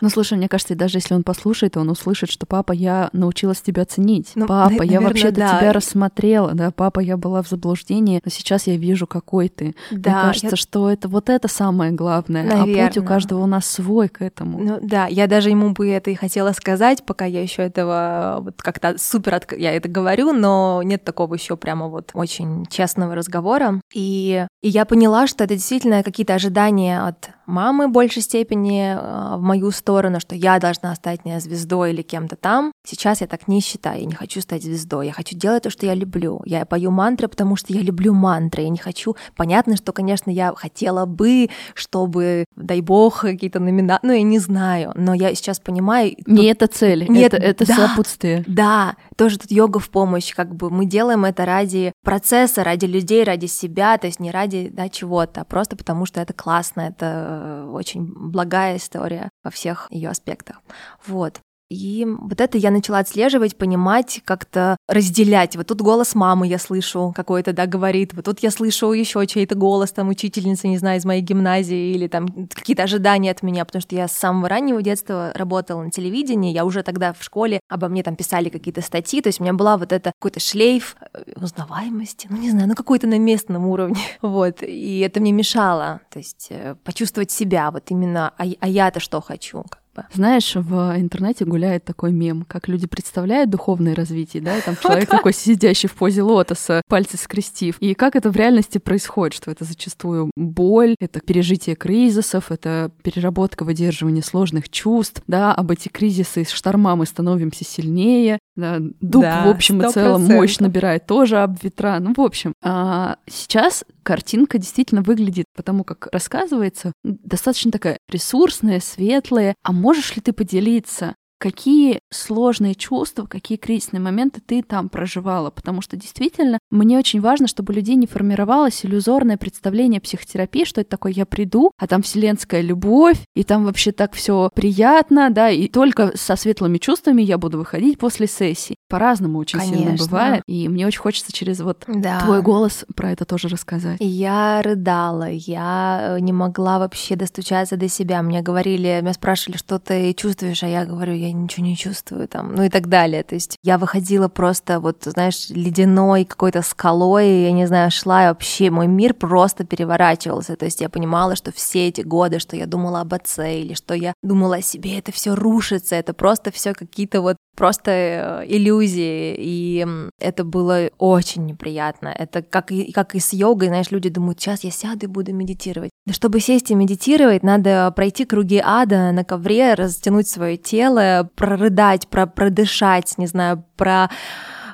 Ну, 0.00 0.08
слушай, 0.08 0.36
мне 0.36 0.48
кажется, 0.48 0.74
даже 0.74 0.98
если 0.98 1.14
он 1.14 1.22
послушает, 1.22 1.76
он 1.76 1.88
услышит, 1.88 2.30
что 2.30 2.46
папа, 2.46 2.72
я 2.72 3.08
научилась 3.12 3.60
тебя 3.60 3.84
ценить. 3.84 4.32
Ну, 4.34 4.46
папа, 4.46 4.70
наверное, 4.70 4.92
я 4.92 5.00
вообще-то 5.00 5.36
да. 5.36 5.58
тебя 5.58 5.72
рассмотрела, 5.72 6.52
да, 6.54 6.70
папа, 6.70 7.00
я 7.00 7.16
была 7.16 7.42
в 7.42 7.48
заблуждении, 7.48 8.20
но 8.24 8.30
сейчас 8.30 8.66
я 8.66 8.76
вижу, 8.76 9.06
какой 9.06 9.48
ты. 9.48 9.74
Да, 9.90 10.10
мне 10.10 10.22
кажется, 10.22 10.48
я... 10.48 10.56
что 10.56 10.90
это 10.90 11.08
вот 11.08 11.28
это 11.28 11.48
самое 11.48 11.92
главное. 11.92 12.42
Наверное. 12.42 12.84
А 12.84 12.88
путь 12.88 12.98
у 12.98 13.04
каждого 13.04 13.42
у 13.42 13.46
нас 13.46 13.66
свой 13.66 14.08
к 14.08 14.22
этому. 14.22 14.58
Ну 14.58 14.78
да, 14.82 15.06
я 15.06 15.26
даже 15.26 15.50
ему 15.50 15.70
бы 15.70 15.88
это 15.88 16.10
и 16.10 16.14
хотела 16.14 16.52
сказать, 16.52 17.04
пока 17.04 17.24
я 17.24 17.42
еще 17.42 17.62
этого 17.62 18.38
вот 18.40 18.60
как-то 18.60 18.96
супер 18.98 19.34
от... 19.34 19.52
я 19.52 19.72
это 19.72 19.88
говорю, 19.88 20.32
но 20.32 20.82
нет 20.84 21.04
такого 21.04 21.34
еще 21.34 21.56
прямо 21.56 21.88
вот 21.88 22.10
очень 22.14 22.66
честного 22.66 23.14
разговора. 23.14 23.80
И, 23.94 24.46
и 24.62 24.68
я 24.68 24.84
поняла, 24.84 25.26
что 25.26 25.44
это 25.44 25.54
действительно 25.54 26.02
какие-то 26.02 26.34
ожидания 26.34 27.06
от 27.06 27.30
мамы 27.46 27.88
в 27.88 27.92
большей 27.92 28.22
степени 28.22 28.96
э, 28.98 29.31
в 29.36 29.42
мою 29.42 29.70
сторону, 29.70 30.20
что 30.20 30.34
я 30.34 30.58
должна 30.58 30.94
стать 30.94 31.24
не 31.24 31.38
звездой 31.40 31.92
или 31.92 32.02
кем-то 32.02 32.36
там. 32.36 32.72
Сейчас 32.86 33.20
я 33.20 33.26
так 33.26 33.48
не 33.48 33.60
считаю, 33.60 34.00
я 34.00 34.06
не 34.06 34.14
хочу 34.14 34.40
стать 34.40 34.62
звездой, 34.62 35.06
я 35.06 35.12
хочу 35.12 35.36
делать 35.36 35.62
то, 35.62 35.70
что 35.70 35.86
я 35.86 35.94
люблю. 35.94 36.42
Я 36.44 36.64
пою 36.64 36.90
мантры, 36.90 37.28
потому 37.28 37.56
что 37.56 37.72
я 37.72 37.80
люблю 37.80 38.12
мантры, 38.12 38.62
я 38.62 38.68
не 38.68 38.78
хочу... 38.78 39.16
Понятно, 39.36 39.76
что, 39.76 39.92
конечно, 39.92 40.30
я 40.30 40.52
хотела 40.54 41.06
бы, 41.06 41.48
чтобы, 41.74 42.44
дай 42.56 42.80
бог, 42.80 43.20
какие-то 43.20 43.60
номинации, 43.60 44.06
ну, 44.06 44.12
я 44.12 44.22
не 44.22 44.38
знаю, 44.38 44.92
но 44.94 45.14
я 45.14 45.34
сейчас 45.34 45.60
понимаю... 45.60 46.14
Не 46.26 46.54
тут... 46.54 46.62
это 46.62 46.66
цель, 46.66 47.06
Нет, 47.08 47.34
это, 47.34 47.42
это 47.42 47.66
да, 47.66 47.74
сопутствие. 47.74 48.44
Да, 48.46 48.96
тоже 49.16 49.38
тут 49.38 49.50
йога 49.50 49.78
в 49.78 49.90
помощь, 49.90 50.34
как 50.34 50.54
бы 50.54 50.70
мы 50.70 50.86
делаем 50.86 51.24
это 51.24 51.44
ради 51.44 51.92
процесса, 52.02 52.64
ради 52.64 52.86
людей, 52.86 53.24
ради 53.24 53.46
себя, 53.46 53.98
то 53.98 54.06
есть 54.06 54.20
не 54.20 54.30
ради 54.30 54.70
да, 54.72 54.88
чего-то, 54.88 55.42
а 55.42 55.44
просто 55.44 55.76
потому 55.76 56.06
что 56.06 56.20
это 56.20 56.32
классно, 56.32 56.82
это 56.82 57.68
очень 57.72 58.04
благая 58.04 58.76
история 58.76 59.21
во 59.42 59.50
всех 59.50 59.86
ее 59.90 60.10
аспектах. 60.10 60.60
Вот. 61.06 61.40
И 61.72 62.06
вот 62.06 62.40
это 62.40 62.58
я 62.58 62.70
начала 62.70 62.98
отслеживать, 62.98 63.56
понимать, 63.56 64.20
как-то 64.26 64.76
разделять. 64.88 65.56
Вот 65.56 65.68
тут 65.68 65.80
голос 65.80 66.14
мамы 66.14 66.46
я 66.46 66.58
слышу 66.58 67.14
какой-то, 67.16 67.54
да, 67.54 67.66
говорит. 67.66 68.12
Вот 68.12 68.26
тут 68.26 68.40
я 68.40 68.50
слышу 68.50 68.92
еще 68.92 69.26
чей-то 69.26 69.54
голос, 69.54 69.90
там, 69.92 70.10
учительница, 70.10 70.68
не 70.68 70.76
знаю, 70.76 70.98
из 70.98 71.06
моей 71.06 71.22
гимназии, 71.22 71.94
или 71.94 72.08
там 72.08 72.28
какие-то 72.52 72.82
ожидания 72.82 73.30
от 73.30 73.42
меня, 73.42 73.64
потому 73.64 73.80
что 73.80 73.94
я 73.94 74.06
с 74.06 74.12
самого 74.12 74.50
раннего 74.50 74.82
детства 74.82 75.32
работала 75.34 75.82
на 75.82 75.90
телевидении, 75.90 76.52
я 76.52 76.66
уже 76.66 76.82
тогда 76.82 77.14
в 77.14 77.22
школе 77.22 77.60
обо 77.70 77.88
мне 77.88 78.02
там 78.02 78.16
писали 78.16 78.50
какие-то 78.50 78.82
статьи, 78.82 79.22
то 79.22 79.30
есть 79.30 79.40
у 79.40 79.42
меня 79.42 79.54
была 79.54 79.78
вот 79.78 79.92
это 79.92 80.12
какой-то 80.18 80.40
шлейф 80.40 80.96
э, 81.14 81.32
узнаваемости, 81.36 82.26
ну, 82.28 82.36
не 82.36 82.50
знаю, 82.50 82.68
ну, 82.68 82.74
какой-то 82.74 83.06
на 83.06 83.18
местном 83.18 83.66
уровне, 83.66 84.00
вот, 84.22 84.62
и 84.62 85.00
это 85.00 85.20
мне 85.20 85.32
мешало, 85.32 86.00
то 86.10 86.18
есть 86.18 86.48
э, 86.50 86.76
почувствовать 86.84 87.30
себя, 87.30 87.70
вот 87.70 87.84
именно, 87.88 88.34
а, 88.36 88.44
а 88.60 88.68
я-то 88.68 89.00
что 89.00 89.22
хочу, 89.22 89.64
знаешь, 90.12 90.54
в 90.54 90.94
интернете 90.98 91.44
гуляет 91.44 91.84
такой 91.84 92.12
мем, 92.12 92.44
как 92.48 92.68
люди 92.68 92.86
представляют 92.86 93.50
духовное 93.50 93.94
развитие, 93.94 94.42
да, 94.42 94.56
и 94.56 94.60
там 94.60 94.76
человек 94.82 95.08
такой 95.08 95.32
сидящий 95.32 95.88
в 95.88 95.94
позе 95.94 96.22
лотоса, 96.22 96.82
пальцы 96.88 97.16
скрестив. 97.16 97.76
И 97.80 97.94
как 97.94 98.16
это 98.16 98.30
в 98.30 98.36
реальности 98.36 98.78
происходит, 98.78 99.34
что 99.34 99.50
это 99.50 99.64
зачастую 99.64 100.30
боль, 100.36 100.96
это 101.00 101.20
пережитие 101.20 101.76
кризисов, 101.76 102.50
это 102.50 102.90
переработка, 103.02 103.64
выдерживание 103.64 104.22
сложных 104.22 104.68
чувств, 104.68 105.22
да, 105.26 105.54
об 105.54 105.70
эти 105.70 105.88
кризисы, 105.88 106.44
шторма 106.44 106.96
мы 106.96 107.06
становимся 107.06 107.64
сильнее, 107.64 108.38
дуб 108.56 109.22
да, 109.22 109.46
в 109.46 109.50
общем 109.50 109.80
100%. 109.80 109.88
и 109.88 109.92
целом 109.92 110.24
мощь 110.24 110.58
набирает 110.58 111.06
тоже 111.06 111.38
об 111.38 111.56
ветра. 111.62 111.98
Ну, 112.00 112.12
в 112.16 112.20
общем, 112.20 112.52
а 112.62 113.16
сейчас 113.26 113.84
картинка 114.02 114.58
действительно 114.58 115.02
выглядит, 115.02 115.46
потому 115.56 115.84
как 115.84 116.08
рассказывается, 116.12 116.92
достаточно 117.02 117.70
такая 117.70 117.98
ресурсная, 118.10 118.80
светлая. 118.80 119.54
А 119.62 119.72
можешь 119.72 120.14
ли 120.16 120.22
ты 120.22 120.32
поделиться 120.32 121.14
какие 121.42 121.98
сложные 122.10 122.76
чувства, 122.76 123.26
какие 123.26 123.58
кризисные 123.58 124.00
моменты 124.00 124.40
ты 124.40 124.62
там 124.62 124.88
проживала, 124.88 125.50
потому 125.50 125.82
что 125.82 125.96
действительно 125.96 126.60
мне 126.70 126.96
очень 126.96 127.20
важно, 127.20 127.48
чтобы 127.48 127.72
у 127.72 127.74
людей 127.74 127.96
не 127.96 128.06
формировалось 128.06 128.86
иллюзорное 128.86 129.36
представление 129.36 130.00
психотерапии, 130.00 130.64
что 130.64 130.82
это 130.82 130.90
такое 130.90 131.10
я 131.10 131.26
приду, 131.26 131.72
а 131.78 131.88
там 131.88 132.02
вселенская 132.02 132.60
любовь, 132.60 133.18
и 133.34 133.42
там 133.42 133.64
вообще 133.64 133.90
так 133.90 134.14
все 134.14 134.50
приятно, 134.54 135.30
да, 135.30 135.50
и 135.50 135.66
только 135.66 136.16
со 136.16 136.36
светлыми 136.36 136.78
чувствами 136.78 137.22
я 137.22 137.38
буду 137.38 137.58
выходить 137.58 137.98
после 137.98 138.28
сессии. 138.28 138.76
По-разному 138.92 139.38
очень 139.38 139.58
Конечно. 139.58 139.78
сильно 139.78 139.96
бывает, 139.96 140.42
и 140.46 140.68
мне 140.68 140.86
очень 140.86 141.00
хочется 141.00 141.32
через 141.32 141.60
вот 141.60 141.84
да. 141.86 142.20
твой 142.20 142.42
голос 142.42 142.84
про 142.94 143.10
это 143.10 143.24
тоже 143.24 143.48
рассказать. 143.48 143.96
Я 144.00 144.60
рыдала, 144.60 145.30
я 145.30 146.16
э, 146.16 146.20
не 146.20 146.34
могла 146.34 146.78
вообще 146.78 147.16
достучаться 147.16 147.78
до 147.78 147.88
себя. 147.88 148.20
Мне 148.20 148.42
говорили, 148.42 149.00
меня 149.00 149.14
спрашивали, 149.14 149.56
что 149.56 149.78
ты 149.78 150.12
чувствуешь, 150.12 150.62
а 150.62 150.66
я 150.66 150.84
говорю, 150.84 151.14
я 151.14 151.32
ничего 151.32 151.64
не 151.64 151.74
чувствую 151.74 152.28
там, 152.28 152.54
ну 152.54 152.64
и 152.64 152.68
так 152.68 152.88
далее. 152.88 153.22
То 153.22 153.34
есть 153.34 153.56
я 153.62 153.78
выходила 153.78 154.28
просто 154.28 154.78
вот, 154.78 155.04
знаешь, 155.04 155.48
ледяной 155.48 156.26
какой-то 156.26 156.60
скалой, 156.60 157.44
я 157.44 157.52
не 157.52 157.66
знаю, 157.66 157.90
шла 157.90 158.24
и 158.24 158.28
вообще, 158.28 158.68
мой 158.68 158.88
мир 158.88 159.14
просто 159.14 159.64
переворачивался. 159.64 160.54
То 160.56 160.66
есть 160.66 160.82
я 160.82 160.90
понимала, 160.90 161.34
что 161.34 161.50
все 161.50 161.88
эти 161.88 162.02
годы, 162.02 162.40
что 162.40 162.56
я 162.56 162.66
думала 162.66 163.00
об 163.00 163.14
отце 163.14 163.62
или 163.62 163.72
что 163.72 163.94
я 163.94 164.12
думала 164.22 164.56
о 164.56 164.62
себе, 164.62 164.98
это 164.98 165.12
все 165.12 165.34
рушится, 165.34 165.94
это 165.94 166.12
просто 166.12 166.50
все 166.52 166.74
какие-то 166.74 167.22
вот 167.22 167.38
просто 167.56 167.90
э, 167.90 168.46
иллюзии, 168.82 169.34
и 169.38 169.86
это 170.18 170.44
было 170.44 170.90
очень 170.98 171.46
неприятно. 171.46 172.08
Это 172.08 172.42
как 172.42 172.72
и, 172.72 172.92
как 172.92 173.14
и 173.14 173.20
с 173.20 173.32
йогой, 173.32 173.68
знаешь, 173.68 173.90
люди 173.90 174.08
думают, 174.08 174.40
сейчас 174.40 174.64
я 174.64 174.70
сяду 174.70 175.06
и 175.06 175.08
буду 175.08 175.32
медитировать. 175.32 175.90
Да 176.06 176.12
чтобы 176.12 176.40
сесть 176.40 176.70
и 176.70 176.74
медитировать, 176.74 177.42
надо 177.42 177.92
пройти 177.94 178.24
круги 178.24 178.60
ада 178.62 179.12
на 179.12 179.24
ковре, 179.24 179.74
растянуть 179.74 180.28
свое 180.28 180.56
тело, 180.56 181.30
прорыдать, 181.34 182.08
про 182.08 182.26
продышать, 182.26 183.14
не 183.18 183.26
знаю, 183.26 183.64
про 183.76 184.10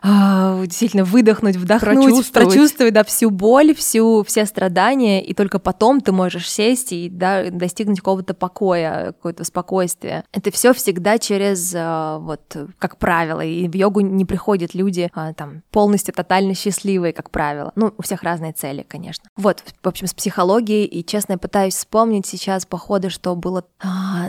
а, 0.02 0.64
действительно 0.64 1.04
выдохнуть, 1.04 1.56
вдохнуть, 1.56 1.94
прочувствовать, 1.94 2.48
прочувствовать 2.48 2.94
да, 2.94 3.04
всю 3.04 3.30
боль, 3.30 3.74
всю, 3.74 4.24
все 4.24 4.46
страдания, 4.46 5.24
и 5.24 5.34
только 5.34 5.58
потом 5.58 6.00
ты 6.00 6.12
можешь 6.12 6.50
сесть 6.50 6.92
и 6.92 7.08
да, 7.08 7.50
достигнуть 7.50 7.98
какого-то 7.98 8.34
покоя, 8.34 9.12
какого-то 9.12 9.44
спокойствия. 9.44 10.24
Это 10.32 10.50
все 10.50 10.72
всегда 10.72 11.18
через, 11.18 11.72
а, 11.74 12.18
вот, 12.18 12.56
как 12.78 12.98
правило, 12.98 13.40
и 13.40 13.68
в 13.68 13.74
йогу 13.74 14.00
не 14.00 14.24
приходят 14.24 14.74
люди 14.74 15.10
а, 15.14 15.32
там 15.34 15.62
полностью 15.70 16.14
тотально 16.14 16.54
счастливые, 16.54 17.12
как 17.12 17.30
правило. 17.30 17.72
Ну, 17.74 17.92
у 17.96 18.02
всех 18.02 18.22
разные 18.22 18.52
цели, 18.52 18.84
конечно. 18.86 19.28
Вот, 19.36 19.62
в 19.82 19.88
общем, 19.88 20.06
с 20.06 20.14
психологией, 20.14 20.84
и 20.84 21.04
честно, 21.04 21.32
я 21.32 21.38
пытаюсь 21.38 21.74
вспомнить 21.74 22.26
сейчас 22.26 22.66
по 22.66 22.78
ходу, 22.78 23.10
что 23.10 23.34
было, 23.34 23.64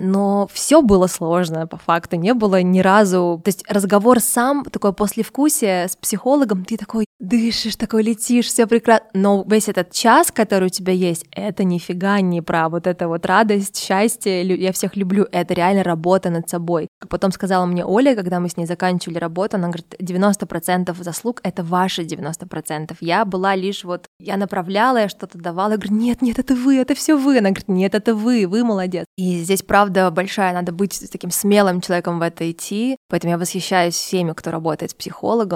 но 0.02 0.48
все 0.54 0.82
было 0.82 1.08
сложно, 1.08 1.68
по 1.68 1.78
факту, 1.78 2.16
не 2.16 2.34
было 2.34 2.62
ни 2.62 2.80
разу, 2.80 3.42
то 3.44 3.50
есть 3.50 3.64
разговор 3.70 4.20
сам 4.20 4.66
такой 4.66 4.94
послевкусие, 4.94 5.59
сессия 5.60 5.88
с 5.88 5.96
психологом, 5.96 6.66
ты 6.66 6.78
такой 6.78 7.06
дышишь, 7.20 7.76
такой 7.76 8.04
летишь, 8.04 8.48
все 8.48 8.66
прекрасно. 8.66 9.08
Но 9.14 9.46
весь 9.48 9.68
этот 9.68 9.92
час, 9.92 10.32
который 10.32 10.66
у 10.66 10.70
тебя 10.70 10.94
есть, 10.94 11.26
это 11.32 11.64
нифига 11.64 12.22
не 12.22 12.42
про 12.42 12.70
вот 12.70 12.88
это 12.88 13.08
вот 13.08 13.26
радость, 13.26 13.78
счастье, 13.78 14.42
я 14.44 14.72
всех 14.72 14.96
люблю, 14.96 15.28
это 15.32 15.54
реально 15.54 15.84
работа 15.84 16.30
над 16.30 16.50
собой. 16.50 16.88
Как 17.00 17.10
потом 17.10 17.32
сказала 17.32 17.66
мне 17.66 17.86
Оля, 17.86 18.16
когда 18.16 18.40
мы 18.40 18.50
с 18.50 18.58
ней 18.58 18.66
заканчивали 18.66 19.18
работу, 19.18 19.58
она 19.58 19.68
говорит, 19.68 19.96
90% 20.00 21.04
заслуг— 21.04 21.42
это 21.44 21.64
ваши 21.64 22.04
90%. 22.04 22.96
Я 23.02 23.26
была 23.26 23.56
лишь 23.56 23.84
вот, 23.84 24.06
я 24.20 24.38
направляла, 24.38 24.98
я 24.98 25.10
что-то 25.10 25.38
давала, 25.38 25.72
я 25.72 25.78
говорю, 25.78 25.96
нет, 25.96 26.22
нет, 26.22 26.40
это 26.40 26.56
вы, 26.56 26.78
это 26.78 26.96
все 26.96 27.18
вы. 27.18 27.40
Она 27.40 27.50
говорит, 27.50 27.68
нет, 27.68 27.96
это 27.96 28.16
вы, 28.16 28.48
вы 28.48 28.64
молодец. 28.64 29.06
И 29.18 29.40
здесь, 29.40 29.62
правда, 29.62 30.10
большая, 30.10 30.54
надо 30.54 30.72
быть 30.72 31.00
таким 31.12 31.32
смелым 31.32 31.82
человеком 31.82 32.20
в 32.20 32.22
это 32.22 32.50
идти, 32.50 32.98
поэтому 33.10 33.32
я 33.32 33.38
восхищаюсь 33.38 33.96
всеми, 33.96 34.32
кто 34.32 34.52
работает 34.52 34.92
с 34.92 34.94
психологом 34.94 35.49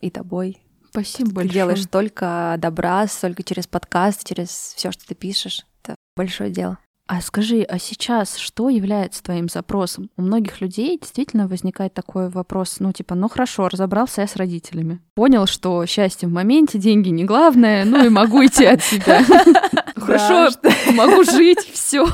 и 0.00 0.10
тобой. 0.10 0.62
Спасибо 0.90 1.32
большое. 1.32 1.48
Ты 1.48 1.54
делаешь 1.54 1.82
столько 1.84 2.56
добра, 2.58 3.06
столько 3.06 3.42
через 3.42 3.66
подкаст, 3.66 4.26
через 4.26 4.48
все, 4.48 4.90
что 4.90 5.06
ты 5.06 5.14
пишешь. 5.14 5.66
Это 5.82 5.94
большое 6.16 6.50
дело. 6.50 6.78
А 7.08 7.22
скажи, 7.22 7.62
а 7.62 7.78
сейчас 7.78 8.36
что 8.36 8.68
является 8.68 9.22
твоим 9.22 9.48
запросом? 9.48 10.10
У 10.18 10.22
многих 10.22 10.60
людей 10.60 10.98
действительно 11.00 11.48
возникает 11.48 11.94
такой 11.94 12.28
вопрос, 12.28 12.76
ну 12.80 12.92
типа, 12.92 13.14
ну 13.14 13.30
хорошо, 13.30 13.68
разобрался 13.68 14.20
я 14.20 14.26
с 14.26 14.36
родителями. 14.36 15.00
Понял, 15.14 15.46
что 15.46 15.86
счастье 15.86 16.28
в 16.28 16.32
моменте, 16.32 16.78
деньги 16.78 17.08
не 17.08 17.24
главное, 17.24 17.86
ну 17.86 18.04
и 18.04 18.10
могу 18.10 18.44
идти 18.44 18.66
от 18.66 18.82
себя. 18.82 19.22
Хорошо, 19.96 20.50
могу 20.92 21.24
жить, 21.24 21.58
все. 21.72 22.06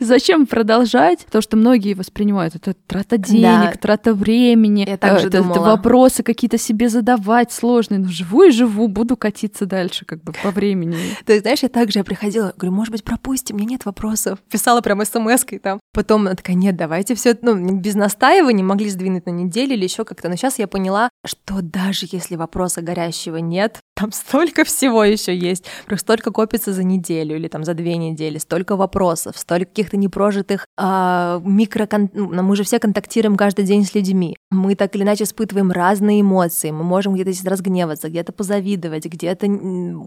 Зачем 0.00 0.46
продолжать? 0.46 1.24
Потому 1.26 1.42
что 1.42 1.56
многие 1.56 1.94
воспринимают 1.94 2.54
это 2.54 2.74
трата 2.74 3.18
денег, 3.18 3.78
трата 3.78 4.14
времени, 4.14 4.84
также 5.00 5.28
это, 5.28 5.42
вопросы 5.42 6.22
какие-то 6.22 6.58
себе 6.58 6.88
задавать 6.88 7.52
сложные. 7.52 8.00
Ну 8.00 8.08
живу 8.08 8.44
и 8.44 8.50
живу, 8.50 8.88
буду 8.88 9.16
катиться 9.16 9.66
дальше 9.66 10.04
как 10.04 10.22
бы 10.22 10.32
по 10.42 10.50
времени. 10.50 10.96
Ты 11.24 11.40
знаешь, 11.40 11.62
я 11.62 11.68
также 11.68 12.04
приходила, 12.04 12.52
говорю, 12.56 12.74
может 12.74 12.92
быть, 12.92 13.04
пропустим, 13.04 13.56
мне 13.56 13.66
нет 13.66 13.84
вопросов. 14.30 14.50
Писала 14.50 14.80
прям 14.80 15.04
смс-кой 15.04 15.58
там. 15.58 15.80
Потом 15.92 16.22
она 16.22 16.34
такая, 16.34 16.56
нет, 16.56 16.76
давайте 16.76 17.14
все, 17.14 17.36
ну, 17.42 17.78
без 17.78 17.94
настаивания 17.94 18.64
могли 18.64 18.90
сдвинуть 18.90 19.26
на 19.26 19.30
неделю 19.30 19.74
или 19.74 19.84
еще 19.84 20.04
как-то. 20.04 20.28
Но 20.28 20.36
сейчас 20.36 20.58
я 20.58 20.66
поняла, 20.66 21.10
что 21.24 21.60
даже 21.62 22.06
если 22.10 22.36
вопроса 22.36 22.82
горящего 22.82 23.36
нет, 23.36 23.80
там 23.96 24.12
столько 24.12 24.64
всего 24.64 25.04
еще 25.04 25.36
есть. 25.36 25.66
Просто 25.86 26.04
столько 26.04 26.30
копится 26.30 26.72
за 26.72 26.84
неделю 26.84 27.36
или 27.36 27.48
там 27.48 27.64
за 27.64 27.74
две 27.74 27.96
недели, 27.96 28.38
столько 28.38 28.76
вопросов, 28.76 29.36
столько 29.36 29.66
каких-то 29.66 29.96
непрожитых 29.96 30.66
а, 30.78 31.40
микро... 31.44 31.88
Ну, 32.14 32.42
мы 32.42 32.56
же 32.56 32.64
все 32.64 32.78
контактируем 32.78 33.36
каждый 33.36 33.64
день 33.64 33.84
с 33.84 33.94
людьми. 33.94 34.36
Мы 34.50 34.74
так 34.74 34.94
или 34.96 35.02
иначе 35.02 35.24
испытываем 35.24 35.70
разные 35.70 36.22
эмоции. 36.22 36.70
Мы 36.70 36.82
можем 36.82 37.14
где-то 37.14 37.30
разгневаться, 37.50 38.08
где-то 38.08 38.32
позавидовать, 38.32 39.04
где-то 39.04 39.46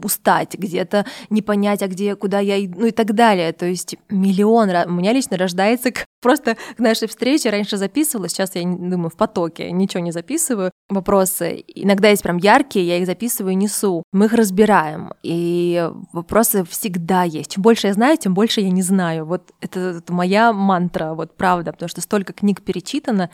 устать, 0.04 0.56
где-то 0.56 1.06
не 1.30 1.42
понять, 1.42 1.84
а 1.84 1.88
где, 1.88 2.16
куда 2.16 2.40
я 2.40 2.64
иду, 2.64 2.80
ну 2.80 2.88
и 2.88 2.92
так 2.92 3.14
далее. 3.14 3.52
То 3.54 3.66
есть 3.66 3.96
миллион... 4.14 4.70
У 4.88 4.92
меня 4.92 5.14
лично 5.14 5.38
рождается 5.38 5.92
просто 6.22 6.56
к 6.76 6.80
нашей 6.80 7.08
встрече. 7.08 7.50
Раньше 7.50 7.78
записывала, 7.78 8.30
сейчас 8.30 8.56
я 8.56 8.64
думаю 8.64 9.10
в 9.10 9.18
потоке, 9.18 9.72
ничего 9.72 10.02
не 10.02 10.12
записываю. 10.12 10.72
Вопросы 10.90 11.64
иногда 11.68 12.10
есть 12.10 12.24
прям 12.24 12.38
яркие, 12.38 12.88
я 12.88 12.98
их 12.98 13.06
записываю 13.06 13.54
и 13.54 13.56
несу. 13.56 14.04
Мы 14.12 14.26
их 14.26 14.34
разбираем. 14.34 15.14
И 15.24 15.90
вопросы 16.12 16.64
всегда 16.66 17.24
есть. 17.24 17.52
Чем 17.52 17.64
больше 17.64 17.88
я 17.88 17.94
знаю, 17.94 18.18
тем 18.18 18.34
больше 18.34 18.62
я 18.62 18.70
не 18.70 18.82
знаю. 18.82 19.26
Вот 19.26 19.52
это, 19.60 19.80
это 19.80 20.14
моя 20.14 20.54
мантра, 20.54 21.14
вот 21.14 21.36
правда, 21.36 21.72
потому 21.72 21.90
что 21.90 22.02
столько 22.02 22.34
книг 22.34 22.62
перечитано, 22.62 23.30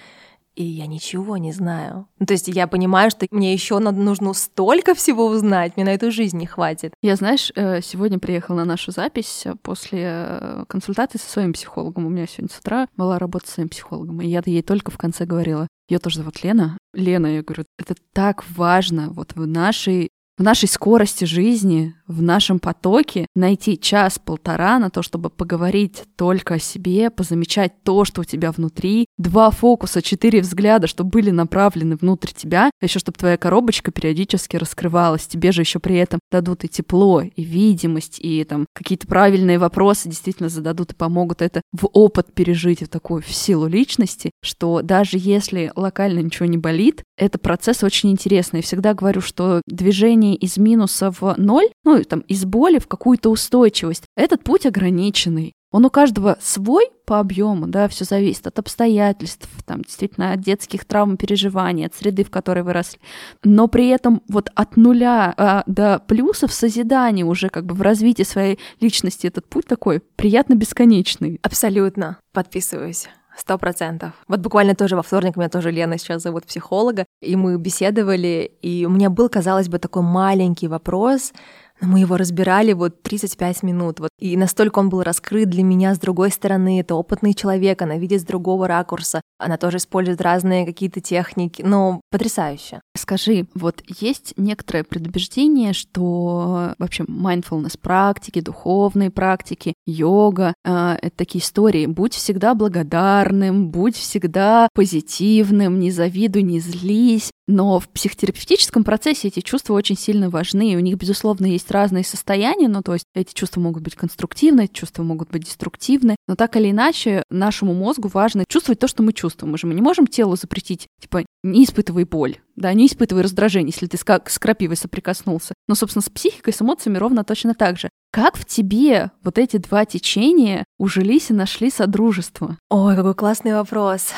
и 0.59 0.63
я 0.63 0.87
ничего 0.87 1.37
не 1.37 1.53
знаю. 1.53 2.09
Ну, 2.19 2.25
то 2.25 2.33
есть 2.33 2.49
я 2.49 2.67
понимаю, 2.67 3.09
что 3.11 3.25
мне 3.31 3.53
еще 3.53 3.79
нужно 3.79 4.33
столько 4.33 4.93
всего 4.93 5.27
узнать, 5.27 5.77
мне 5.77 5.85
на 5.85 5.93
эту 5.93 6.11
жизнь 6.11 6.37
не 6.37 6.45
хватит. 6.45 6.93
Я, 7.01 7.15
знаешь, 7.15 7.49
э, 7.55 7.81
сегодня 7.81 8.19
приехала 8.19 8.57
на 8.57 8.65
нашу 8.65 8.91
запись 8.91 9.45
после 9.61 10.01
э, 10.03 10.65
консультации 10.67 11.17
со 11.17 11.29
своим 11.29 11.53
психологом. 11.53 12.05
У 12.05 12.09
меня 12.09 12.27
сегодня 12.27 12.53
с 12.53 12.59
утра 12.59 12.89
была 12.97 13.17
работа 13.19 13.47
с 13.47 13.51
своим 13.51 13.69
психологом, 13.69 14.19
и 14.19 14.27
я 14.27 14.41
ей 14.45 14.61
только 14.61 14.91
в 14.91 14.97
конце 14.97 15.25
говорила, 15.25 15.65
ее 15.87 15.99
тоже 15.99 16.17
зовут 16.17 16.43
Лена. 16.43 16.77
Лена, 16.93 17.27
я 17.27 17.41
говорю, 17.41 17.63
это 17.77 17.95
так 18.11 18.43
важно 18.49 19.09
вот 19.11 19.35
в 19.35 19.47
нашей 19.47 20.09
в 20.39 20.41
нашей 20.41 20.69
скорости 20.69 21.25
жизни, 21.25 21.93
в 22.07 22.21
нашем 22.21 22.59
потоке 22.59 23.27
найти 23.35 23.77
час-полтора 23.77 24.79
на 24.79 24.89
то, 24.89 25.01
чтобы 25.01 25.29
поговорить 25.29 26.03
только 26.15 26.55
о 26.55 26.59
себе, 26.59 27.09
позамечать 27.09 27.83
то, 27.83 28.05
что 28.05 28.21
у 28.21 28.23
тебя 28.23 28.53
внутри, 28.53 29.05
два 29.17 29.51
фокуса, 29.51 30.01
четыре 30.01 30.39
взгляда, 30.39 30.87
чтобы 30.87 31.09
были 31.09 31.29
направлены 31.29 31.97
внутрь 31.97 32.29
тебя, 32.33 32.71
а 32.81 32.85
еще 32.85 32.99
чтобы 32.99 33.17
твоя 33.17 33.37
коробочка 33.37 33.91
периодически 33.91 34.55
раскрывалась, 34.55 35.27
тебе 35.27 35.51
же 35.51 35.61
еще 35.61 35.79
при 35.79 35.97
этом 35.97 36.21
дадут 36.31 36.63
и 36.63 36.69
тепло, 36.69 37.21
и 37.21 37.43
видимость, 37.43 38.19
и 38.19 38.43
там 38.45 38.65
какие-то 38.73 39.07
правильные 39.07 39.59
вопросы 39.59 40.07
действительно 40.07 40.47
зададут 40.47 40.93
и 40.93 40.95
помогут 40.95 41.41
это 41.41 41.61
в 41.73 41.89
опыт 41.91 42.33
пережить, 42.33 42.81
в 42.81 42.87
такую 42.87 43.21
в 43.21 43.31
силу 43.31 43.67
личности, 43.67 44.31
что 44.41 44.81
даже 44.81 45.17
если 45.19 45.73
локально 45.75 46.19
ничего 46.19 46.45
не 46.45 46.57
болит, 46.57 47.03
это 47.19 47.37
процесс 47.37 47.83
очень 47.83 48.11
интересный. 48.11 48.61
Всегда 48.61 48.93
говорю, 48.93 49.21
что 49.21 49.61
движение 49.67 50.35
из 50.35 50.57
минуса 50.57 51.11
в 51.11 51.35
ноль, 51.37 51.69
ну, 51.83 52.01
там, 52.03 52.21
из 52.21 52.45
боли 52.45 52.79
в 52.79 52.87
какую-то 52.87 53.29
устойчивость, 53.29 54.05
этот 54.15 54.43
путь 54.43 54.65
ограниченный. 54.65 55.53
Он 55.71 55.85
у 55.85 55.91
каждого 55.91 56.37
свой 56.41 56.87
по 57.05 57.19
объему, 57.19 57.67
да, 57.67 57.87
все 57.87 58.03
зависит 58.03 58.47
от 58.47 58.57
обстоятельств, 58.57 59.47
там, 59.65 59.83
действительно, 59.83 60.33
от 60.33 60.41
детских 60.41 60.83
травм, 60.83 61.15
переживаний, 61.15 61.85
от 61.85 61.93
среды, 61.93 62.23
в 62.23 62.31
которой 62.31 62.63
выросли. 62.63 62.99
Но 63.43 63.67
при 63.67 63.89
этом 63.89 64.23
вот 64.27 64.49
от 64.55 64.77
нуля 64.77 65.33
а, 65.37 65.63
до 65.67 65.99
плюса 65.99 66.47
в 66.47 66.53
созидании 66.53 67.23
уже 67.23 67.49
как 67.49 67.65
бы 67.65 67.75
в 67.75 67.83
развитии 67.83 68.23
своей 68.23 68.57
личности 68.79 69.27
этот 69.27 69.47
путь 69.47 69.67
такой 69.67 70.01
приятно 70.15 70.55
бесконечный. 70.55 71.39
Абсолютно. 71.43 72.17
Подписываюсь. 72.33 73.07
Сто 73.39 73.57
процентов. 73.57 74.11
Вот 74.27 74.41
буквально 74.41 74.75
тоже 74.75 74.97
во 74.97 75.01
вторник 75.01 75.37
меня 75.37 75.47
тоже 75.47 75.71
Лена 75.71 75.97
сейчас 75.97 76.23
зовут 76.23 76.45
психолога, 76.45 77.05
и 77.21 77.35
мы 77.35 77.57
беседовали, 77.57 78.51
и 78.61 78.85
у 78.85 78.89
меня 78.89 79.09
был, 79.09 79.29
казалось 79.29 79.67
бы, 79.67 79.79
такой 79.79 80.03
маленький 80.03 80.67
вопрос, 80.67 81.33
но 81.81 81.87
мы 81.87 81.99
его 81.99 82.17
разбирали 82.17 82.73
вот 82.73 83.01
35 83.03 83.63
минут. 83.63 83.99
Вот. 83.99 84.09
И 84.19 84.35
настолько 84.37 84.79
он 84.79 84.89
был 84.89 85.03
раскрыт 85.03 85.49
для 85.49 85.63
меня 85.63 85.95
с 85.95 85.99
другой 85.99 86.31
стороны. 86.31 86.79
Это 86.79 86.95
опытный 86.95 87.33
человек, 87.33 87.81
она 87.81 87.97
видит 87.97 88.21
с 88.21 88.25
другого 88.25 88.67
ракурса. 88.67 89.21
Она 89.37 89.57
тоже 89.57 89.77
использует 89.77 90.21
разные 90.21 90.65
какие-то 90.65 90.99
техники. 90.99 91.61
Но 91.65 92.01
потрясающе. 92.11 92.81
Скажи, 92.95 93.47
вот 93.55 93.81
есть 93.99 94.33
некоторое 94.37 94.83
предубеждение, 94.83 95.73
что 95.73 96.73
вообще 96.77 97.03
mindfulness 97.03 97.77
практики, 97.79 98.41
духовные 98.41 99.09
практики, 99.09 99.73
йога 99.85 100.53
э,— 100.65 100.97
это 101.01 101.15
такие 101.15 101.43
истории. 101.43 101.85
Будь 101.85 102.13
всегда 102.13 102.55
благодарным, 102.55 103.69
будь 103.69 103.95
всегда 103.95 104.67
позитивным, 104.73 105.79
не 105.79 105.91
завидуй, 105.91 106.43
не 106.43 106.59
злись. 106.59 107.31
Но 107.47 107.79
в 107.79 107.89
психотерапевтическом 107.89 108.83
процессе 108.83 109.29
эти 109.29 109.39
чувства 109.39 109.73
очень 109.73 109.97
сильно 109.97 110.29
важны, 110.29 110.73
и 110.73 110.75
у 110.75 110.79
них, 110.79 110.97
безусловно, 110.97 111.47
есть 111.47 111.68
разные 111.71 112.03
состояния, 112.03 112.67
ну, 112.67 112.81
то 112.81 112.93
есть 112.93 113.05
эти 113.13 113.33
чувства 113.33 113.61
могут 113.61 113.83
быть 113.83 113.95
конструктивны, 113.95 114.65
эти 114.65 114.73
чувства 114.73 115.03
могут 115.03 115.29
быть 115.29 115.43
деструктивны, 115.43 116.15
но 116.27 116.35
так 116.35 116.55
или 116.55 116.71
иначе 116.71 117.23
нашему 117.29 117.73
мозгу 117.73 118.07
важно 118.07 118.43
чувствовать 118.47 118.79
то, 118.79 118.87
что 118.87 119.03
мы 119.03 119.13
чувствуем. 119.13 119.51
Мы 119.51 119.57
же 119.57 119.67
мы 119.67 119.73
не 119.73 119.81
можем 119.81 120.07
телу 120.07 120.35
запретить, 120.35 120.87
типа, 121.01 121.25
не 121.43 121.63
испытывай 121.63 122.03
боль, 122.03 122.37
да, 122.55 122.73
не 122.73 122.87
испытывай 122.87 123.23
раздражение, 123.23 123.71
если 123.73 123.87
ты 123.87 123.97
с, 123.97 124.03
с 124.03 124.39
крапивой 124.39 124.75
соприкоснулся. 124.75 125.53
Но, 125.67 125.75
собственно, 125.75 126.03
с 126.03 126.09
психикой, 126.09 126.53
с 126.53 126.61
эмоциями 126.61 126.97
ровно 126.97 127.23
точно 127.23 127.53
так 127.53 127.77
же. 127.77 127.89
Как 128.11 128.37
в 128.37 128.45
тебе 128.45 129.11
вот 129.23 129.37
эти 129.37 129.57
два 129.57 129.85
течения 129.85 130.65
ужились 130.77 131.29
и 131.29 131.33
нашли 131.33 131.69
содружество? 131.69 132.57
Ой, 132.69 132.95
какой 132.95 133.13
классный 133.13 133.53
вопрос. 133.53 134.09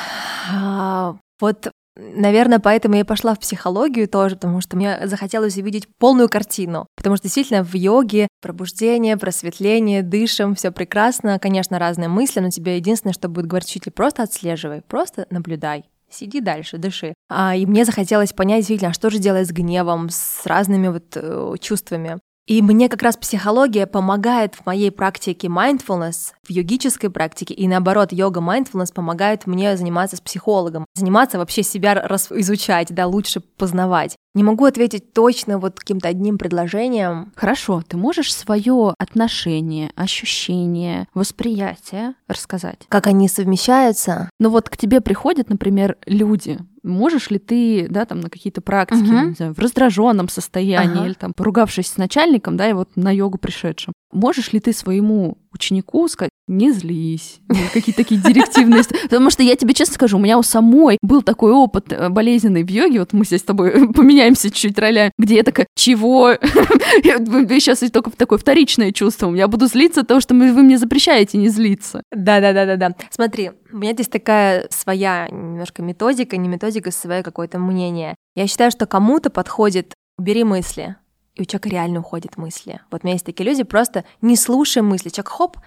А, 0.50 1.18
вот 1.40 1.72
Наверное, 1.96 2.60
поэтому 2.60 2.96
я 2.96 3.06
пошла 3.06 3.36
в 3.36 3.40
психологию 3.40 4.08
тоже, 4.08 4.36
потому 4.36 4.62
что 4.62 4.78
мне 4.78 5.00
захотелось 5.08 5.58
увидеть 5.58 5.88
полную 5.98 6.30
картину. 6.30 6.88
Потому 6.96 7.18
что 7.18 7.24
действительно 7.24 7.64
в 7.64 7.76
йоге 7.76 8.28
пробуждение, 8.42 9.18
просветление, 9.18 10.02
дышим, 10.02 10.56
все 10.56 10.72
прекрасно. 10.72 11.38
Конечно, 11.40 11.80
разные 11.80 12.08
мысли, 12.08 12.40
но 12.40 12.50
тебе 12.50 12.78
единственное, 12.78 13.14
что 13.14 13.28
будет 13.28 13.48
говорить 13.48 13.70
учитель, 13.70 13.92
просто 13.92 14.24
отслеживай, 14.24 14.82
просто 14.82 15.28
наблюдай. 15.30 15.86
Сиди 16.10 16.42
дальше, 16.42 16.78
дыши. 16.78 17.14
А, 17.30 17.56
и 17.56 17.66
мне 17.66 17.86
захотелось 17.86 18.34
понять 18.34 18.60
действительно, 18.60 18.92
а 18.92 18.94
что 18.94 19.10
же 19.10 19.18
делать 19.18 19.48
с 19.48 19.52
гневом, 19.52 20.10
с 20.10 20.46
разными 20.46 20.90
вот 20.90 21.16
э, 21.16 21.56
чувствами. 21.60 22.20
И 22.52 22.62
мне 22.62 22.90
как 22.90 23.02
раз 23.02 23.16
психология 23.16 23.88
помогает 23.88 24.56
в 24.56 24.66
моей 24.66 24.92
практике 24.92 25.48
mindfulness, 25.48 26.34
в 26.46 26.52
йогической 26.52 27.10
практике, 27.10 27.54
и 27.54 27.66
наоборот, 27.66 28.12
йога 28.12 28.42
mindfulness 28.42 28.94
помогает 28.94 29.48
мне 29.48 29.78
заниматься 29.78 30.18
с 30.18 30.20
психологом, 30.20 30.86
заниматься 30.94 31.38
вообще 31.38 31.64
себя 31.64 31.94
изучать, 32.32 32.94
да, 32.94 33.08
лучше 33.08 33.40
познавать. 33.40 34.18
Не 34.34 34.44
могу 34.44 34.66
ответить 34.66 35.14
точно 35.14 35.58
вот 35.58 35.80
каким-то 35.80 36.08
одним 36.08 36.38
предложением. 36.38 37.34
Хорошо, 37.36 37.84
ты 37.86 37.98
можешь 37.98 38.34
свое 38.34 38.94
отношение, 38.98 39.92
ощущение, 39.96 41.08
восприятие 41.14 42.16
рассказать? 42.28 42.80
Как 42.88 43.08
они 43.08 43.28
совмещаются? 43.28 44.30
Ну 44.40 44.50
вот 44.50 44.70
к 44.70 44.78
тебе 44.78 45.02
приходят, 45.02 45.50
например, 45.50 45.98
люди, 46.06 46.60
можешь 46.84 47.30
ли 47.30 47.40
ты, 47.40 47.88
да, 47.90 48.06
там 48.06 48.22
на 48.22 48.30
какие-то 48.30 48.62
практики, 48.62 49.04
угу. 49.04 49.28
не 49.28 49.34
знаю, 49.34 49.54
в 49.54 49.60
раздраженном 49.60 50.30
состоянии 50.30 50.98
ага. 50.98 51.06
или 51.06 51.14
там 51.14 51.34
поругавшись 51.34 51.88
с 51.88 51.98
начальником, 51.98 52.56
да, 52.56 52.70
и 52.70 52.74
вот 52.74 52.90
на 52.96 53.14
йогу 53.14 53.38
пришедшим, 53.38 53.94
можешь 54.12 54.54
ли 54.54 54.60
ты 54.60 54.74
своему 54.74 55.38
ученику 55.54 56.08
сказать, 56.08 56.32
не 56.48 56.72
злись, 56.72 57.40
какие-то 57.74 58.04
такие 58.04 58.22
директивные... 58.22 58.84
Потому 59.04 59.30
что 59.30 59.44
я 59.44 59.56
тебе 59.56 59.74
честно 59.74 59.96
скажу, 59.96 60.18
у 60.18 60.22
меня 60.22 60.38
у 60.38 60.44
самой 60.44 60.98
был 61.02 61.22
такой 61.22 61.52
опыт 61.52 61.92
э, 61.92 62.10
болезненный 62.10 62.64
в 62.64 62.70
йоге, 62.70 63.00
вот 63.00 63.14
мы 63.14 63.26
здесь 63.26 63.42
с 63.42 63.46
тобой 63.46 63.72
поменяемся 63.94 64.50
чуть-чуть 64.50 64.78
ролями, 64.80 65.12
где 65.18 65.36
я 65.36 65.44
такая, 65.44 65.68
чего? 65.76 66.34
Сейчас 66.42 67.80
только 67.92 68.12
такое 68.12 68.40
вторичное 68.40 68.92
чувство, 68.92 69.30
меня 69.30 69.48
буду 69.48 69.68
злиться, 69.68 70.02
потому 70.02 70.22
что 70.22 70.34
вы 70.34 70.52
мне 70.52 70.78
запрещаете 70.78 71.38
не 71.38 71.50
злиться. 71.50 72.02
Да-да-да-да-да. 72.12 72.96
Смотри, 73.10 73.52
у 73.72 73.78
меня 73.78 73.94
здесь 73.94 74.08
такая 74.08 74.68
своя 74.70 75.28
немножко 75.30 75.82
методика, 75.82 76.38
не 76.38 76.48
методика, 76.48 76.92
свое 76.92 77.24
какое-то 77.24 77.60
мнение. 77.60 78.16
Я 78.36 78.48
считаю, 78.48 78.72
что 78.72 78.86
кому-то 78.86 79.30
подходит 79.30 79.94
«убери 80.18 80.44
мысли», 80.44 80.96
и 81.36 81.42
у 81.42 81.46
человека 81.46 81.70
реально 81.70 82.00
уходят 82.00 82.38
мысли. 82.38 82.82
Вот 82.92 83.04
у 83.04 83.08
меня 83.08 83.14
есть 83.14 83.26
такие 83.26 83.48
люди, 83.48 83.64
просто 83.64 84.04
не 84.22 84.36
слушая 84.36 84.84
мысли, 84.84 85.10
человек 85.10 85.30
хоп, 85.30 85.58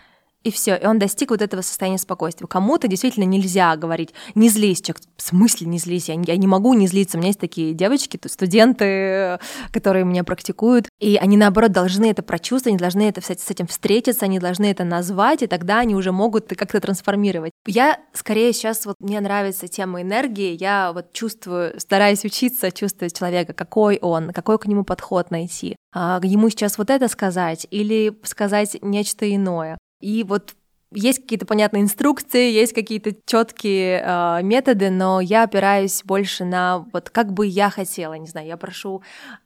и 0.45 0.51
все, 0.51 0.77
и 0.77 0.87
он 0.87 0.99
достиг 0.99 1.31
вот 1.31 1.43
этого 1.43 1.63
состояния 1.63 1.99
спокойствия. 1.99 2.47
Кому-то 2.47 2.87
действительно 2.87 3.25
нельзя 3.25 3.75
говорить, 3.77 4.11
не 4.35 4.51
злись, 4.51 4.83
человек, 4.83 5.03
в 5.17 5.23
смысле 5.23 5.67
не 5.67 5.79
злись, 5.79 6.09
я, 6.09 6.15
я 6.15 6.37
не 6.37 6.47
могу 6.47 6.75
не 6.75 6.87
злиться. 6.87 7.17
У 7.17 7.21
меня 7.21 7.29
есть 7.29 7.41
такие 7.41 7.73
девочки, 7.73 8.21
студенты, 8.27 9.39
которые 9.73 10.05
меня 10.05 10.23
практикуют, 10.23 10.89
и 11.01 11.17
они, 11.17 11.37
наоборот, 11.37 11.73
должны 11.73 12.11
это 12.11 12.23
прочувствовать, 12.23 12.75
они 12.75 12.79
должны 12.79 13.09
это, 13.09 13.23
с 13.23 13.51
этим 13.51 13.67
встретиться, 13.67 14.27
они 14.27 14.39
должны 14.39 14.71
это 14.71 14.85
назвать, 14.85 15.43
и 15.43 15.47
тогда 15.47 15.79
они 15.79 15.95
уже 15.95 16.13
могут 16.13 16.47
как-то 16.49 16.81
трансформировать. 16.81 17.53
Я 17.67 17.99
скорее 18.13 18.53
сейчас, 18.53 18.85
вот 18.85 18.97
мне 19.01 19.21
нравится 19.21 19.67
тема 19.67 20.03
энергии, 20.03 20.57
я 20.61 20.93
вот 20.93 21.13
чувствую, 21.13 21.81
стараюсь 21.81 22.25
учиться 22.25 22.71
чувствовать 22.71 23.17
человека, 23.17 23.55
какой 23.55 23.99
он, 24.03 24.31
какой 24.31 24.59
к 24.59 24.67
нему 24.67 24.85
подход 24.85 25.31
найти, 25.31 25.77
а 25.95 26.21
ему 26.23 26.51
сейчас 26.51 26.77
вот 26.77 26.91
это 26.91 27.09
сказать 27.09 27.67
или 27.71 28.15
сказать 28.25 28.77
нечто 28.83 29.33
иное. 29.35 29.79
И 30.05 30.23
вот 30.23 30.55
есть 30.93 31.23
какие-то 31.23 31.47
понятные 31.47 31.83
инструкции, 31.83 32.51
есть 32.51 32.75
какие-то 32.75 33.17
четкие 33.25 34.03
э, 34.05 34.43
методы, 34.43 34.91
но 34.91 35.21
я 35.21 35.45
опираюсь 35.45 36.03
больше 36.05 36.45
на 36.45 36.85
вот 36.93 37.09
как 37.09 37.33
бы 37.33 37.47
я 37.47 37.71
хотела, 37.71 38.15
не 38.15 38.27
знаю, 38.27 38.47
я 38.47 38.57
прошу 38.59 39.03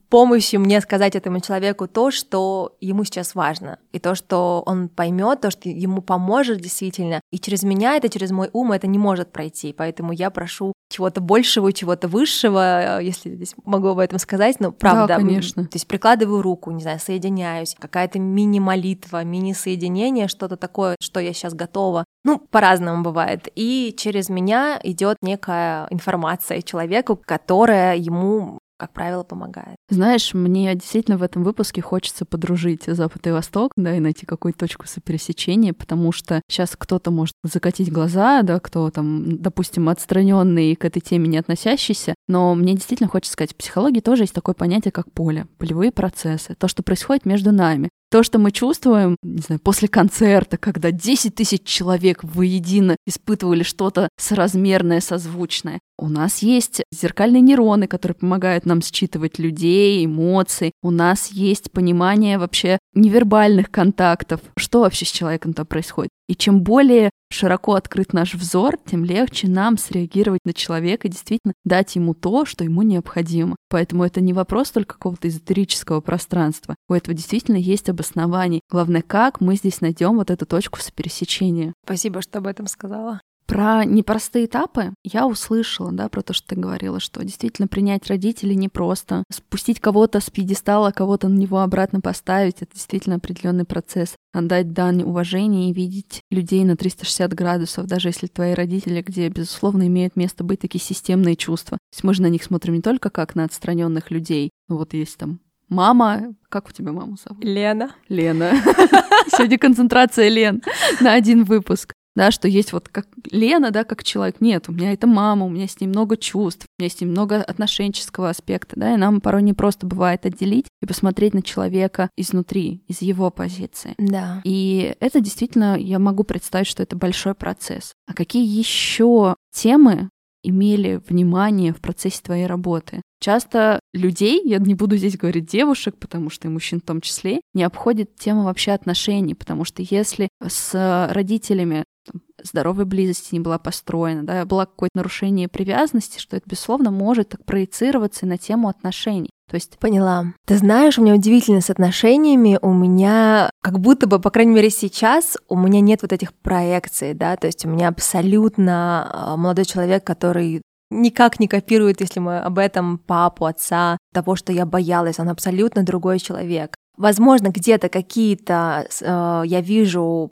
помощи 0.09 0.57
мне 0.57 0.81
сказать 0.81 1.17
этому 1.17 1.41
человеку 1.41 1.87
то, 1.87 2.11
что 2.11 2.77
ему 2.81 3.05
сейчас 3.05 3.35
важно, 3.35 3.79
и 3.93 3.99
то, 3.99 4.15
что 4.15 4.63
он 4.67 4.89
поймет, 4.89 5.41
то, 5.41 5.51
что 5.51 5.69
ему 5.69 6.03
поможет 6.03 6.61
действительно. 6.61 7.21
И 7.31 7.39
через 7.39 7.63
меня 7.63 7.97
это, 7.97 8.09
через 8.09 8.31
мой 8.31 8.51
ум 8.53 8.73
это 8.73 8.87
не 8.87 8.99
может 8.99 9.33
пройти, 9.33 9.73
поэтому 9.73 10.13
я 10.13 10.31
прошу 10.31 10.73
чего-то 10.91 11.21
большего, 11.21 11.73
чего-то 11.73 12.09
высшего, 12.09 13.01
если 13.01 13.35
здесь 13.35 13.55
могу 13.65 13.89
об 13.89 13.99
этом 13.99 14.19
сказать, 14.19 14.59
но 14.59 14.73
правда. 14.73 15.07
Да, 15.07 15.17
конечно. 15.17 15.65
То 15.65 15.77
есть 15.77 15.87
прикладываю 15.87 16.43
руку, 16.43 16.71
не 16.71 16.83
знаю, 16.83 16.99
соединяюсь, 16.99 17.77
какая-то 17.79 18.19
мини-молитва, 18.19 19.23
мини-соединение, 19.25 20.29
что-то 20.29 20.57
такое, 20.57 20.97
что 21.01 21.21
я 21.21 21.33
сейчас 21.33 21.55
готова. 21.55 22.05
Ну, 22.25 22.39
по-разному 22.39 23.03
бывает. 23.03 23.49
И 23.55 23.95
через 23.97 24.29
меня 24.29 24.81
идет 24.83 25.19
некая 25.23 25.87
информация 25.91 26.63
человеку, 26.63 27.17
которая 27.17 27.97
ему 27.97 28.59
как 28.79 28.93
правило, 28.93 29.25
помогает. 29.25 29.77
Знаешь, 29.91 30.33
мне 30.35 30.75
действительно 30.75 31.19
в 31.19 31.23
этом 31.23 31.43
выпуске 31.43 31.83
хочется 31.83 32.25
подружить 32.25 32.85
Запад 32.87 33.27
и 33.27 33.31
Восток, 33.31 33.73
да, 33.77 33.97
и 33.97 34.01
найти 34.01 34.25
какую-то 34.25 34.61
точку 34.61 34.87
сопересечения, 34.87 35.75
потому 35.75 36.13
что 36.13 36.41
сейчас 36.49 36.77
кто-то 36.79 37.11
может 37.11 37.35
закатить 37.43 37.93
глаза, 37.93 38.43
да, 38.43 38.61
кто 38.61 38.91
там, 38.91 39.39
допустим, 39.43 39.89
отстраненный 39.89 40.77
к 40.77 40.85
этой 40.85 41.01
теме 41.01 41.29
не 41.29 41.39
относящийся, 41.39 42.15
но 42.29 42.55
мне 42.55 42.75
действительно 42.75 43.09
хочется 43.09 43.33
сказать, 43.33 43.53
в 43.53 43.57
психологии 43.57 44.01
тоже 44.01 44.23
есть 44.23 44.35
такое 44.35 44.55
понятие, 44.55 44.93
как 44.93 45.13
поле, 45.13 45.47
полевые 45.59 45.91
процессы, 45.91 46.55
то, 46.55 46.69
что 46.69 46.83
происходит 46.83 47.27
между 47.27 47.53
нами. 47.53 47.91
То, 48.11 48.23
что 48.23 48.39
мы 48.39 48.53
чувствуем, 48.53 49.17
не 49.23 49.43
знаю, 49.43 49.61
после 49.61 49.87
концерта, 49.87 50.57
когда 50.57 50.91
10 50.91 51.35
тысяч 51.35 51.63
человек 51.65 52.25
воедино 52.25 52.97
испытывали 53.07 53.63
что-то 53.63 54.09
соразмерное, 54.19 55.01
созвучное. 55.01 55.81
У 55.99 56.09
нас 56.09 56.39
есть 56.39 56.83
зеркальные 56.91 57.43
нейроны, 57.43 57.87
которые 57.87 58.17
помогают 58.17 58.65
нам 58.65 58.81
считывать 58.81 59.39
людей, 59.39 60.07
эмоции. 60.07 60.73
У 60.83 60.91
нас 60.91 61.29
есть 61.29 61.71
понимание 61.71 62.39
вообще 62.39 62.79
невербальных 62.95 63.71
контактов, 63.71 64.41
что 64.57 64.81
вообще 64.81 65.05
с 65.05 65.11
человеком-то 65.11 65.67
происходит. 65.67 66.11
И 66.29 66.37
чем 66.37 66.63
более 66.63 67.11
широко 67.31 67.75
открыт 67.75 68.13
наш 68.13 68.35
взор, 68.35 68.79
тем 68.85 69.05
легче 69.05 69.49
нам 69.49 69.79
среагировать 69.79 70.41
на 70.45 70.53
человека 70.53 71.09
и 71.09 71.11
действительно 71.11 71.55
дать 71.65 71.97
ему 71.97 72.15
то, 72.15 72.45
что 72.45 72.65
ему 72.65 72.83
необходимо. 72.83 73.57
Поэтому 73.71 74.05
это 74.05 74.21
не 74.21 74.35
вопрос 74.35 74.71
только 74.71 74.95
какого-то 74.95 75.29
эзотерического 75.29 76.01
пространства. 76.01 76.77
У 76.89 76.95
этого 76.95 77.15
действительно 77.15 77.57
есть 77.57 77.89
обоснование. 77.89 78.61
Главное, 78.71 79.03
как 79.03 79.41
мы 79.41 79.57
здесь 79.57 79.81
найдем 79.81 80.17
вот 80.17 80.31
эту 80.31 80.45
точку 80.47 80.81
сопересечения. 80.81 81.73
Спасибо, 81.85 82.21
что 82.21 82.39
об 82.39 82.47
этом 82.47 82.67
сказала. 82.67 83.21
Про 83.49 83.87
непростые 83.87 84.45
этапы 84.45 84.93
я 85.03 85.27
услышала, 85.27 85.91
да, 85.91 86.11
про 86.11 86.21
то, 86.21 86.35
что 86.35 86.49
ты 86.49 86.61
говорила, 86.61 87.01
что 87.01 87.25
действительно 87.25 87.67
принять 87.67 88.07
родителей 88.07 88.55
непросто. 88.55 89.25
Спустить 89.33 89.81
кого-то 89.81 90.21
с 90.21 90.29
пьедестала, 90.29 90.91
кого-то 90.91 91.29
на 91.29 91.39
него 91.39 91.61
обратно 91.61 92.03
поставить, 92.03 92.61
это 92.61 92.75
действительно 92.75 93.17
определенный 93.17 93.65
процесс. 93.65 94.17
Отдать 94.39 94.73
дань 94.73 95.03
уважения 95.03 95.69
и 95.69 95.73
видеть 95.73 96.23
людей 96.31 96.63
на 96.65 96.77
360 96.77 97.35
градусов, 97.35 97.87
даже 97.87 98.11
если 98.11 98.29
твои 98.29 98.55
родители, 98.55 99.03
где, 99.03 99.29
безусловно, 99.29 99.89
имеют 99.89 100.15
место 100.15 100.45
быть 100.45 100.61
такие 100.61 100.81
системные 100.81 101.35
чувства. 101.35 101.77
То 101.77 101.95
есть 101.95 102.05
мы 102.05 102.15
же 102.15 102.23
на 102.23 102.29
них 102.29 102.45
смотрим 102.45 102.75
не 102.75 102.81
только 102.81 103.11
как 103.11 103.35
на 103.35 103.43
отстраненных 103.43 104.13
людей. 104.13 104.51
Ну 104.69 104.77
вот 104.77 104.95
есть 104.95 105.17
там 105.17 105.41
Мама, 105.69 106.35
как 106.49 106.69
у 106.69 106.73
тебя 106.73 106.93
маму 106.93 107.17
зовут? 107.23 107.45
Лена. 107.45 107.91
Лена. 108.09 108.53
Сегодня 109.37 109.59
концентрация 109.59 110.29
Лен 110.29 110.63
на 111.01 111.15
один 111.15 111.43
выпуск 111.43 111.93
да, 112.19 112.33
что 112.33 112.49
есть 112.49 112.73
вот 112.73 112.89
как 112.89 113.07
Лена, 113.31 113.71
да, 113.71 113.85
как 113.85 114.03
человек. 114.03 114.41
Нет, 114.41 114.69
у 114.69 114.73
меня 114.73 114.93
это 114.93 115.07
мама, 115.07 115.47
у 115.47 115.49
меня 115.49 115.69
с 115.69 115.81
ней 115.81 115.87
много 115.87 116.17
чувств, 116.17 116.67
у 116.77 116.83
меня 116.83 116.91
с 116.91 117.01
ней 117.01 117.07
много 117.07 117.37
отношенческого 117.37 118.29
аспекта, 118.29 118.75
да, 118.75 118.95
и 118.95 118.97
нам 118.97 119.21
порой 119.21 119.43
не 119.43 119.53
просто 119.53 119.87
бывает 119.87 120.27
отделить 120.27 120.67
и 120.83 120.87
посмотреть 120.87 121.33
на 121.33 121.43
человека 121.43 122.11
изнутри, 122.17 122.83
из 122.89 123.03
его 123.03 123.31
позиции. 123.31 123.95
Да. 123.99 124.41
И 124.43 124.97
это 124.99 125.21
действительно, 125.21 125.79
я 125.79 126.01
могу 126.01 126.25
представить, 126.25 126.67
что 126.67 126.83
это 126.83 126.97
большой 126.97 127.35
процесс. 127.35 127.93
А 128.09 128.15
какие 128.15 128.45
еще 128.45 129.37
темы 129.55 130.11
имели 130.43 131.01
внимание 131.09 131.73
в 131.73 131.81
процессе 131.81 132.21
твоей 132.23 132.47
работы. 132.47 133.03
Часто 133.21 133.81
людей, 133.93 134.41
я 134.45 134.59
не 134.59 134.75
буду 134.75 134.97
здесь 134.97 135.17
говорить 135.17 135.47
девушек, 135.47 135.97
потому 135.99 136.31
что 136.31 136.47
и 136.47 136.51
мужчин 136.51 136.81
в 136.81 136.87
том 136.87 137.01
числе, 137.01 137.41
не 137.53 137.65
обходит 137.65 138.15
тема 138.17 138.45
вообще 138.45 138.73
отношений, 138.73 139.35
потому 139.35 139.65
что 139.65 139.83
если 139.83 140.29
с 140.47 141.09
родителями 141.13 141.85
там, 142.11 142.23
здоровой 142.43 142.85
близости 142.85 143.35
не 143.35 143.41
была 143.41 143.59
построена, 143.59 144.25
да, 144.25 144.45
было 144.45 144.65
какое-то 144.65 144.97
нарушение 144.97 145.49
привязанности, 145.49 146.19
что 146.19 146.37
это, 146.37 146.49
безусловно, 146.49 146.91
может 146.91 147.31
так 147.31 147.45
проецироваться 147.45 148.27
и 148.27 148.29
на 148.29 148.39
тему 148.39 148.69
отношений. 148.69 149.31
То 149.51 149.55
есть... 149.55 149.79
Поняла. 149.79 150.27
Ты 150.47 150.59
знаешь, 150.59 150.99
у 150.99 151.03
меня 151.03 151.15
удивительно 151.15 151.61
с 151.61 151.71
отношениями, 151.71 152.59
у 152.61 152.73
меня 152.73 153.51
как 153.63 153.79
будто 153.81 154.07
бы, 154.07 154.21
по 154.21 154.31
крайней 154.31 154.53
мере 154.53 154.71
сейчас, 154.71 155.37
у 155.49 155.57
меня 155.57 155.81
нет 155.81 156.03
вот 156.03 156.13
этих 156.13 156.35
проекций, 156.35 157.15
да, 157.15 157.37
то 157.37 157.47
есть 157.47 157.65
у 157.65 157.69
меня 157.69 157.89
абсолютно 157.89 159.09
а, 159.11 159.37
молодой 159.37 159.65
человек, 159.65 160.05
который 160.05 160.63
никак 160.91 161.41
не 161.41 161.49
копирует, 161.49 162.01
если 162.01 162.21
мы 162.21 162.39
об 162.39 162.59
этом 162.59 162.99
папу, 162.99 163.47
отца, 163.47 163.99
того, 164.13 164.37
что 164.37 164.53
я 164.53 164.67
боялась, 164.67 165.19
он 165.19 165.29
абсолютно 165.29 165.83
другой 165.83 166.19
человек. 166.19 166.75
Возможно, 166.97 167.49
где-то 167.49 167.89
какие-то 167.89 168.89
э, 169.01 169.43
я 169.47 169.61
вижу 169.61 170.31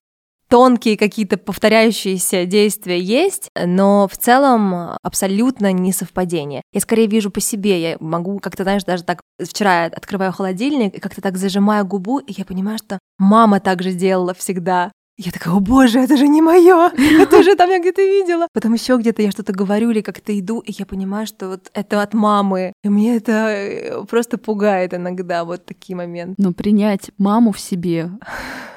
тонкие 0.49 0.97
какие-то 0.97 1.37
повторяющиеся 1.37 2.47
действия 2.47 3.01
есть, 3.01 3.51
но 3.55 4.09
в 4.09 4.17
целом 4.17 4.97
абсолютно 5.03 5.73
не 5.73 5.93
совпадение. 5.93 6.63
Я 6.73 6.81
скорее 6.81 7.07
вижу 7.07 7.31
по 7.31 7.41
себе, 7.41 7.81
я 7.81 7.97
могу 8.01 8.39
как-то, 8.39 8.63
знаешь, 8.63 8.85
даже 8.85 9.05
так, 9.05 9.21
вчера 9.43 9.85
я 9.85 9.87
открываю 9.87 10.33
холодильник 10.33 10.95
и 10.95 11.01
как-то 11.01 11.21
так 11.21 11.37
зажимаю 11.37 11.87
губу, 11.87 12.19
и 12.19 12.33
я 12.37 12.45
понимаю, 12.45 12.79
что 12.79 12.99
мама 13.19 13.61
так 13.61 13.83
же 13.83 13.93
делала 13.93 14.35
всегда. 14.35 14.93
Я 15.19 15.33
такая, 15.33 15.55
о 15.55 15.61
боже, 15.61 16.01
это 16.01 16.19
же 16.19 16.29
не 16.29 16.43
мое, 16.43 16.91
это 16.95 17.43
же 17.43 17.57
там 17.57 17.71
я 17.71 17.79
где-то 17.79 18.03
видела. 18.03 18.49
Потом 18.53 18.75
еще 18.75 18.99
где-то 18.99 19.23
я 19.23 19.31
что-то 19.31 19.53
говорю 19.53 19.91
или 19.91 20.03
как-то 20.03 20.39
иду, 20.39 20.61
и 20.61 20.73
я 20.73 20.85
понимаю, 20.85 21.27
что 21.27 21.49
вот 21.49 21.71
это 21.73 22.03
от 22.03 22.13
мамы. 22.13 22.75
И 22.85 22.91
мне 22.91 23.17
это 23.17 23.33
э, 23.33 24.05
просто 24.05 24.37
пугает 24.37 24.93
иногда, 24.93 25.45
вот 25.45 25.65
такие 25.65 25.97
моменты. 25.97 26.35
Но 26.37 26.53
принять 26.53 27.11
маму 27.17 27.53
в 27.53 27.61
себе, 27.61 28.11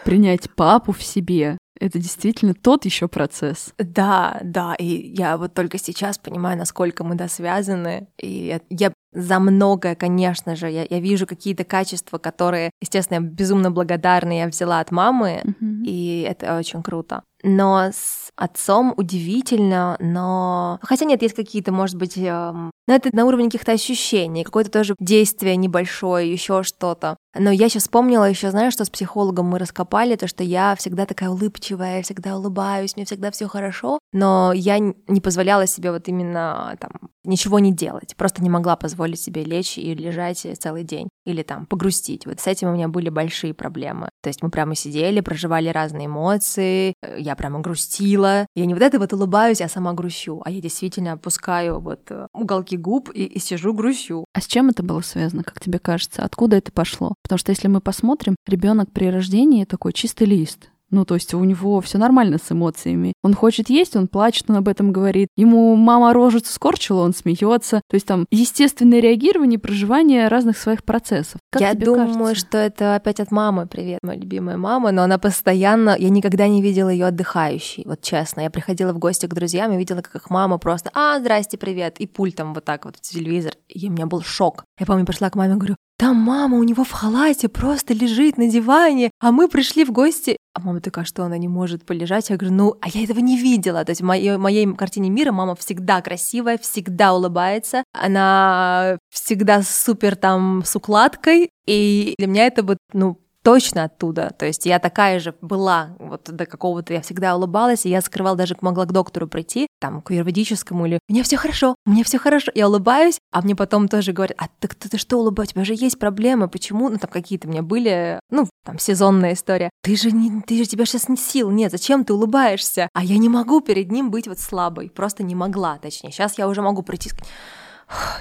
принять 0.05 0.49
папу 0.55 0.93
в 0.93 1.03
себе, 1.03 1.57
это 1.79 1.97
действительно 1.99 2.53
тот 2.53 2.85
еще 2.85 3.07
процесс. 3.07 3.73
Да, 3.77 4.39
да, 4.43 4.75
и 4.75 5.13
я 5.15 5.37
вот 5.37 5.53
только 5.53 5.77
сейчас 5.77 6.17
понимаю, 6.17 6.57
насколько 6.57 7.03
мы 7.03 7.15
да 7.15 7.27
связаны. 7.27 8.07
И 8.21 8.59
я 8.69 8.93
за 9.11 9.39
многое, 9.39 9.95
конечно 9.95 10.55
же. 10.55 10.69
Я, 10.69 10.85
я 10.89 10.99
вижу 10.99 11.25
какие-то 11.25 11.63
качества, 11.63 12.17
которые, 12.17 12.71
естественно, 12.81 13.17
я 13.17 13.21
безумно 13.23 13.71
благодарна, 13.71 14.37
я 14.37 14.47
взяла 14.47 14.79
от 14.79 14.91
мамы, 14.91 15.41
mm-hmm. 15.43 15.83
и 15.85 16.21
это 16.21 16.57
очень 16.57 16.83
круто. 16.83 17.23
Но 17.43 17.89
с 17.91 18.31
отцом 18.35 18.93
удивительно, 18.95 19.97
но... 19.99 20.79
Хотя 20.81 21.05
нет, 21.05 21.21
есть 21.21 21.35
какие-то, 21.35 21.71
может 21.71 21.95
быть, 21.97 22.17
эм... 22.17 22.71
но 22.87 22.95
это 22.95 23.09
на 23.13 23.25
уровне 23.25 23.45
каких-то 23.45 23.73
ощущений, 23.73 24.43
какое-то 24.43 24.71
тоже 24.71 24.95
действие 24.99 25.55
небольшое, 25.55 26.31
еще 26.31 26.63
что-то. 26.63 27.17
Но 27.37 27.51
я 27.51 27.69
сейчас 27.69 27.83
вспомнила 27.83 28.29
еще, 28.29 28.51
знаешь, 28.51 28.73
что 28.73 28.85
с 28.85 28.89
психологом 28.89 29.47
мы 29.47 29.59
раскопали, 29.59 30.15
то, 30.15 30.27
что 30.27 30.43
я 30.43 30.75
всегда 30.75 31.05
такая 31.05 31.29
улыбчивая, 31.29 31.97
я 31.97 32.03
всегда 32.03 32.37
улыбаюсь, 32.37 32.95
мне 32.95 33.05
всегда 33.05 33.31
все 33.31 33.47
хорошо, 33.47 33.99
но 34.13 34.51
я 34.53 34.79
не 34.79 35.21
позволяла 35.21 35.67
себе 35.67 35.91
вот 35.91 36.07
именно 36.07 36.75
там 36.79 36.91
ничего 37.23 37.59
не 37.59 37.73
делать, 37.73 38.15
просто 38.15 38.41
не 38.41 38.49
могла 38.49 38.75
позволить 38.75 39.19
себе 39.19 39.43
лечь 39.43 39.77
и 39.77 39.93
лежать 39.93 40.45
целый 40.59 40.83
день 40.83 41.09
или 41.29 41.43
там 41.43 41.65
погрустить. 41.65 42.25
Вот 42.25 42.39
с 42.39 42.47
этим 42.47 42.69
у 42.69 42.73
меня 42.73 42.87
были 42.87 43.09
большие 43.09 43.53
проблемы. 43.53 44.09
То 44.21 44.29
есть 44.29 44.41
мы 44.41 44.49
прямо 44.49 44.75
сидели, 44.75 45.21
проживали 45.21 45.69
разные 45.69 46.07
эмоции, 46.07 46.93
я 47.17 47.35
прямо 47.35 47.59
грустила. 47.59 48.47
Я 48.55 48.65
не 48.65 48.73
вот 48.73 48.83
это 48.83 48.99
вот 48.99 49.13
улыбаюсь, 49.13 49.59
я 49.59 49.69
сама 49.69 49.93
грущу, 49.93 50.41
а 50.43 50.51
я 50.51 50.61
действительно 50.61 51.13
опускаю 51.13 51.79
вот 51.79 52.01
э, 52.09 52.27
уголки 52.33 52.77
губ 52.77 53.09
и, 53.13 53.25
и 53.25 53.39
сижу 53.39 53.73
грущу. 53.73 54.25
А 54.33 54.41
с 54.41 54.47
чем 54.47 54.69
это 54.69 54.83
было 54.83 55.01
связано, 55.01 55.43
как 55.43 55.59
тебе 55.59 55.79
кажется? 55.79 56.23
Откуда 56.23 56.57
это 56.57 56.71
пошло? 56.71 57.15
Потому 57.23 57.37
что 57.37 57.51
если 57.51 57.67
мы 57.67 57.81
посмотрим, 57.81 58.35
ребенок 58.47 58.91
при 58.91 59.09
рождении 59.09 59.65
такой 59.65 59.93
чистый 59.93 60.25
лист 60.25 60.69
Ну, 60.91 61.05
то 61.05 61.15
есть 61.15 61.33
у 61.33 61.43
него 61.43 61.79
все 61.81 61.97
нормально 61.97 62.37
с 62.43 62.51
эмоциями. 62.51 63.13
Он 63.23 63.33
хочет 63.33 63.69
есть, 63.69 63.95
он 63.95 64.07
плачет, 64.07 64.45
он 64.49 64.57
об 64.57 64.67
этом 64.67 64.91
говорит. 64.91 65.29
Ему 65.35 65.75
мама 65.75 66.13
рожицу 66.13 66.51
скорчила, 66.51 67.01
он 67.01 67.13
смеется. 67.13 67.81
То 67.89 67.95
есть 67.95 68.05
там 68.05 68.25
естественное 68.31 68.99
реагирование, 68.99 69.59
проживание 69.59 70.27
разных 70.27 70.57
своих 70.57 70.83
процессов. 70.83 71.39
Как 71.51 71.61
я 71.61 71.73
думаю, 71.73 72.13
кажется? 72.13 72.35
что 72.35 72.57
это 72.57 72.95
опять 72.95 73.19
от 73.19 73.31
мамы. 73.31 73.67
Привет, 73.67 73.99
моя 74.03 74.19
любимая 74.19 74.57
мама, 74.57 74.91
но 74.91 75.03
она 75.03 75.17
постоянно. 75.17 75.95
Я 75.97 76.09
никогда 76.09 76.47
не 76.47 76.61
видела 76.61 76.89
ее 76.89 77.07
отдыхающей. 77.07 77.83
Вот 77.85 78.01
честно, 78.01 78.41
я 78.41 78.49
приходила 78.49 78.93
в 78.93 78.99
гости 78.99 79.25
к 79.25 79.33
друзьям 79.33 79.71
и 79.73 79.77
видела, 79.77 80.01
как 80.01 80.15
их 80.15 80.29
мама 80.29 80.57
просто: 80.57 80.89
А, 80.93 81.19
здрасте, 81.19 81.57
привет, 81.57 81.99
и 81.99 82.07
пультом 82.07 82.53
вот 82.53 82.65
так 82.65 82.85
вот 82.85 82.97
в 82.97 83.01
телевизор. 83.01 83.53
И 83.67 83.87
у 83.87 83.91
меня 83.91 84.05
был 84.05 84.21
шок. 84.21 84.63
Я 84.79 84.85
помню, 84.85 85.05
пришла 85.05 85.29
к 85.29 85.35
маме, 85.35 85.55
говорю: 85.55 85.75
там 85.99 86.15
мама 86.15 86.57
у 86.57 86.63
него 86.63 86.85
в 86.85 86.91
халате 86.91 87.49
просто 87.49 87.93
лежит 87.93 88.37
на 88.37 88.47
диване, 88.47 89.11
а 89.19 89.33
мы 89.33 89.49
пришли 89.49 89.83
в 89.83 89.91
гости. 89.91 90.37
А 90.53 90.61
мама 90.61 90.81
такая, 90.81 91.05
что 91.05 91.23
она 91.23 91.37
не 91.37 91.47
может 91.47 91.85
полежать? 91.85 92.29
Я 92.29 92.37
говорю, 92.37 92.55
ну, 92.55 92.75
а 92.81 92.89
я 92.89 93.03
этого 93.03 93.19
не 93.19 93.37
видела. 93.37 93.85
То 93.85 93.91
есть 93.91 94.01
в 94.01 94.05
моей, 94.05 94.37
моей 94.37 94.73
картине 94.75 95.09
мира 95.09 95.31
мама 95.31 95.55
всегда 95.55 96.01
красивая, 96.01 96.57
всегда 96.57 97.13
улыбается. 97.13 97.83
Она 97.93 98.97
всегда 99.09 99.61
супер 99.61 100.15
там 100.15 100.63
с 100.65 100.75
укладкой. 100.75 101.51
И 101.67 102.15
для 102.17 102.27
меня 102.27 102.47
это 102.47 102.63
вот, 102.63 102.77
ну, 102.93 103.19
точно 103.43 103.85
оттуда. 103.85 104.33
То 104.37 104.45
есть 104.45 104.65
я 104.65 104.79
такая 104.79 105.19
же 105.19 105.33
была, 105.41 105.95
вот 105.99 106.23
до 106.23 106.45
какого-то 106.45 106.93
я 106.93 107.01
всегда 107.01 107.35
улыбалась, 107.35 107.85
и 107.85 107.89
я 107.89 108.01
скрывала, 108.01 108.35
даже 108.35 108.55
могла 108.61 108.85
к 108.85 108.91
доктору 108.91 109.27
прийти, 109.27 109.67
там, 109.79 110.01
к 110.01 110.11
юридическому, 110.11 110.85
или 110.85 110.99
«Мне 111.07 111.23
все 111.23 111.37
хорошо, 111.37 111.75
мне 111.85 112.03
все 112.03 112.19
хорошо». 112.19 112.51
Я 112.55 112.67
улыбаюсь, 112.67 113.19
а 113.31 113.41
мне 113.41 113.55
потом 113.55 113.87
тоже 113.87 114.11
говорят, 114.11 114.37
а 114.39 114.47
так 114.59 114.75
ты, 114.75 114.89
ты 114.89 114.97
что 114.97 115.17
улыбаешься, 115.17 115.51
у 115.51 115.55
тебя 115.55 115.65
же 115.65 115.73
есть 115.73 115.99
проблемы, 115.99 116.47
почему? 116.47 116.89
Ну, 116.89 116.97
там 116.97 117.09
какие-то 117.09 117.47
у 117.47 117.51
меня 117.51 117.61
были, 117.61 118.19
ну, 118.29 118.47
там, 118.65 118.79
сезонная 118.79 119.33
история. 119.33 119.69
Ты 119.83 119.95
же, 119.95 120.11
не, 120.11 120.41
ты 120.41 120.57
же, 120.57 120.65
тебя 120.65 120.85
сейчас 120.85 121.09
нет 121.09 121.19
сил, 121.19 121.49
нет, 121.49 121.71
зачем 121.71 122.03
ты 122.03 122.13
улыбаешься? 122.13 122.89
А 122.93 123.03
я 123.03 123.17
не 123.17 123.29
могу 123.29 123.61
перед 123.61 123.91
ним 123.91 124.11
быть 124.11 124.27
вот 124.27 124.39
слабой, 124.39 124.89
просто 124.89 125.23
не 125.23 125.35
могла, 125.35 125.77
точнее. 125.77 126.11
Сейчас 126.11 126.37
я 126.37 126.47
уже 126.47 126.61
могу 126.61 126.81
прийти 126.83 127.09
сказать, 127.09 127.29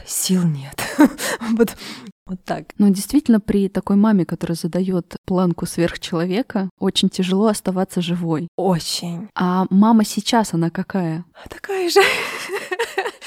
сил 0.07 0.45
нет. 0.45 0.81
вот, 1.57 1.77
вот 2.29 2.45
так. 2.45 2.67
Ну, 2.79 2.91
действительно, 2.91 3.41
при 3.41 3.69
такой 3.69 3.97
маме, 3.97 4.25
которая 4.25 4.57
задает 4.57 5.17
планку 5.25 5.67
сверхчеловека, 5.67 6.71
очень 6.79 7.09
тяжело 7.09 7.47
оставаться 7.49 8.01
живой. 8.01 8.49
Очень. 8.57 9.29
А 9.35 9.67
мама 9.71 10.05
сейчас, 10.05 10.55
она 10.55 10.71
какая? 10.71 11.25
Такая 11.49 11.89
же. 11.91 12.01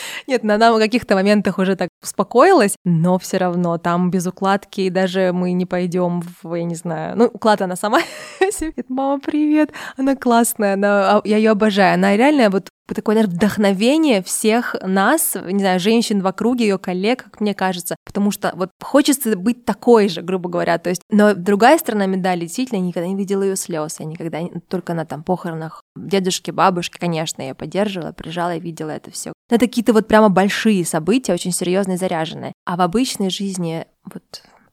Нет, 0.27 0.43
на 0.43 0.57
нам 0.57 0.75
в 0.75 0.79
каких-то 0.79 1.15
моментах 1.15 1.57
уже 1.57 1.75
так 1.75 1.89
успокоилась, 2.03 2.75
но 2.85 3.17
все 3.19 3.37
равно 3.37 3.77
там 3.77 4.11
без 4.11 4.27
укладки, 4.27 4.81
и 4.81 4.89
даже 4.89 5.31
мы 5.33 5.51
не 5.53 5.65
пойдем 5.65 6.21
в, 6.41 6.53
я 6.55 6.63
не 6.63 6.75
знаю, 6.75 7.17
ну, 7.17 7.25
уклад 7.25 7.61
она 7.61 7.75
сама 7.75 8.01
себе, 8.51 8.83
мама, 8.89 9.19
привет, 9.19 9.71
она 9.97 10.15
классная, 10.15 10.73
она, 10.73 11.17
а, 11.17 11.21
я 11.25 11.37
ее 11.37 11.51
обожаю, 11.51 11.95
она 11.95 12.15
реально 12.15 12.49
вот 12.49 12.69
такое 12.93 13.15
наверное, 13.15 13.35
вдохновение 13.35 14.23
всех 14.23 14.75
нас, 14.81 15.37
не 15.45 15.59
знаю, 15.59 15.79
женщин 15.79 16.21
в 16.21 16.27
округе, 16.27 16.65
ее 16.65 16.77
коллег, 16.77 17.23
как 17.23 17.41
мне 17.41 17.53
кажется, 17.53 17.95
потому 18.05 18.31
что 18.31 18.51
вот 18.55 18.71
хочется 18.81 19.37
быть 19.37 19.65
такой 19.65 20.09
же, 20.09 20.21
грубо 20.21 20.49
говоря, 20.49 20.77
то 20.77 20.89
есть, 20.89 21.01
но 21.09 21.33
другая 21.33 21.77
сторона 21.77 22.05
медали, 22.05 22.41
действительно, 22.41 22.79
я 22.79 22.85
никогда 22.85 23.07
не 23.07 23.15
видела 23.15 23.43
ее 23.43 23.55
слез, 23.55 23.99
я 23.99 24.05
никогда, 24.05 24.41
только 24.67 24.93
на 24.93 25.05
там 25.05 25.23
похоронах 25.23 25.81
дедушки, 25.95 26.51
бабушки, 26.51 26.97
конечно, 26.97 27.41
я 27.41 27.55
поддерживала, 27.55 28.11
приезжала 28.11 28.55
и 28.55 28.59
видела 28.59 28.89
это 28.89 29.11
все. 29.11 29.33
Это 29.51 29.67
какие-то 29.67 29.91
вот 29.91 30.07
прямо 30.07 30.29
большие 30.29 30.85
события, 30.85 31.33
очень 31.33 31.51
серьезные, 31.51 31.97
заряженные, 31.97 32.53
а 32.65 32.77
в 32.77 32.81
обычной 32.81 33.29
жизни 33.29 33.85
вот 34.05 34.23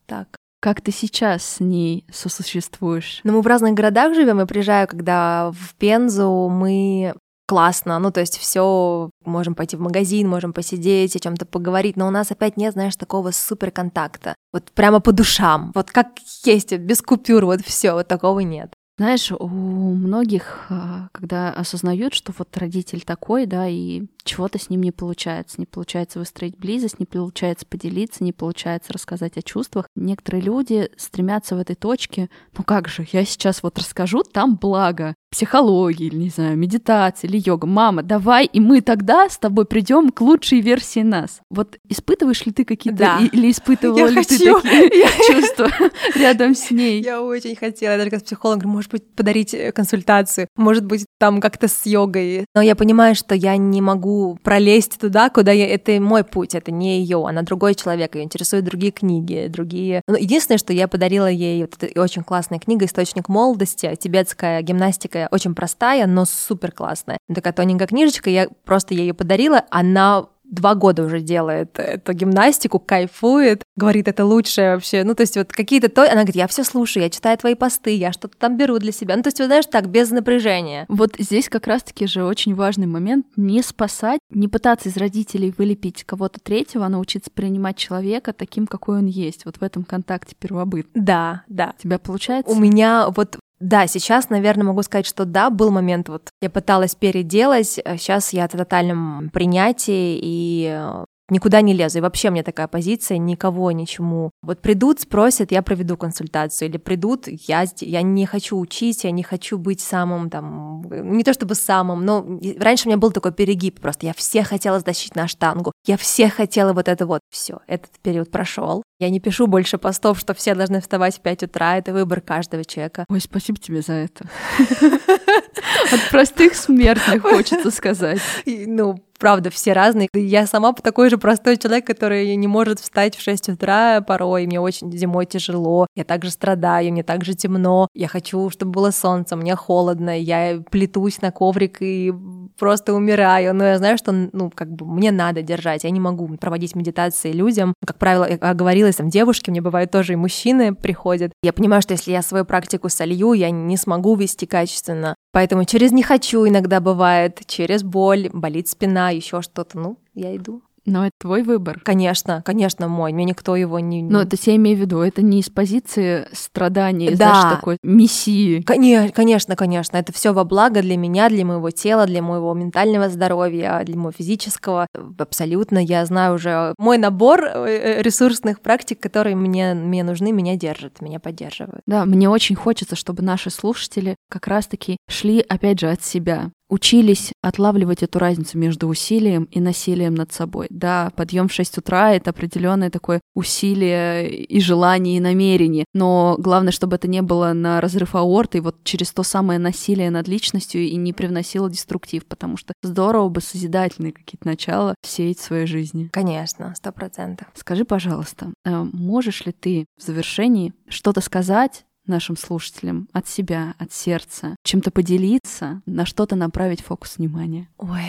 так. 0.06 0.36
Как 0.60 0.80
ты 0.80 0.92
сейчас 0.92 1.44
с 1.44 1.60
ней 1.60 2.04
сосуществуешь? 2.12 3.20
Ну, 3.24 3.32
мы 3.32 3.42
в 3.42 3.46
разных 3.46 3.74
городах 3.74 4.14
живем. 4.14 4.38
Я 4.38 4.46
приезжаю, 4.46 4.86
когда 4.88 5.52
в 5.52 5.74
Пензу 5.74 6.48
мы 6.48 7.14
классно, 7.46 7.98
ну 7.98 8.12
то 8.12 8.20
есть 8.20 8.36
все, 8.36 9.10
можем 9.24 9.54
пойти 9.54 9.76
в 9.76 9.80
магазин, 9.80 10.28
можем 10.28 10.52
посидеть, 10.52 11.16
о 11.16 11.18
чем-то 11.18 11.46
поговорить, 11.46 11.96
но 11.96 12.06
у 12.06 12.10
нас 12.10 12.30
опять 12.30 12.58
нет, 12.58 12.74
знаешь, 12.74 12.94
такого 12.94 13.30
супер 13.30 13.70
контакта, 13.70 14.34
вот 14.52 14.70
прямо 14.72 15.00
по 15.00 15.12
душам, 15.12 15.72
вот 15.74 15.90
как 15.90 16.08
есть, 16.44 16.76
без 16.76 17.00
купюр, 17.00 17.46
вот 17.46 17.62
все, 17.62 17.94
вот 17.94 18.06
такого 18.06 18.40
нет. 18.40 18.74
Знаешь, 18.98 19.30
у 19.30 19.46
многих, 19.46 20.66
а, 20.70 21.08
когда 21.12 21.52
осознают, 21.52 22.14
что 22.14 22.34
вот 22.36 22.56
родитель 22.56 23.02
такой, 23.02 23.46
да, 23.46 23.68
и 23.68 24.02
чего-то 24.28 24.58
с 24.58 24.70
ним 24.70 24.82
не 24.82 24.92
получается, 24.92 25.56
не 25.58 25.66
получается 25.66 26.18
выстроить 26.18 26.56
близость, 26.56 27.00
не 27.00 27.06
получается 27.06 27.66
поделиться, 27.66 28.22
не 28.22 28.32
получается 28.32 28.92
рассказать 28.92 29.36
о 29.36 29.42
чувствах, 29.42 29.88
некоторые 29.96 30.42
люди 30.42 30.90
стремятся 30.96 31.56
в 31.56 31.58
этой 31.58 31.74
точке, 31.74 32.28
ну 32.56 32.62
как 32.62 32.88
же, 32.88 33.06
я 33.12 33.24
сейчас 33.24 33.62
вот 33.62 33.78
расскажу, 33.78 34.22
там 34.22 34.56
благо, 34.56 35.14
психологии, 35.30 36.06
или, 36.06 36.16
не 36.16 36.30
знаю, 36.30 36.56
медитации 36.56 37.26
или 37.26 37.42
йога. 37.44 37.66
Мама, 37.66 38.02
давай, 38.02 38.46
и 38.46 38.60
мы 38.60 38.80
тогда 38.80 39.28
с 39.28 39.38
тобой 39.38 39.66
придем 39.66 40.10
к 40.10 40.20
лучшей 40.20 40.60
версии 40.60 41.00
нас. 41.00 41.40
Вот 41.50 41.78
испытываешь 41.88 42.44
ли 42.46 42.52
ты 42.52 42.64
какие-то 42.64 42.98
да. 42.98 43.18
или 43.32 43.50
испытывала 43.50 43.98
я 43.98 44.08
ли 44.08 44.14
хочу. 44.16 44.60
ты 44.60 44.62
такие 44.62 45.06
чувства 45.26 45.68
рядом 46.14 46.54
с 46.54 46.70
ней? 46.70 47.02
Я 47.02 47.22
очень 47.22 47.56
хотела, 47.56 47.96
даже 47.96 48.10
как 48.10 48.24
психолог, 48.24 48.64
может 48.64 48.90
быть, 48.90 49.14
подарить 49.14 49.54
э, 49.54 49.72
консультацию, 49.72 50.48
может 50.56 50.84
быть, 50.84 51.04
там 51.18 51.40
как-то 51.40 51.68
с 51.68 51.84
йогой. 51.84 52.46
Но 52.54 52.62
я 52.62 52.74
понимаю, 52.74 53.14
что 53.14 53.34
я 53.34 53.56
не 53.56 53.82
могу 53.82 54.17
пролезть 54.42 54.98
туда, 54.98 55.30
куда 55.30 55.52
я... 55.52 55.66
Это 55.66 56.00
мой 56.00 56.24
путь, 56.24 56.54
это 56.54 56.70
не 56.70 57.00
ее, 57.00 57.26
она 57.26 57.42
другой 57.42 57.74
человек, 57.74 58.14
ее 58.14 58.24
интересуют 58.24 58.64
другие 58.64 58.92
книги, 58.92 59.46
другие... 59.48 60.02
Ну, 60.06 60.16
единственное, 60.16 60.58
что 60.58 60.72
я 60.72 60.88
подарила 60.88 61.30
ей 61.30 61.62
вот 61.62 61.82
очень 61.96 62.24
классная 62.24 62.58
книга 62.58 62.84
«Источник 62.84 63.28
молодости», 63.28 63.94
тибетская 63.96 64.62
гимнастика 64.62 65.28
очень 65.30 65.54
простая, 65.54 66.06
но 66.06 66.24
супер 66.24 66.72
классная. 66.72 67.18
Такая 67.32 67.52
тоненькая 67.52 67.88
книжечка, 67.88 68.30
я 68.30 68.48
просто 68.64 68.94
ей 68.94 69.08
ее 69.08 69.14
подарила, 69.14 69.64
она 69.70 70.26
два 70.48 70.74
года 70.74 71.04
уже 71.04 71.20
делает 71.20 71.78
эту 71.78 72.12
гимнастику, 72.12 72.78
кайфует, 72.78 73.62
говорит, 73.76 74.08
это 74.08 74.24
лучшее 74.24 74.74
вообще. 74.74 75.04
Ну, 75.04 75.14
то 75.14 75.22
есть 75.22 75.36
вот 75.36 75.52
какие-то 75.52 75.88
то... 75.88 76.02
Она 76.02 76.22
говорит, 76.22 76.36
я 76.36 76.46
все 76.46 76.64
слушаю, 76.64 77.02
я 77.04 77.10
читаю 77.10 77.36
твои 77.38 77.54
посты, 77.54 77.94
я 77.94 78.12
что-то 78.12 78.36
там 78.36 78.56
беру 78.56 78.78
для 78.78 78.92
себя. 78.92 79.16
Ну, 79.16 79.22
то 79.22 79.28
есть, 79.28 79.38
вот 79.38 79.46
знаешь, 79.46 79.66
так, 79.66 79.88
без 79.88 80.10
напряжения. 80.10 80.86
Вот 80.88 81.16
здесь 81.18 81.48
как 81.48 81.66
раз-таки 81.66 82.06
же 82.06 82.24
очень 82.24 82.54
важный 82.54 82.86
момент 82.86 83.26
не 83.36 83.62
спасать, 83.62 84.20
не 84.30 84.48
пытаться 84.48 84.88
из 84.88 84.96
родителей 84.96 85.54
вылепить 85.56 86.04
кого-то 86.04 86.40
третьего, 86.40 86.86
а 86.86 86.88
научиться 86.88 87.30
принимать 87.30 87.76
человека 87.76 88.32
таким, 88.32 88.66
какой 88.66 88.98
он 88.98 89.06
есть. 89.06 89.44
Вот 89.44 89.56
в 89.58 89.62
этом 89.62 89.84
контакте 89.84 90.34
первобыт. 90.38 90.86
Да, 90.94 91.42
да. 91.48 91.74
У 91.78 91.82
тебя 91.82 91.98
получается? 91.98 92.50
У 92.50 92.58
меня 92.58 93.08
вот 93.10 93.38
да, 93.60 93.86
сейчас, 93.86 94.30
наверное, 94.30 94.66
могу 94.66 94.82
сказать, 94.82 95.06
что 95.06 95.24
да, 95.24 95.50
был 95.50 95.70
момент, 95.70 96.08
вот 96.08 96.30
я 96.40 96.50
пыталась 96.50 96.94
переделать, 96.94 97.68
сейчас 97.68 98.32
я 98.32 98.46
в 98.46 98.52
тотальном 98.52 99.30
принятии 99.30 100.18
и 100.22 100.68
э, 100.70 101.04
никуда 101.28 101.60
не 101.60 101.74
лезу. 101.74 101.98
И 101.98 102.00
вообще 102.00 102.28
у 102.28 102.32
меня 102.32 102.42
такая 102.42 102.68
позиция, 102.68 103.18
никого 103.18 103.70
ничему. 103.72 104.30
Вот 104.42 104.60
придут, 104.60 105.00
спросят, 105.00 105.52
я 105.52 105.62
проведу 105.62 105.96
консультацию. 105.96 106.68
Или 106.68 106.76
придут, 106.76 107.26
я, 107.26 107.64
я 107.80 108.02
не 108.02 108.26
хочу 108.26 108.58
учить, 108.58 109.04
я 109.04 109.10
не 109.10 109.22
хочу 109.22 109.58
быть 109.58 109.80
самым 109.80 110.30
там, 110.30 110.82
не 110.90 111.24
то 111.24 111.32
чтобы 111.32 111.54
самым, 111.54 112.04
но 112.04 112.24
раньше 112.58 112.86
у 112.86 112.88
меня 112.88 112.98
был 112.98 113.12
такой 113.12 113.32
перегиб 113.32 113.80
просто. 113.80 114.06
Я 114.06 114.14
все 114.14 114.42
хотела 114.42 114.78
сдащить 114.78 115.14
на 115.14 115.28
штангу. 115.28 115.72
Я 115.86 115.96
все 115.96 116.28
хотела 116.28 116.72
вот 116.72 116.88
это 116.88 117.06
вот. 117.06 117.20
Все, 117.30 117.58
этот 117.66 117.90
период 118.02 118.30
прошел. 118.30 118.82
Я 119.00 119.10
не 119.10 119.20
пишу 119.20 119.46
больше 119.46 119.78
постов, 119.78 120.18
что 120.18 120.34
все 120.34 120.56
должны 120.56 120.80
вставать 120.80 121.16
в 121.16 121.20
5 121.20 121.44
утра. 121.44 121.76
Это 121.78 121.92
выбор 121.92 122.20
каждого 122.20 122.64
человека. 122.64 123.04
Ой, 123.08 123.20
спасибо 123.20 123.56
тебе 123.56 123.80
за 123.80 123.92
это. 123.92 124.24
От 125.92 126.10
простых 126.10 126.56
смертных 126.56 127.22
хочется 127.22 127.70
сказать. 127.70 128.20
Ну, 128.44 129.00
правда, 129.18 129.50
все 129.50 129.72
разные. 129.72 130.08
Я 130.12 130.46
сама 130.46 130.72
такой 130.72 131.10
же 131.10 131.18
простой 131.18 131.56
человек, 131.58 131.86
который 131.86 132.34
не 132.34 132.48
может 132.48 132.80
встать 132.80 133.16
в 133.16 133.22
6 133.22 133.50
утра 133.50 134.00
порой. 134.00 134.46
Мне 134.46 134.60
очень 134.60 134.90
зимой 134.90 135.26
тяжело. 135.26 135.86
Я 135.94 136.02
также 136.04 136.30
страдаю, 136.30 136.90
мне 136.90 137.04
также 137.04 137.34
темно. 137.34 137.86
Я 137.94 138.08
хочу, 138.08 138.50
чтобы 138.50 138.72
было 138.72 138.90
солнце, 138.90 139.36
мне 139.36 139.54
холодно. 139.54 140.18
Я 140.18 140.60
плетусь 140.70 141.20
на 141.20 141.30
коврик 141.30 141.82
и 141.82 142.12
просто 142.58 142.94
умираю. 142.94 143.54
Но 143.54 143.64
я 143.64 143.78
знаю, 143.78 143.98
что, 143.98 144.12
ну, 144.12 144.50
как 144.54 144.70
бы 144.70 144.86
мне 144.86 145.10
надо 145.10 145.42
держать. 145.42 145.84
Я 145.84 145.90
не 145.90 146.00
могу 146.00 146.28
проводить 146.36 146.74
медитации 146.74 147.32
людям. 147.32 147.74
Как 147.86 147.98
правило, 147.98 148.28
я 148.28 148.54
говорила, 148.54 148.92
там 148.92 149.08
девушки, 149.08 149.50
мне 149.50 149.60
бывает 149.60 149.90
тоже 149.90 150.14
и 150.14 150.16
мужчины 150.16 150.74
приходят. 150.74 151.32
Я 151.42 151.52
понимаю, 151.52 151.82
что 151.82 151.92
если 151.92 152.12
я 152.12 152.22
свою 152.22 152.44
практику 152.44 152.88
солью, 152.88 153.32
я 153.32 153.50
не 153.50 153.76
смогу 153.76 154.16
вести 154.16 154.46
качественно. 154.46 155.14
Поэтому 155.32 155.64
через 155.64 155.92
не 155.92 156.02
хочу 156.02 156.46
иногда 156.46 156.80
бывает, 156.80 157.40
через 157.46 157.82
боль, 157.82 158.28
болит 158.32 158.68
спина, 158.68 159.10
еще 159.10 159.42
что-то. 159.42 159.78
Ну, 159.78 159.98
я 160.14 160.34
иду. 160.34 160.62
Но 160.88 161.04
это 161.06 161.12
твой 161.20 161.42
выбор. 161.42 161.80
Конечно, 161.84 162.42
конечно, 162.44 162.88
мой. 162.88 163.12
Мне 163.12 163.24
никто 163.24 163.56
его 163.56 163.78
не... 163.78 164.02
Но 164.02 164.22
это 164.22 164.36
я 164.42 164.56
имею 164.56 164.76
в 164.76 164.80
виду, 164.80 164.98
это 165.00 165.22
не 165.22 165.40
из 165.40 165.48
позиции 165.50 166.26
страдания, 166.32 167.10
Да. 167.10 167.16
знаешь, 167.16 167.56
такой 167.56 167.76
мессии. 167.82 168.60
Коне- 168.62 169.10
Конечно, 169.12 169.56
конечно, 169.56 169.96
это 169.96 170.12
все 170.12 170.32
во 170.32 170.44
благо 170.44 170.82
для 170.82 170.96
меня, 170.96 171.28
для 171.28 171.44
моего 171.44 171.70
тела, 171.70 172.06
для 172.06 172.22
моего 172.22 172.52
ментального 172.54 173.08
здоровья, 173.08 173.82
для 173.84 173.96
моего 173.96 174.12
физического. 174.12 174.86
Абсолютно, 175.18 175.78
я 175.78 176.04
знаю 176.06 176.34
уже 176.34 176.74
мой 176.78 176.98
набор 176.98 177.44
э, 177.44 178.02
ресурсных 178.02 178.60
практик, 178.60 179.00
которые 179.00 179.36
мне, 179.36 179.74
мне 179.74 180.02
нужны, 180.04 180.32
меня 180.32 180.56
держат, 180.56 181.00
меня 181.00 181.20
поддерживают. 181.20 181.82
Да, 181.86 182.04
мне 182.04 182.28
очень 182.28 182.56
хочется, 182.56 182.96
чтобы 182.96 183.22
наши 183.22 183.50
слушатели 183.50 184.16
как 184.30 184.46
раз-таки 184.46 184.96
шли, 185.08 185.44
опять 185.48 185.80
же, 185.80 185.90
от 185.90 186.02
себя. 186.02 186.50
Учились 186.68 187.32
отлавливать 187.42 188.02
эту 188.02 188.18
разницу 188.18 188.58
между 188.58 188.88
усилием 188.88 189.44
и 189.44 189.60
насилием 189.60 190.14
над 190.14 190.32
собой. 190.32 190.66
Да, 190.70 191.10
подъем 191.16 191.48
в 191.48 191.52
6 191.52 191.78
утра— 191.78 192.12
это 192.14 192.30
определенное 192.30 192.90
такое 192.90 193.20
усилие 193.34 194.28
и 194.30 194.60
желание, 194.60 195.16
и 195.16 195.20
намерение. 195.20 195.86
Но 195.94 196.36
главное, 196.38 196.72
чтобы 196.72 196.96
это 196.96 197.08
не 197.08 197.22
было 197.22 197.52
на 197.52 197.80
разрыв 197.80 198.14
аорты, 198.14 198.58
и 198.58 198.60
вот 198.60 198.84
через 198.84 199.12
то 199.12 199.22
самое 199.22 199.58
насилие 199.58 200.10
над 200.10 200.28
личностью 200.28 200.82
и 200.82 200.96
не 200.96 201.12
привносило 201.12 201.70
деструктив, 201.70 202.26
потому 202.26 202.56
что 202.56 202.74
здорово 202.82 203.28
бы 203.28 203.40
созидательные 203.40 204.12
какие-то 204.12 204.46
начала 204.46 204.94
сеять 205.02 205.38
в 205.38 205.44
своей 205.44 205.66
жизни. 205.66 206.10
Конечно, 206.12 206.74
сто 206.76 206.92
процентов. 206.92 207.48
Скажи, 207.54 207.84
пожалуйста, 207.84 208.52
э, 208.64 208.84
можешь 208.92 209.46
ли 209.46 209.52
ты 209.52 209.86
в 209.98 210.02
завершении 210.02 210.74
что-то 210.88 211.20
сказать 211.20 211.84
нашим 212.08 212.36
слушателям 212.36 213.08
от 213.12 213.28
себя, 213.28 213.74
от 213.78 213.92
сердца, 213.92 214.56
чем-то 214.64 214.90
поделиться, 214.90 215.82
на 215.86 216.06
что-то 216.06 216.36
направить 216.36 216.82
фокус 216.82 217.18
внимания? 217.18 217.68
Ой, 217.78 218.04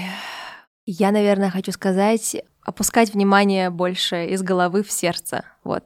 я, 0.86 1.12
наверное, 1.12 1.52
хочу 1.52 1.72
сказать, 1.72 2.38
опускать 2.64 3.14
внимание 3.14 3.70
больше 3.70 4.28
из 4.28 4.41
головы 4.41 4.84
в 4.84 4.91
сердце. 4.91 5.43
Вот. 5.64 5.86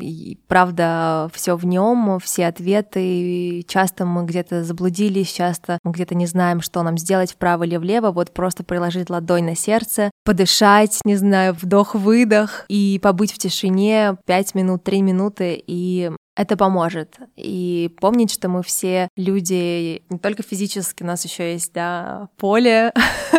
И 0.00 0.38
правда, 0.46 1.30
все 1.32 1.56
в 1.56 1.66
нем, 1.66 2.18
все 2.20 2.46
ответы. 2.46 3.64
Часто 3.66 4.04
мы 4.04 4.24
где-то 4.24 4.64
заблудились, 4.64 5.32
часто 5.32 5.78
мы 5.82 5.92
где-то 5.92 6.14
не 6.14 6.26
знаем, 6.26 6.60
что 6.60 6.82
нам 6.82 6.98
сделать 6.98 7.32
вправо 7.32 7.64
или 7.64 7.76
влево. 7.76 8.10
Вот 8.10 8.32
просто 8.32 8.64
приложить 8.64 9.10
ладонь 9.10 9.44
на 9.44 9.56
сердце, 9.56 10.10
подышать, 10.24 11.00
не 11.04 11.16
знаю, 11.16 11.54
вдох-выдох 11.54 12.64
и 12.68 13.00
побыть 13.02 13.32
в 13.32 13.38
тишине 13.38 14.16
5 14.26 14.54
минут, 14.54 14.84
3 14.84 15.02
минуты, 15.02 15.62
и 15.66 16.12
это 16.38 16.56
поможет. 16.56 17.18
И 17.34 17.92
помнить, 18.00 18.32
что 18.32 18.48
мы 18.48 18.62
все 18.62 19.08
люди 19.16 20.02
не 20.08 20.18
только 20.18 20.44
физически, 20.44 21.02
у 21.02 21.06
нас 21.06 21.24
еще 21.24 21.52
есть 21.52 21.72
да, 21.72 22.28
поле, 22.36 22.92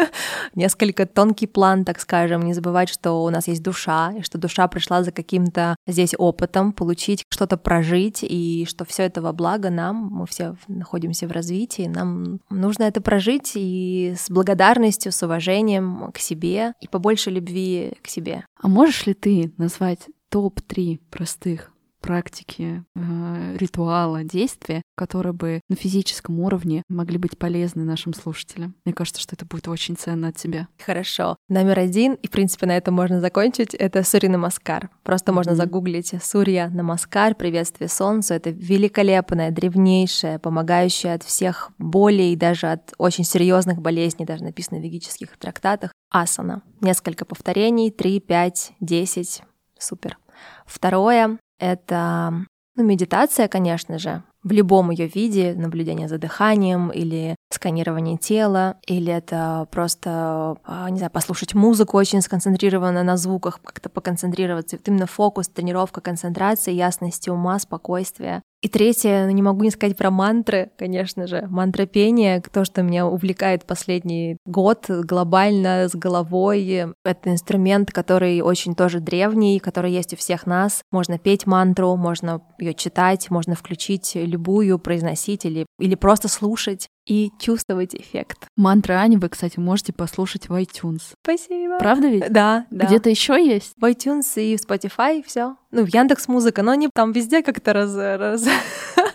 несколько 0.54 1.06
тонкий 1.06 1.48
план, 1.48 1.86
так 1.86 2.02
скажем. 2.02 2.42
Не 2.42 2.54
забывать, 2.54 2.90
что 2.90 3.24
у 3.24 3.30
нас 3.30 3.48
есть 3.48 3.64
душа, 3.64 4.12
и 4.12 4.22
что 4.22 4.38
душа 4.38 4.68
пришла 4.68 5.02
за 5.02 5.14
каким-то 5.14 5.78
здесь 5.88 6.14
опытом, 6.18 6.74
получить 6.74 7.24
что-то 7.30 7.56
прожить, 7.56 8.20
и 8.22 8.66
что 8.68 8.84
все 8.84 9.04
это 9.04 9.22
во 9.22 9.32
благо 9.32 9.70
нам. 9.70 10.10
Мы 10.12 10.28
все 10.28 10.58
находимся 10.68 11.26
в 11.26 11.32
развитии, 11.32 11.88
нам 11.88 12.42
нужно 12.50 12.84
это 12.84 13.00
прожить 13.00 13.54
и 13.56 14.14
с 14.18 14.30
благодарностью, 14.30 15.14
с 15.14 15.24
уважением 15.24 16.12
к 16.12 16.18
себе 16.18 16.74
и 16.82 16.90
побольше 16.90 17.32
любви 17.32 17.94
к 18.02 18.10
себе. 18.10 18.44
А 18.62 18.68
можешь 18.68 19.06
ли 19.06 19.14
ты 19.14 19.54
назвать 19.58 20.00
топ-3 20.30 21.00
простых 21.10 21.72
практики, 22.00 22.84
э, 22.96 23.58
ритуала, 23.58 24.24
действия, 24.24 24.82
которые 24.96 25.34
бы 25.34 25.62
на 25.70 25.76
физическом 25.76 26.40
уровне 26.40 26.84
могли 26.90 27.18
быть 27.18 27.38
полезны 27.38 27.84
нашим 27.84 28.14
слушателям? 28.14 28.76
Мне 28.86 28.94
кажется, 28.94 29.22
что 29.22 29.36
это 29.36 29.46
будет 29.46 29.68
очень 29.68 29.96
ценно 29.96 30.30
от 30.30 30.36
тебя. 30.38 30.68
Хорошо. 30.84 31.36
Номер 31.50 31.80
один, 31.80 32.14
и 32.14 32.28
в 32.28 32.32
принципе 32.32 32.66
на 32.66 32.76
этом 32.78 32.94
можно 32.94 33.20
закончить, 33.22 33.74
это 33.74 34.04
Сурья 34.04 34.30
Намаскар. 34.30 34.90
Просто 35.04 35.32
можно 35.32 35.52
Мгм. 35.52 35.58
загуглить 35.58 36.14
Сурья 36.24 36.70
Намаскар, 36.70 37.36
приветствие 37.36 37.90
солнцу. 37.90 38.34
Это 38.34 38.50
великолепная, 38.50 39.52
древнейшая, 39.52 40.40
помогающая 40.40 41.14
от 41.16 41.24
всех 41.24 41.72
болей, 41.78 42.36
даже 42.36 42.68
от 42.68 42.94
очень 42.98 43.24
серьезных 43.24 43.82
болезней, 43.82 44.26
даже 44.26 44.44
написано 44.44 44.80
в 44.80 44.84
ведических 44.84 45.38
трактатах, 45.38 45.92
асана. 46.12 46.62
Несколько 46.82 47.26
повторений, 47.26 47.92
3, 47.92 48.20
5, 48.20 48.74
10. 48.80 49.44
Супер. 49.78 50.18
Второе— 50.66 51.38
это 51.60 52.46
ну, 52.76 52.84
медитация, 52.84 53.48
конечно 53.48 54.00
же, 54.00 54.24
в 54.42 54.52
любом 54.52 54.90
ее 54.90 55.08
виде, 55.08 55.54
наблюдение 55.54 56.08
за 56.08 56.18
дыханием 56.18 56.90
или 56.90 57.36
сканирование 57.52 58.18
тела, 58.18 58.78
или 58.88 59.12
это 59.12 59.68
просто, 59.70 60.56
а, 60.64 60.90
не 60.90 60.98
знаю, 60.98 61.12
послушать 61.12 61.54
музыку 61.54 61.98
очень 61.98 62.22
сконцентрированно 62.22 63.04
на 63.04 63.18
звуках, 63.18 63.60
как-то 63.62 63.90
поконцентрироваться. 63.90 64.78
Именно 64.86 65.08
фокус, 65.08 65.50
тренировка 65.50 66.00
концентрации, 66.00 66.72
ясности 66.72 67.30
ума, 67.30 67.60
спокойствия. 67.60 68.42
И 68.62 68.68
третье, 68.68 69.26
ну, 69.26 69.32
не 69.32 69.42
могу 69.42 69.64
не 69.64 69.72
сказать 69.72 69.96
про 69.96 70.12
мантры, 70.12 70.72
конечно 70.78 71.28
же. 71.28 71.48
Мантропение, 71.50 72.42
то, 72.42 72.66
что 72.66 72.82
меня 72.82 73.08
увлекает 73.08 73.66
последний 73.66 74.38
год 74.46 74.86
глобально, 74.90 75.88
с 75.88 75.96
головой. 75.96 76.94
Это 77.06 77.32
инструмент, 77.32 77.92
который 77.92 78.42
очень 78.42 78.76
тоже 78.76 79.00
древний, 79.00 79.60
который 79.60 79.94
есть 79.94 80.14
у 80.14 80.18
всех 80.18 80.46
нас. 80.46 80.82
Можно 80.92 81.18
петь 81.18 81.48
мантру, 81.48 81.96
можно 81.96 82.42
ее 82.60 82.74
читать, 82.74 83.32
можно 83.32 83.56
включить 83.56 84.12
любую, 84.16 84.78
произносить 84.78 85.46
или, 85.46 85.66
или 85.80 85.96
просто 85.96 86.28
слушать 86.28 86.90
и 87.10 87.32
чувствовать 87.40 87.96
эффект. 87.96 88.48
Мантры 88.56 88.94
Ани 88.94 89.18
вы, 89.18 89.28
кстати, 89.30 89.60
можете 89.60 89.92
послушать 89.92 90.48
в 90.48 90.54
iTunes. 90.54 91.02
Спасибо. 91.24 91.80
Правда 91.80 92.08
ведь? 92.08 92.32
Да, 92.32 92.66
да. 92.70 92.86
Где-то 92.86 93.10
еще 93.10 93.34
есть? 93.44 93.74
в 93.78 93.84
iTunes 93.84 94.26
и 94.36 94.56
в 94.56 94.62
Spotify, 94.66 95.24
все. 95.26 95.56
Ну, 95.72 95.86
в 95.86 95.94
Яндекс 95.94 96.28
Музыка, 96.28 96.62
но 96.64 96.72
они 96.72 96.90
там 96.94 97.12
везде 97.12 97.44
как-то 97.44 97.74
раз, 97.74 97.96
раз... 97.96 98.46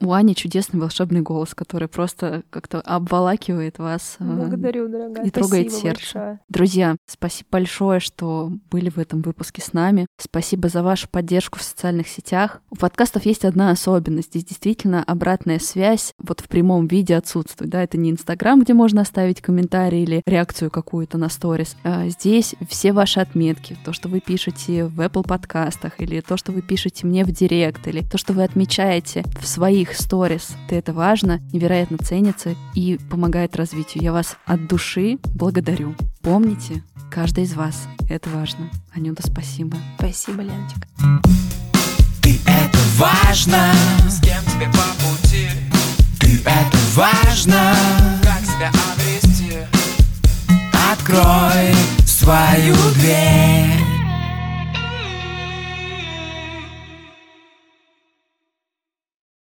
У 0.00 0.12
Ани 0.12 0.34
чудесный 0.34 0.80
волшебный 0.80 1.20
голос, 1.20 1.54
который 1.54 1.88
просто 1.88 2.42
как-то 2.50 2.80
обволакивает 2.80 3.78
вас. 3.78 4.16
э, 4.18 4.24
Благодарю, 4.24 4.88
дорогая. 4.88 5.24
и 5.24 5.30
трогает 5.30 5.70
Спасибо 5.70 5.88
сердце. 5.94 6.14
большое. 6.14 6.40
Друзья, 6.48 6.96
спасибо 7.06 7.48
большое, 7.52 8.00
что 8.00 8.52
были 8.70 8.90
в 8.90 8.98
этом 8.98 9.22
выпуске 9.22 9.62
с 9.62 9.72
нами. 9.72 10.06
Спасибо 10.18 10.68
за 10.68 10.82
вашу 10.82 11.08
поддержку 11.08 11.58
в 11.58 11.62
социальных 11.62 12.08
сетях. 12.08 12.60
У 12.70 12.76
подкастов 12.76 13.24
есть 13.24 13.44
одна 13.44 13.70
особенность. 13.70 14.28
Здесь 14.30 14.44
действительно 14.44 15.02
обратная 15.02 15.58
связь 15.58 16.12
вот 16.18 16.40
в 16.40 16.48
прямом 16.48 16.86
виде 16.86 17.16
отсутствует. 17.16 17.70
Да, 17.70 17.83
это 17.84 17.98
не 17.98 18.10
Инстаграм, 18.10 18.60
где 18.60 18.74
можно 18.74 19.02
оставить 19.02 19.40
комментарий 19.40 20.02
или 20.02 20.22
реакцию 20.26 20.70
какую-то 20.70 21.18
на 21.18 21.28
сторис. 21.28 21.76
А 21.84 22.08
Здесь 22.08 22.54
все 22.68 22.92
ваши 22.92 23.20
отметки, 23.20 23.76
то, 23.84 23.92
что 23.92 24.08
вы 24.08 24.20
пишете 24.20 24.86
в 24.86 25.00
Apple 25.00 25.26
подкастах, 25.26 26.00
или 26.00 26.20
то, 26.20 26.36
что 26.36 26.52
вы 26.52 26.62
пишете 26.62 27.06
мне 27.06 27.24
в 27.24 27.30
директ, 27.30 27.86
или 27.86 28.02
то, 28.02 28.18
что 28.18 28.32
вы 28.32 28.42
отмечаете 28.42 29.24
в 29.40 29.46
своих 29.46 29.94
сторис. 29.94 30.52
Это 30.68 30.92
важно, 30.92 31.40
невероятно 31.52 31.98
ценится 31.98 32.54
и 32.74 32.98
помогает 33.10 33.56
развитию. 33.56 34.02
Я 34.02 34.12
вас 34.12 34.36
от 34.46 34.66
души 34.66 35.18
благодарю. 35.34 35.94
Помните, 36.22 36.82
каждый 37.10 37.44
из 37.44 37.54
вас. 37.54 37.86
Это 38.08 38.30
важно. 38.30 38.70
Анюта, 38.94 39.26
спасибо. 39.26 39.76
Спасибо, 39.98 40.42
Леночка. 40.42 40.88
Ты 42.22 42.38
это 42.46 42.78
важно 42.96 43.72
С 44.08 44.20
кем 44.20 44.42
тебе 44.44 44.66
по 44.68 45.04
пути 45.04 45.73
это 46.44 46.78
важно. 46.94 47.76
Как 48.22 48.40
себя 48.44 48.70
обрести? 48.92 49.58
Открой 50.92 51.74
свою 52.06 52.74
дверь 52.94 53.93